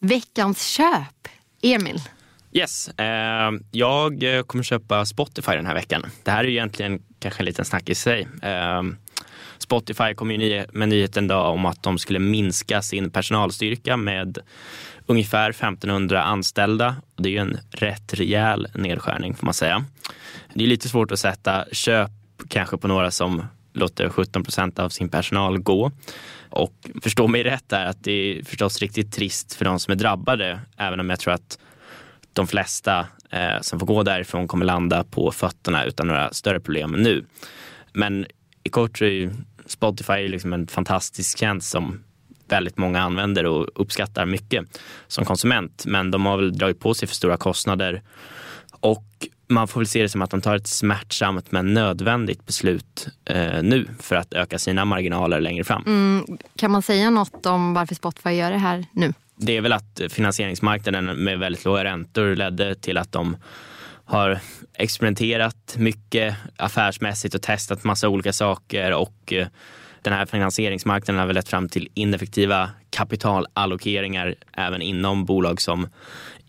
Veckans 0.05 0.67
köp. 0.67 1.29
Emil. 1.63 2.01
Yes, 2.53 2.89
eh, 2.89 3.53
jag 3.71 4.23
eh, 4.23 4.43
kommer 4.43 4.65
köpa 4.65 5.07
Spotify 5.07 5.53
den 5.53 5.67
här 5.67 5.75
veckan. 5.75 6.07
Det 6.23 6.31
här 6.31 6.45
är 6.45 6.49
ju 6.49 6.53
egentligen 6.53 7.03
kanske 7.19 7.41
en 7.41 7.45
liten 7.45 7.65
snack 7.65 7.89
i 7.89 7.95
sig. 7.95 8.29
Eh, 8.43 8.83
Spotify 9.59 10.15
kom 10.15 10.31
ju 10.31 10.67
med 10.73 10.89
nyheten 10.89 11.29
då 11.29 11.37
om 11.37 11.67
att 11.67 11.83
de 11.83 11.99
skulle 11.99 12.19
minska 12.19 12.83
sin 12.83 13.11
personalstyrka 13.11 13.97
med 13.97 14.39
ungefär 15.07 15.51
1500 15.51 16.23
anställda. 16.23 16.97
Det 17.17 17.29
är 17.29 17.33
ju 17.33 17.39
en 17.39 17.59
rätt 17.71 18.15
rejäl 18.15 18.69
nedskärning 18.75 19.35
får 19.35 19.45
man 19.45 19.55
säga. 19.55 19.85
Det 20.55 20.65
är 20.65 20.69
lite 20.69 20.89
svårt 20.89 21.13
att 21.13 21.21
sätta 21.21 21.65
köp 21.73 22.11
kanske 22.49 22.77
på 22.77 22.89
några 22.89 23.11
som 23.11 23.43
låter 23.73 24.09
17 24.09 24.43
procent 24.43 24.79
av 24.79 24.89
sin 24.89 25.09
personal 25.09 25.59
gå. 25.59 25.91
Och 26.51 26.75
förstå 27.03 27.29
mig 27.29 27.43
rätt 27.43 27.69
där 27.69 27.87
att 27.87 28.05
det 28.05 28.13
är 28.13 28.45
förstås 28.45 28.79
riktigt 28.79 29.13
trist 29.13 29.55
för 29.55 29.65
de 29.65 29.81
som 29.81 29.93
är 29.93 29.97
drabbade, 29.97 30.61
även 30.77 31.01
om 31.01 31.11
jag 31.11 31.21
tror 31.21 31.35
att 31.35 31.59
de 32.33 32.47
flesta 32.47 33.07
eh, 33.31 33.61
som 33.61 33.79
får 33.79 33.87
gå 33.87 34.03
därifrån 34.03 34.49
kommer 34.49 34.65
landa 34.65 35.05
på 35.05 35.33
fötterna 35.33 35.85
utan 35.85 36.07
några 36.07 36.33
större 36.33 36.61
problem 36.61 36.93
nu. 36.93 37.25
Men 37.93 38.27
i 38.65 38.69
kort 38.69 38.99
så 38.99 39.05
är 39.05 39.09
ju 39.09 39.31
Spotify 39.67 40.29
liksom 40.29 40.53
en 40.53 40.67
fantastisk 40.67 41.39
tjänst 41.39 41.71
som 41.71 42.05
väldigt 42.49 42.77
många 42.77 43.01
använder 43.01 43.47
och 43.47 43.69
uppskattar 43.75 44.27
mycket 44.27 44.81
som 45.07 45.25
konsument. 45.25 45.85
Men 45.87 46.11
de 46.11 46.27
har 46.27 46.37
väl 46.37 46.59
dragit 46.59 46.81
på 46.81 46.95
sig 46.95 47.09
för 47.09 47.15
stora 47.15 47.37
kostnader 47.37 48.03
och 48.83 49.05
man 49.49 49.69
får 49.69 49.81
väl 49.81 49.87
se 49.87 50.03
det 50.03 50.09
som 50.09 50.23
att 50.23 50.31
de 50.31 50.41
tar 50.41 50.57
ett 50.57 50.67
smärtsamt 50.67 51.53
men 51.53 51.75
nödvändigt 51.75 52.47
beslut 52.47 53.09
eh, 53.25 53.63
nu 53.63 53.89
för 54.01 54.17
att 54.17 54.35
öka 54.35 54.59
sina 54.59 54.85
marginaler 54.85 55.41
längre 55.41 55.65
fram. 55.65 55.83
Mm, 55.87 56.39
kan 56.57 56.71
man 56.71 56.83
säga 56.83 57.11
något 57.11 57.47
om 57.47 57.75
varför 57.75 57.95
Spotify 57.95 58.31
gör 58.31 58.51
det 58.51 58.59
här 58.59 58.87
nu? 58.93 59.13
Det 59.37 59.57
är 59.57 59.61
väl 59.61 59.73
att 59.73 60.01
finansieringsmarknaden 60.09 61.05
med 61.25 61.39
väldigt 61.39 61.65
låga 61.65 61.85
räntor 61.85 62.37
ledde 62.37 62.75
till 62.75 62.99
att 62.99 63.13
de 63.13 63.37
har 64.05 64.41
experimenterat 64.75 65.75
mycket 65.79 66.37
affärsmässigt 66.57 67.35
och 67.35 67.43
testat 67.43 67.85
massa 67.85 68.09
olika 68.09 68.33
saker 68.33 68.93
och 68.93 69.33
eh, 69.33 69.47
den 70.03 70.13
här 70.13 70.27
finansieringsmarknaden 70.27 71.21
har 71.21 71.27
väl 71.27 71.35
lett 71.35 71.49
fram 71.49 71.69
till 71.69 71.89
ineffektiva 71.95 72.71
kapitalallokeringar 72.91 74.35
även 74.53 74.83
inom 74.83 75.25
bolag 75.25 75.61
som 75.61 75.89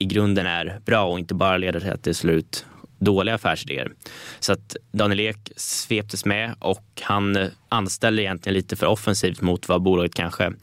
i 0.03 0.05
grunden 0.05 0.45
är 0.45 0.79
bra 0.85 1.05
och 1.05 1.19
inte 1.19 1.33
bara 1.33 1.57
leder 1.57 1.79
till 1.79 1.91
att 1.91 2.03
det 2.03 2.13
slår 2.13 2.35
ut 2.35 2.65
dåliga 2.99 3.35
affärsidéer. 3.35 3.91
Så 4.39 4.53
att 4.53 4.75
Daniel 4.91 5.19
Ek 5.19 5.51
sveptes 5.55 6.25
med 6.25 6.55
och 6.59 7.01
han 7.01 7.49
anställde 7.69 8.23
egentligen 8.23 8.53
lite 8.53 8.75
för 8.75 8.85
offensivt 8.85 9.41
mot 9.41 9.69
vad 9.69 9.81
bolaget 9.81 10.15
kanske 10.15 10.53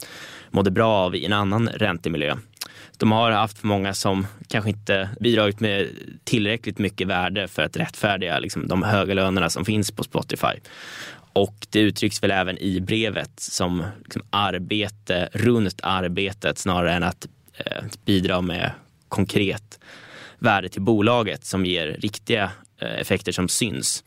mådde 0.50 0.70
bra 0.70 0.92
av 0.92 1.16
i 1.16 1.24
en 1.26 1.32
annan 1.32 1.68
räntemiljö. 1.68 2.36
De 2.98 3.12
har 3.12 3.30
haft 3.30 3.58
för 3.58 3.66
många 3.66 3.94
som 3.94 4.26
kanske 4.48 4.70
inte 4.70 5.10
bidragit 5.20 5.60
med 5.60 5.88
tillräckligt 6.24 6.78
mycket 6.78 7.06
värde 7.06 7.48
för 7.48 7.62
att 7.62 7.76
rättfärdiga 7.76 8.38
liksom, 8.38 8.68
de 8.68 8.82
höga 8.82 9.14
lönerna 9.14 9.50
som 9.50 9.64
finns 9.64 9.90
på 9.90 10.04
Spotify. 10.04 10.60
Och 11.32 11.66
det 11.70 11.80
uttrycks 11.80 12.22
väl 12.22 12.30
även 12.30 12.58
i 12.58 12.80
brevet 12.80 13.30
som 13.36 13.84
liksom, 14.04 14.22
arbete 14.30 15.28
runt 15.32 15.80
arbetet 15.82 16.58
snarare 16.58 16.92
än 16.92 17.02
att 17.02 17.28
eh, 17.56 17.82
bidra 18.04 18.40
med 18.40 18.72
konkret 19.10 19.78
värde 20.40 20.68
till 20.68 20.82
bolaget 20.82 21.44
som 21.44 21.66
ger 21.66 21.86
riktiga 21.86 22.50
eh, 22.78 23.00
effekter 23.00 23.32
som 23.32 23.48
syns. 23.48 24.04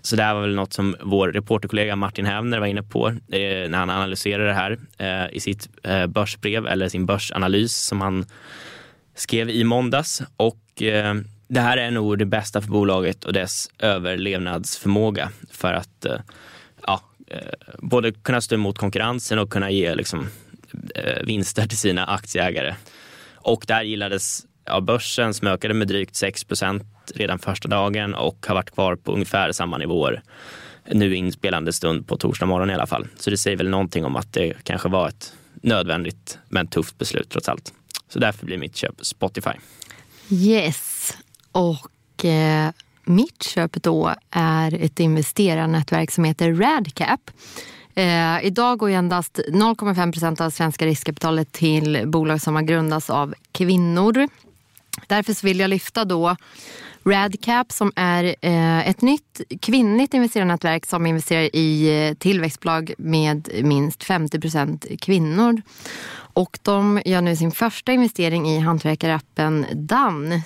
Så 0.00 0.16
det 0.16 0.22
här 0.22 0.34
var 0.34 0.40
väl 0.40 0.54
något 0.54 0.72
som 0.72 0.96
vår 1.00 1.28
reporterkollega 1.28 1.96
Martin 1.96 2.26
Hävner 2.26 2.58
var 2.58 2.66
inne 2.66 2.82
på 2.82 3.08
eh, 3.08 3.68
när 3.68 3.78
han 3.78 3.90
analyserade 3.90 4.48
det 4.48 4.54
här 4.54 4.78
eh, 4.98 5.36
i 5.36 5.40
sitt 5.40 5.68
börsbrev 6.08 6.66
eller 6.66 6.88
sin 6.88 7.06
börsanalys 7.06 7.76
som 7.76 8.00
han 8.00 8.26
skrev 9.14 9.50
i 9.50 9.64
måndags. 9.64 10.22
Och 10.36 10.58
det 11.48 11.60
här 11.60 11.76
är 11.76 11.90
nog 11.90 12.18
det 12.18 12.24
bästa 12.24 12.60
för 12.60 12.68
bolaget 12.68 13.24
och 13.24 13.32
dess 13.32 13.70
överlevnadsförmåga 13.78 15.30
för 15.50 15.72
att 15.72 16.06
ja, 16.86 17.00
både 17.78 18.12
kunna 18.12 18.40
stå 18.40 18.54
emot 18.54 18.78
konkurrensen 18.78 19.38
och 19.38 19.50
kunna 19.50 19.70
ge 19.70 19.94
liksom, 19.94 20.28
vinster 21.24 21.66
till 21.66 21.78
sina 21.78 22.06
aktieägare. 22.06 22.74
Och 23.42 23.64
där 23.68 23.82
gillades 23.82 24.46
ja, 24.64 24.80
börsen 24.80 25.34
som 25.34 25.48
ökade 25.48 25.74
med 25.74 25.88
drygt 25.88 26.14
6% 26.14 26.84
redan 27.14 27.38
första 27.38 27.68
dagen 27.68 28.14
och 28.14 28.46
har 28.48 28.54
varit 28.54 28.70
kvar 28.70 28.96
på 28.96 29.12
ungefär 29.12 29.52
samma 29.52 29.78
nivåer 29.78 30.22
nu 30.90 31.14
inspelande 31.16 31.72
stund 31.72 32.06
på 32.06 32.16
torsdag 32.16 32.46
morgon 32.46 32.70
i 32.70 32.74
alla 32.74 32.86
fall. 32.86 33.08
Så 33.16 33.30
det 33.30 33.38
säger 33.38 33.56
väl 33.56 33.68
någonting 33.68 34.04
om 34.04 34.16
att 34.16 34.32
det 34.32 34.64
kanske 34.64 34.88
var 34.88 35.08
ett 35.08 35.32
nödvändigt 35.54 36.38
men 36.48 36.66
tufft 36.66 36.98
beslut 36.98 37.30
trots 37.30 37.48
allt. 37.48 37.72
Så 38.08 38.18
därför 38.18 38.46
blir 38.46 38.58
mitt 38.58 38.76
köp 38.76 38.94
Spotify. 39.06 39.50
Yes. 40.30 41.16
Och 41.52 42.24
eh, 42.24 42.70
mitt 43.04 43.42
köp 43.42 43.72
då 43.82 44.14
är 44.30 44.74
ett 44.74 45.00
investerarnätverk 45.00 46.10
som 46.10 46.24
heter 46.24 46.54
Radcap. 46.54 47.30
Eh, 47.94 48.44
idag 48.44 48.78
går 48.78 48.90
ju 48.90 48.96
endast 48.96 49.40
0,5 49.48 50.12
procent 50.12 50.40
av 50.40 50.50
svenska 50.50 50.86
riskkapitalet 50.86 51.52
till 51.52 52.02
bolag 52.06 52.40
som 52.40 52.54
har 52.54 52.62
grundats 52.62 53.10
av 53.10 53.34
kvinnor. 53.52 54.28
Därför 55.06 55.32
så 55.32 55.46
vill 55.46 55.60
jag 55.60 55.70
lyfta 55.70 56.04
då 56.04 56.36
Radcap 57.04 57.72
som 57.72 57.92
är 57.96 58.36
eh, 58.40 58.88
ett 58.88 59.02
nytt 59.02 59.40
kvinnligt 59.60 60.14
investerarnätverk 60.14 60.86
som 60.86 61.06
investerar 61.06 61.56
i 61.56 62.06
eh, 62.08 62.14
tillväxtbolag 62.14 62.92
med 62.98 63.48
minst 63.62 64.04
50 64.04 64.40
procent 64.40 64.86
kvinnor. 65.00 65.62
Och 66.14 66.58
de 66.62 67.02
gör 67.04 67.20
nu 67.20 67.36
sin 67.36 67.50
första 67.50 67.92
investering 67.92 68.48
i 68.48 68.58
hantverkarappen 68.58 69.66
Dan 69.72 70.42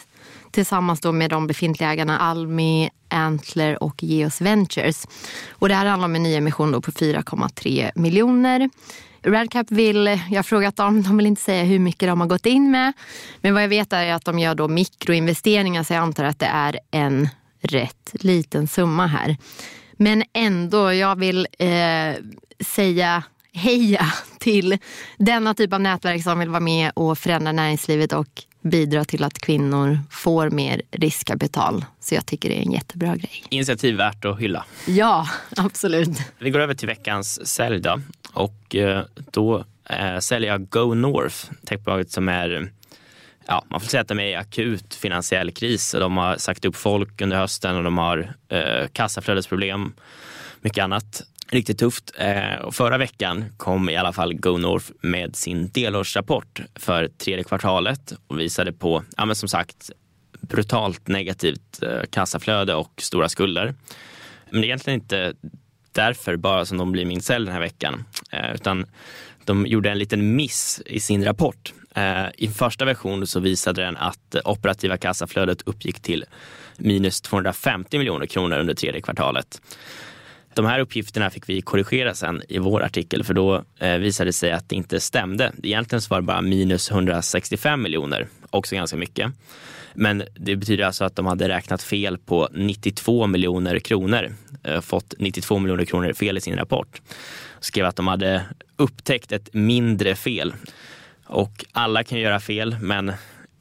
tillsammans 0.57 1.01
då 1.01 1.13
med 1.13 1.31
de 1.31 1.47
befintliga 1.47 1.91
ägarna 1.91 2.19
Almi, 2.19 2.91
Antler 3.09 3.83
och 3.83 4.03
Geos 4.03 4.41
Ventures. 4.41 5.07
Och 5.51 5.69
det 5.69 5.75
här 5.75 5.87
handlar 5.87 6.09
om 6.09 6.15
en 6.15 6.23
nyemission 6.23 6.73
då 6.73 6.81
på 6.81 6.91
4,3 6.91 7.91
miljoner. 7.95 8.71
Radcap 9.23 9.71
vill, 9.71 10.07
jag 10.07 10.39
har 10.39 10.43
frågat 10.43 10.77
dem, 10.77 11.03
de 11.03 11.17
vill 11.17 11.27
inte 11.27 11.43
säga 11.43 11.65
hur 11.65 11.79
mycket 11.79 12.09
de 12.09 12.21
har 12.21 12.29
gått 12.29 12.47
in 12.47 12.71
med. 12.71 12.93
Men 13.41 13.55
vad 13.55 13.63
jag 13.63 13.69
vet 13.69 13.93
är 13.93 14.13
att 14.13 14.25
de 14.25 14.39
gör 14.39 14.55
då 14.55 14.69
mikroinvesteringar 14.69 15.83
så 15.83 15.93
jag 15.93 16.03
antar 16.03 16.25
att 16.25 16.39
det 16.39 16.47
är 16.47 16.79
en 16.91 17.29
rätt 17.61 18.11
liten 18.13 18.69
summa 18.69 19.07
här. 19.07 19.37
Men 19.93 20.23
ändå, 20.33 20.93
jag 20.93 21.17
vill 21.17 21.47
eh, 21.59 22.15
säga 22.61 23.23
heja 23.53 24.13
till 24.39 24.79
denna 25.19 25.55
typ 25.55 25.73
av 25.73 25.81
nätverk 25.81 26.23
som 26.23 26.39
vill 26.39 26.49
vara 26.49 26.61
med 26.61 26.93
och 26.95 27.19
förändra 27.19 27.53
näringslivet 27.53 28.13
och 28.13 28.29
bidra 28.71 29.05
till 29.05 29.25
att 29.25 29.39
kvinnor 29.39 29.99
får 30.11 30.51
mer 30.51 30.83
riskkapital. 30.91 31.85
Så 32.01 32.15
jag 32.15 32.27
tycker 32.27 32.49
det 32.49 32.59
är 32.59 32.63
en 32.63 32.73
jättebra 32.73 33.17
grej. 33.17 33.45
Initiativ 33.49 33.97
värt 33.97 34.25
att 34.25 34.41
hylla. 34.41 34.65
Ja, 34.87 35.29
absolut. 35.57 36.19
Vi 36.39 36.51
går 36.51 36.61
över 36.61 36.75
till 36.75 36.89
veckans 36.89 37.47
sälj 37.47 37.81
då. 37.81 38.01
Och 38.33 38.75
eh, 38.75 39.05
då 39.31 39.65
eh, 39.91 40.19
säljer 40.19 40.51
jag 40.51 40.69
Go 40.69 40.95
North, 40.95 41.37
techbolaget 41.67 42.11
som 42.11 42.29
är 42.29 42.71
Ja, 43.49 43.65
man 43.71 43.81
får 43.81 43.89
säga 43.89 44.01
att 44.01 44.09
de 44.09 44.21
är 44.21 44.25
i 44.25 44.35
akut 44.35 44.95
finansiell 44.95 45.51
kris. 45.51 45.95
De 45.99 46.17
har 46.17 46.37
sagt 46.37 46.65
upp 46.65 46.77
folk 46.77 47.21
under 47.21 47.37
hösten 47.37 47.77
och 47.77 47.85
de 47.85 47.99
har 47.99 48.35
eh, 48.49 48.89
kassaflödesproblem, 48.93 49.93
mycket 50.61 50.85
annat 50.85 51.23
riktigt 51.49 51.79
tufft. 51.79 52.13
Eh, 52.19 52.55
och 52.55 52.75
förra 52.75 52.99
veckan 52.99 53.45
kom 53.57 53.89
i 53.89 53.97
alla 53.97 54.13
fall 54.13 54.35
Go 54.35 54.59
North 54.59 54.87
med 55.01 55.37
sin 55.37 55.69
delårsrapport 55.69 56.61
för 56.75 57.09
tredje 57.09 57.45
kvartalet 57.45 58.13
och 58.27 58.41
visade 58.41 58.73
på, 58.73 59.05
ja 59.17 59.25
men 59.25 59.37
som 59.37 59.49
sagt, 59.49 59.91
brutalt 60.41 61.09
negativt 61.09 61.83
eh, 61.83 62.03
kassaflöde 62.11 62.75
och 62.75 62.93
stora 63.03 63.29
skulder. 63.29 63.75
Men 64.51 64.61
det 64.61 64.67
är 64.67 64.69
egentligen 64.69 65.01
inte 65.01 65.35
därför 65.93 66.37
bara 66.37 66.65
som 66.65 66.79
de 66.79 66.93
blir 66.93 67.05
min 67.05 67.21
sälj 67.21 67.45
den 67.45 67.55
här 67.55 67.61
veckan, 67.61 68.05
eh, 68.33 68.55
utan 68.55 68.87
de 69.45 69.67
gjorde 69.67 69.91
en 69.91 69.99
liten 69.99 70.37
miss 70.37 70.83
i 70.87 71.01
sin 71.01 71.25
rapport. 71.25 71.73
Eh, 71.95 72.27
I 72.35 72.49
första 72.49 72.85
version 72.85 73.27
så 73.27 73.41
visade 73.41 73.83
den 73.83 73.97
att 73.97 74.37
operativa 74.45 74.97
kassaflödet 74.97 75.63
uppgick 75.63 76.01
till 76.01 76.25
minus 76.77 77.21
250 77.21 77.99
miljoner 77.99 78.27
kronor 78.27 78.59
under 78.59 78.75
tredje 78.75 79.01
kvartalet. 79.01 79.61
De 80.57 80.65
här 80.65 80.79
uppgifterna 80.79 81.31
fick 81.31 81.49
vi 81.49 81.61
korrigera 81.63 82.15
sen 82.15 82.43
i 82.49 82.59
vår 82.59 82.83
artikel 82.83 83.25
för 83.25 83.35
då 83.35 83.65
eh, 83.79 83.97
visade 83.99 84.29
det 84.29 84.33
sig 84.33 84.53
att 84.53 84.69
det 84.69 84.77
inte 84.77 85.01
stämde. 85.01 85.53
Egentligen 85.63 86.03
så 86.03 86.09
var 86.09 86.21
det 86.21 86.27
bara 86.27 86.41
minus 86.41 86.91
165 86.91 87.83
miljoner, 87.83 88.29
också 88.51 88.75
ganska 88.75 88.97
mycket. 88.97 89.33
Men 89.95 90.23
det 90.35 90.57
betyder 90.57 90.85
alltså 90.85 91.05
att 91.05 91.17
de 91.17 91.27
hade 91.27 91.49
räknat 91.49 91.83
fel 91.83 92.19
på 92.19 92.49
92 92.53 93.27
miljoner 93.27 93.79
kronor. 93.79 94.35
Eh, 94.63 94.81
fått 94.81 95.15
92 95.19 95.59
miljoner 95.59 95.85
kronor 95.85 96.13
fel 96.13 96.37
i 96.37 96.41
sin 96.41 96.57
rapport. 96.57 97.01
Skrev 97.61 97.87
att 97.87 97.97
de 97.97 98.09
hade 98.09 98.43
upptäckt 98.77 99.33
ett 99.33 99.55
mindre 99.55 100.15
fel. 100.15 100.55
Och 101.27 101.65
alla 101.73 102.05
kan 102.05 102.21
göra 102.21 102.41
fel, 102.41 102.77
men 102.81 103.13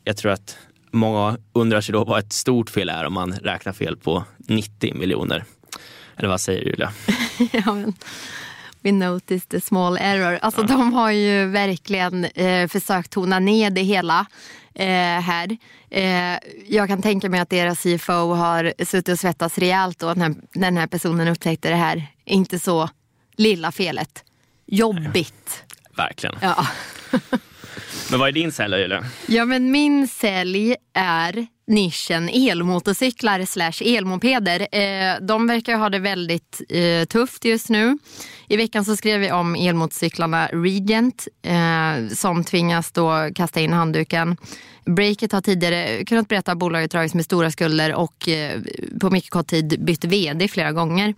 jag 0.03 0.17
tror 0.17 0.31
att 0.31 0.57
många 0.91 1.37
undrar 1.53 1.81
sig 1.81 1.93
då 1.93 2.03
vad 2.03 2.19
ett 2.19 2.33
stort 2.33 2.69
fel 2.69 2.89
är 2.89 3.05
om 3.05 3.13
man 3.13 3.33
räknar 3.33 3.73
fel 3.73 3.97
på 3.97 4.23
90 4.37 4.93
miljoner. 4.93 5.43
Eller 6.17 6.29
vad 6.29 6.41
säger 6.41 6.61
Julia? 6.61 6.91
ja, 7.51 7.73
men, 7.73 7.93
we 8.81 8.91
noticed 8.91 9.49
the 9.49 9.61
small 9.61 9.97
error. 9.97 10.39
Alltså 10.41 10.61
ja. 10.61 10.67
de 10.67 10.93
har 10.93 11.11
ju 11.11 11.45
verkligen 11.45 12.25
eh, 12.25 12.67
försökt 12.67 13.11
tona 13.11 13.39
ner 13.39 13.69
det 13.69 13.81
hela 13.81 14.25
eh, 14.73 15.21
här. 15.21 15.57
Eh, 15.89 16.39
jag 16.67 16.87
kan 16.87 17.01
tänka 17.01 17.29
mig 17.29 17.39
att 17.39 17.49
deras 17.49 17.79
CFO 17.79 18.33
har 18.33 18.73
suttit 18.85 19.09
och 19.09 19.19
svettats 19.19 19.57
rejält 19.57 19.99
då 19.99 20.13
när, 20.13 20.29
när 20.29 20.67
den 20.67 20.77
här 20.77 20.87
personen 20.87 21.27
upptäckte 21.27 21.69
det 21.69 21.75
här 21.75 22.07
inte 22.25 22.59
så 22.59 22.89
lilla 23.35 23.71
felet. 23.71 24.23
Jobbigt. 24.65 25.63
Nej. 25.67 26.07
Verkligen. 26.07 26.35
Ja. 26.41 26.67
men 28.09 28.19
vad 28.19 28.27
är 28.27 28.31
din 28.31 28.51
sälj 28.51 28.75
Julia? 28.75 29.05
Ja 29.27 29.45
men 29.45 29.71
min 29.71 30.07
sälj 30.07 30.75
är 30.93 31.47
nischen 31.67 32.29
elmotorcyklar 32.29 33.45
slash 33.45 33.81
elmopeder. 33.81 34.67
Eh, 34.71 35.21
de 35.21 35.47
verkar 35.47 35.77
ha 35.77 35.89
det 35.89 35.99
väldigt 35.99 36.61
eh, 36.69 37.05
tufft 37.05 37.45
just 37.45 37.69
nu. 37.69 37.97
I 38.47 38.57
veckan 38.57 38.85
så 38.85 38.95
skrev 38.95 39.19
vi 39.19 39.31
om 39.31 39.55
elmotorcyklarna 39.55 40.47
Regent 40.47 41.27
eh, 41.41 42.13
som 42.13 42.43
tvingas 42.43 42.91
då 42.91 43.29
kasta 43.35 43.59
in 43.59 43.73
handduken. 43.73 44.37
Breakit 44.85 45.31
har 45.31 45.41
tidigare 45.41 46.05
kunnat 46.05 46.27
berätta 46.27 46.51
att 46.51 46.57
bolaget 46.57 46.91
dragits 46.91 47.15
med 47.15 47.25
stora 47.25 47.51
skulder 47.51 47.93
och 47.93 48.29
på 49.01 49.09
mycket 49.09 49.29
kort 49.29 49.47
tid 49.47 49.85
bytt 49.85 50.05
vd 50.05 50.47
flera 50.47 50.71
gånger. 50.71 51.13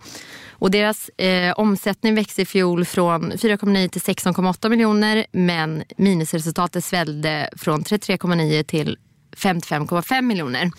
Och 0.58 0.70
deras 0.70 1.08
eh, 1.08 1.52
omsättning 1.52 2.14
växte 2.14 2.42
i 2.42 2.46
fjol 2.46 2.84
från 2.84 3.32
4,9 3.32 3.88
till 3.88 4.00
16,8 4.00 4.68
miljoner 4.68 5.26
men 5.32 5.82
minusresultatet 5.96 6.84
svällde 6.84 7.50
från 7.56 7.82
33,9 7.82 8.62
till 8.62 8.98
55,5 9.36 10.22
miljoner. 10.22 10.70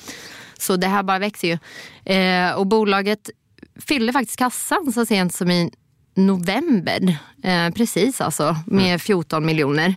Så 0.58 0.76
det 0.76 0.88
här 0.88 1.04
bara 1.04 1.20
växer 1.20 1.48
ju. 1.48 1.58
Eh, 2.14 2.52
och 2.52 2.68
bolaget 2.68 3.30
fyllde 3.88 4.14
faktiskt 4.14 4.40
kassan 4.40 4.92
så 4.94 5.06
sent 5.06 5.34
som 5.34 5.52
i 5.52 5.72
november. 6.16 7.18
Eh, 7.44 7.70
precis 7.70 8.22
alltså, 8.22 8.56
med 8.66 9.02
14 9.02 9.38
mm. 9.38 9.48
miljoner. 9.48 9.96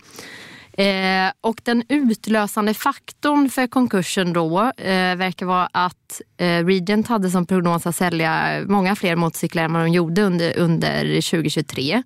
Eh, 0.72 1.32
och 1.40 1.60
den 1.64 1.82
utlösande 1.88 2.74
faktorn 2.74 3.50
för 3.50 3.66
konkursen 3.66 4.32
då 4.32 4.60
eh, 4.76 5.16
verkar 5.16 5.46
vara 5.46 5.68
att 5.72 6.20
eh, 6.36 6.64
Regent 6.64 7.08
hade 7.08 7.30
som 7.30 7.46
prognos 7.46 7.86
att 7.86 7.96
sälja 7.96 8.62
många 8.66 8.96
fler 8.96 9.16
motorcyklar 9.16 9.64
än 9.64 9.72
vad 9.72 9.82
de 9.82 9.88
gjorde 9.88 10.22
under, 10.22 10.58
under 10.58 11.04
2023. 11.30 12.02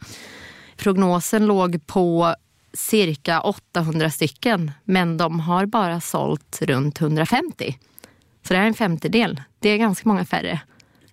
Prognosen 0.76 1.46
låg 1.46 1.86
på 1.86 2.34
cirka 2.76 3.40
800 3.40 4.10
stycken 4.10 4.72
men 4.84 5.16
de 5.16 5.40
har 5.40 5.66
bara 5.66 6.00
sålt 6.00 6.62
runt 6.62 7.00
150. 7.00 7.78
Så 8.42 8.54
det 8.54 8.58
här 8.58 8.64
är 8.64 8.68
en 8.68 8.74
femtedel. 8.74 9.40
Det 9.58 9.68
är 9.68 9.76
ganska 9.76 10.08
många 10.08 10.24
färre. 10.24 10.60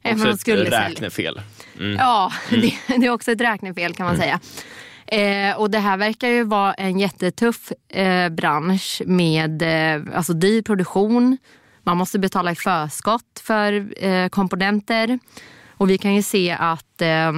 Också 0.04 0.52
ett 0.52 0.74
räknefel. 0.74 1.42
Mm. 1.80 1.96
Ja, 1.96 2.32
mm. 2.50 2.62
Det, 2.62 2.98
det, 2.98 3.06
är 3.06 3.10
också 3.10 3.32
ett 3.32 3.42
räknefel 3.42 3.94
kan 3.94 4.06
man 4.06 4.16
mm. 4.16 4.22
säga. 4.22 4.40
Eh, 5.08 5.58
och 5.58 5.72
det 5.72 5.80
här 5.80 5.98
verkar 5.98 6.28
ju 6.28 6.44
vara 6.44 6.74
en 6.74 7.00
jättetuff 7.00 7.72
eh, 7.90 8.30
bransch 8.30 9.02
med 9.06 9.62
eh, 9.62 10.18
alltså 10.18 10.34
dyr 10.34 10.62
produktion. 10.62 11.38
Man 11.84 11.98
måste 11.98 12.20
betala 12.20 12.52
i 12.52 12.56
förskott 12.56 13.42
för 13.44 14.04
eh, 14.06 14.30
komponenter. 14.30 15.20
Och 15.70 15.90
vi 15.90 15.98
kan 15.98 16.16
ju 16.16 16.24
se 16.24 16.52
att 16.60 17.02
eh, 17.02 17.32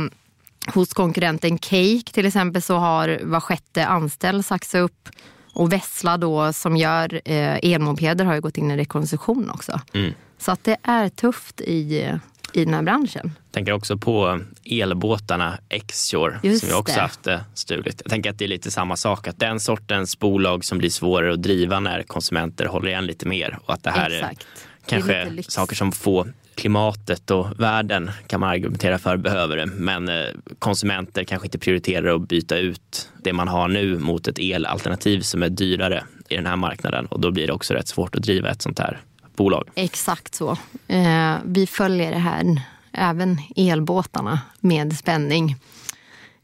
hos 0.73 0.93
konkurrenten 0.93 1.57
Cake 1.57 2.11
till 2.11 2.25
exempel 2.25 2.61
så 2.61 2.75
har 2.75 3.19
var 3.23 3.39
sjätte 3.39 3.85
anställd 3.85 4.45
sagts 4.45 4.75
upp. 4.75 5.09
Och 5.53 5.73
Vessla 5.73 6.17
då 6.17 6.53
som 6.53 6.77
gör 6.77 7.21
eh, 7.25 7.73
elmopeder 7.73 8.25
har 8.25 8.35
ju 8.35 8.41
gått 8.41 8.57
in 8.57 8.71
i 8.71 8.77
rekonstruktion 8.77 9.49
också. 9.49 9.81
Mm. 9.93 10.13
Så 10.37 10.51
att 10.51 10.63
det 10.63 10.77
är 10.83 11.09
tufft 11.09 11.61
i, 11.61 12.11
i 12.53 12.65
den 12.65 12.73
här 12.73 12.81
branschen. 12.81 13.31
Jag 13.45 13.51
tänker 13.51 13.71
också 13.71 13.97
på 13.97 14.39
elbåtarna 14.65 15.57
Xshore 15.87 16.39
Just 16.43 16.59
som 16.59 16.69
ju 16.69 16.75
också 16.75 16.95
det. 16.95 17.01
haft 17.01 17.23
det 17.23 17.43
stuligt. 17.53 18.01
Jag 18.05 18.09
tänker 18.09 18.29
att 18.29 18.37
det 18.37 18.45
är 18.45 18.49
lite 18.49 18.71
samma 18.71 18.95
sak, 18.95 19.27
att 19.27 19.39
den 19.39 19.59
sortens 19.59 20.19
bolag 20.19 20.65
som 20.65 20.77
blir 20.77 20.89
svårare 20.89 21.33
att 21.33 21.43
driva 21.43 21.79
när 21.79 22.03
konsumenter 22.03 22.65
håller 22.65 22.87
igen 22.87 23.05
lite 23.05 23.27
mer 23.27 23.59
och 23.65 23.73
att 23.73 23.83
det 23.83 23.91
här 23.91 24.11
Exakt. 24.11 24.41
är 24.41 24.89
kanske 24.89 25.15
är 25.15 25.51
saker 25.51 25.75
som 25.75 25.91
få 25.91 26.27
klimatet 26.55 27.31
och 27.31 27.59
världen 27.59 28.11
kan 28.27 28.39
man 28.39 28.49
argumentera 28.49 28.97
för 28.97 29.17
behöver 29.17 29.57
det. 29.57 29.65
Men 29.65 30.09
eh, 30.09 30.25
konsumenter 30.59 31.23
kanske 31.23 31.47
inte 31.47 31.59
prioriterar 31.59 32.15
att 32.15 32.27
byta 32.27 32.57
ut 32.57 33.09
det 33.23 33.33
man 33.33 33.47
har 33.47 33.67
nu 33.67 33.99
mot 33.99 34.27
ett 34.27 34.39
elalternativ 34.39 35.21
som 35.21 35.43
är 35.43 35.49
dyrare 35.49 36.03
i 36.29 36.35
den 36.35 36.45
här 36.45 36.55
marknaden 36.55 37.05
och 37.05 37.19
då 37.19 37.31
blir 37.31 37.47
det 37.47 37.53
också 37.53 37.73
rätt 37.73 37.87
svårt 37.87 38.15
att 38.15 38.23
driva 38.23 38.49
ett 38.49 38.61
sånt 38.61 38.79
här 38.79 39.01
bolag. 39.35 39.69
Exakt 39.75 40.35
så. 40.35 40.57
Eh, 40.87 41.35
vi 41.45 41.67
följer 41.67 42.11
det 42.11 42.17
här, 42.17 42.61
även 42.91 43.37
elbåtarna, 43.55 44.39
med 44.59 44.97
spänning. 44.97 45.55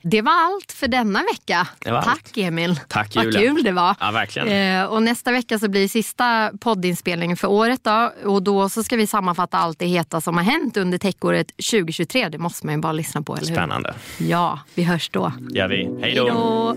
Det 0.04 0.22
var 0.22 0.32
allt 0.46 0.72
för 0.72 0.88
denna 0.88 1.24
vecka. 1.24 1.68
Tack 1.84 2.08
allt. 2.08 2.38
Emil. 2.38 2.80
Tack 2.88 3.16
Julia. 3.16 3.32
Vad 3.40 3.42
kul 3.56 3.64
det 3.64 3.72
var. 3.72 3.96
Ja, 4.00 4.12
verkligen. 4.12 4.82
Eh, 4.82 4.86
och 4.86 5.04
nästa 5.04 5.32
vecka 5.32 5.60
så 5.60 5.70
blir 5.70 5.88
sista 5.88 6.52
poddinspelningen 6.60 7.38
för 7.38 7.48
året. 7.48 7.84
Då, 7.84 8.12
och 8.26 8.44
då 8.44 8.70
så 8.70 8.84
ska 8.84 8.96
vi 8.96 9.08
sammanfatta 9.08 9.58
allt 9.58 9.80
det 9.80 9.86
heta 9.86 10.22
som 10.22 10.38
har 10.38 10.44
hänt 10.44 10.78
under 10.78 10.98
techåret 10.98 11.48
2023. 11.72 12.30
Det 12.30 12.38
måste 12.38 12.66
man 12.66 12.76
ju 12.76 12.82
bara 12.82 12.92
lyssna 12.94 13.22
på, 13.22 13.36
eller 13.36 13.48
hur? 13.48 13.56
Spännande. 13.56 13.94
Ja, 14.18 14.60
vi 14.76 14.84
hörs 14.84 15.10
då. 15.10 15.34
gör 15.50 15.68
vi. 15.68 16.00
Hej 16.02 16.16
då. 16.16 16.76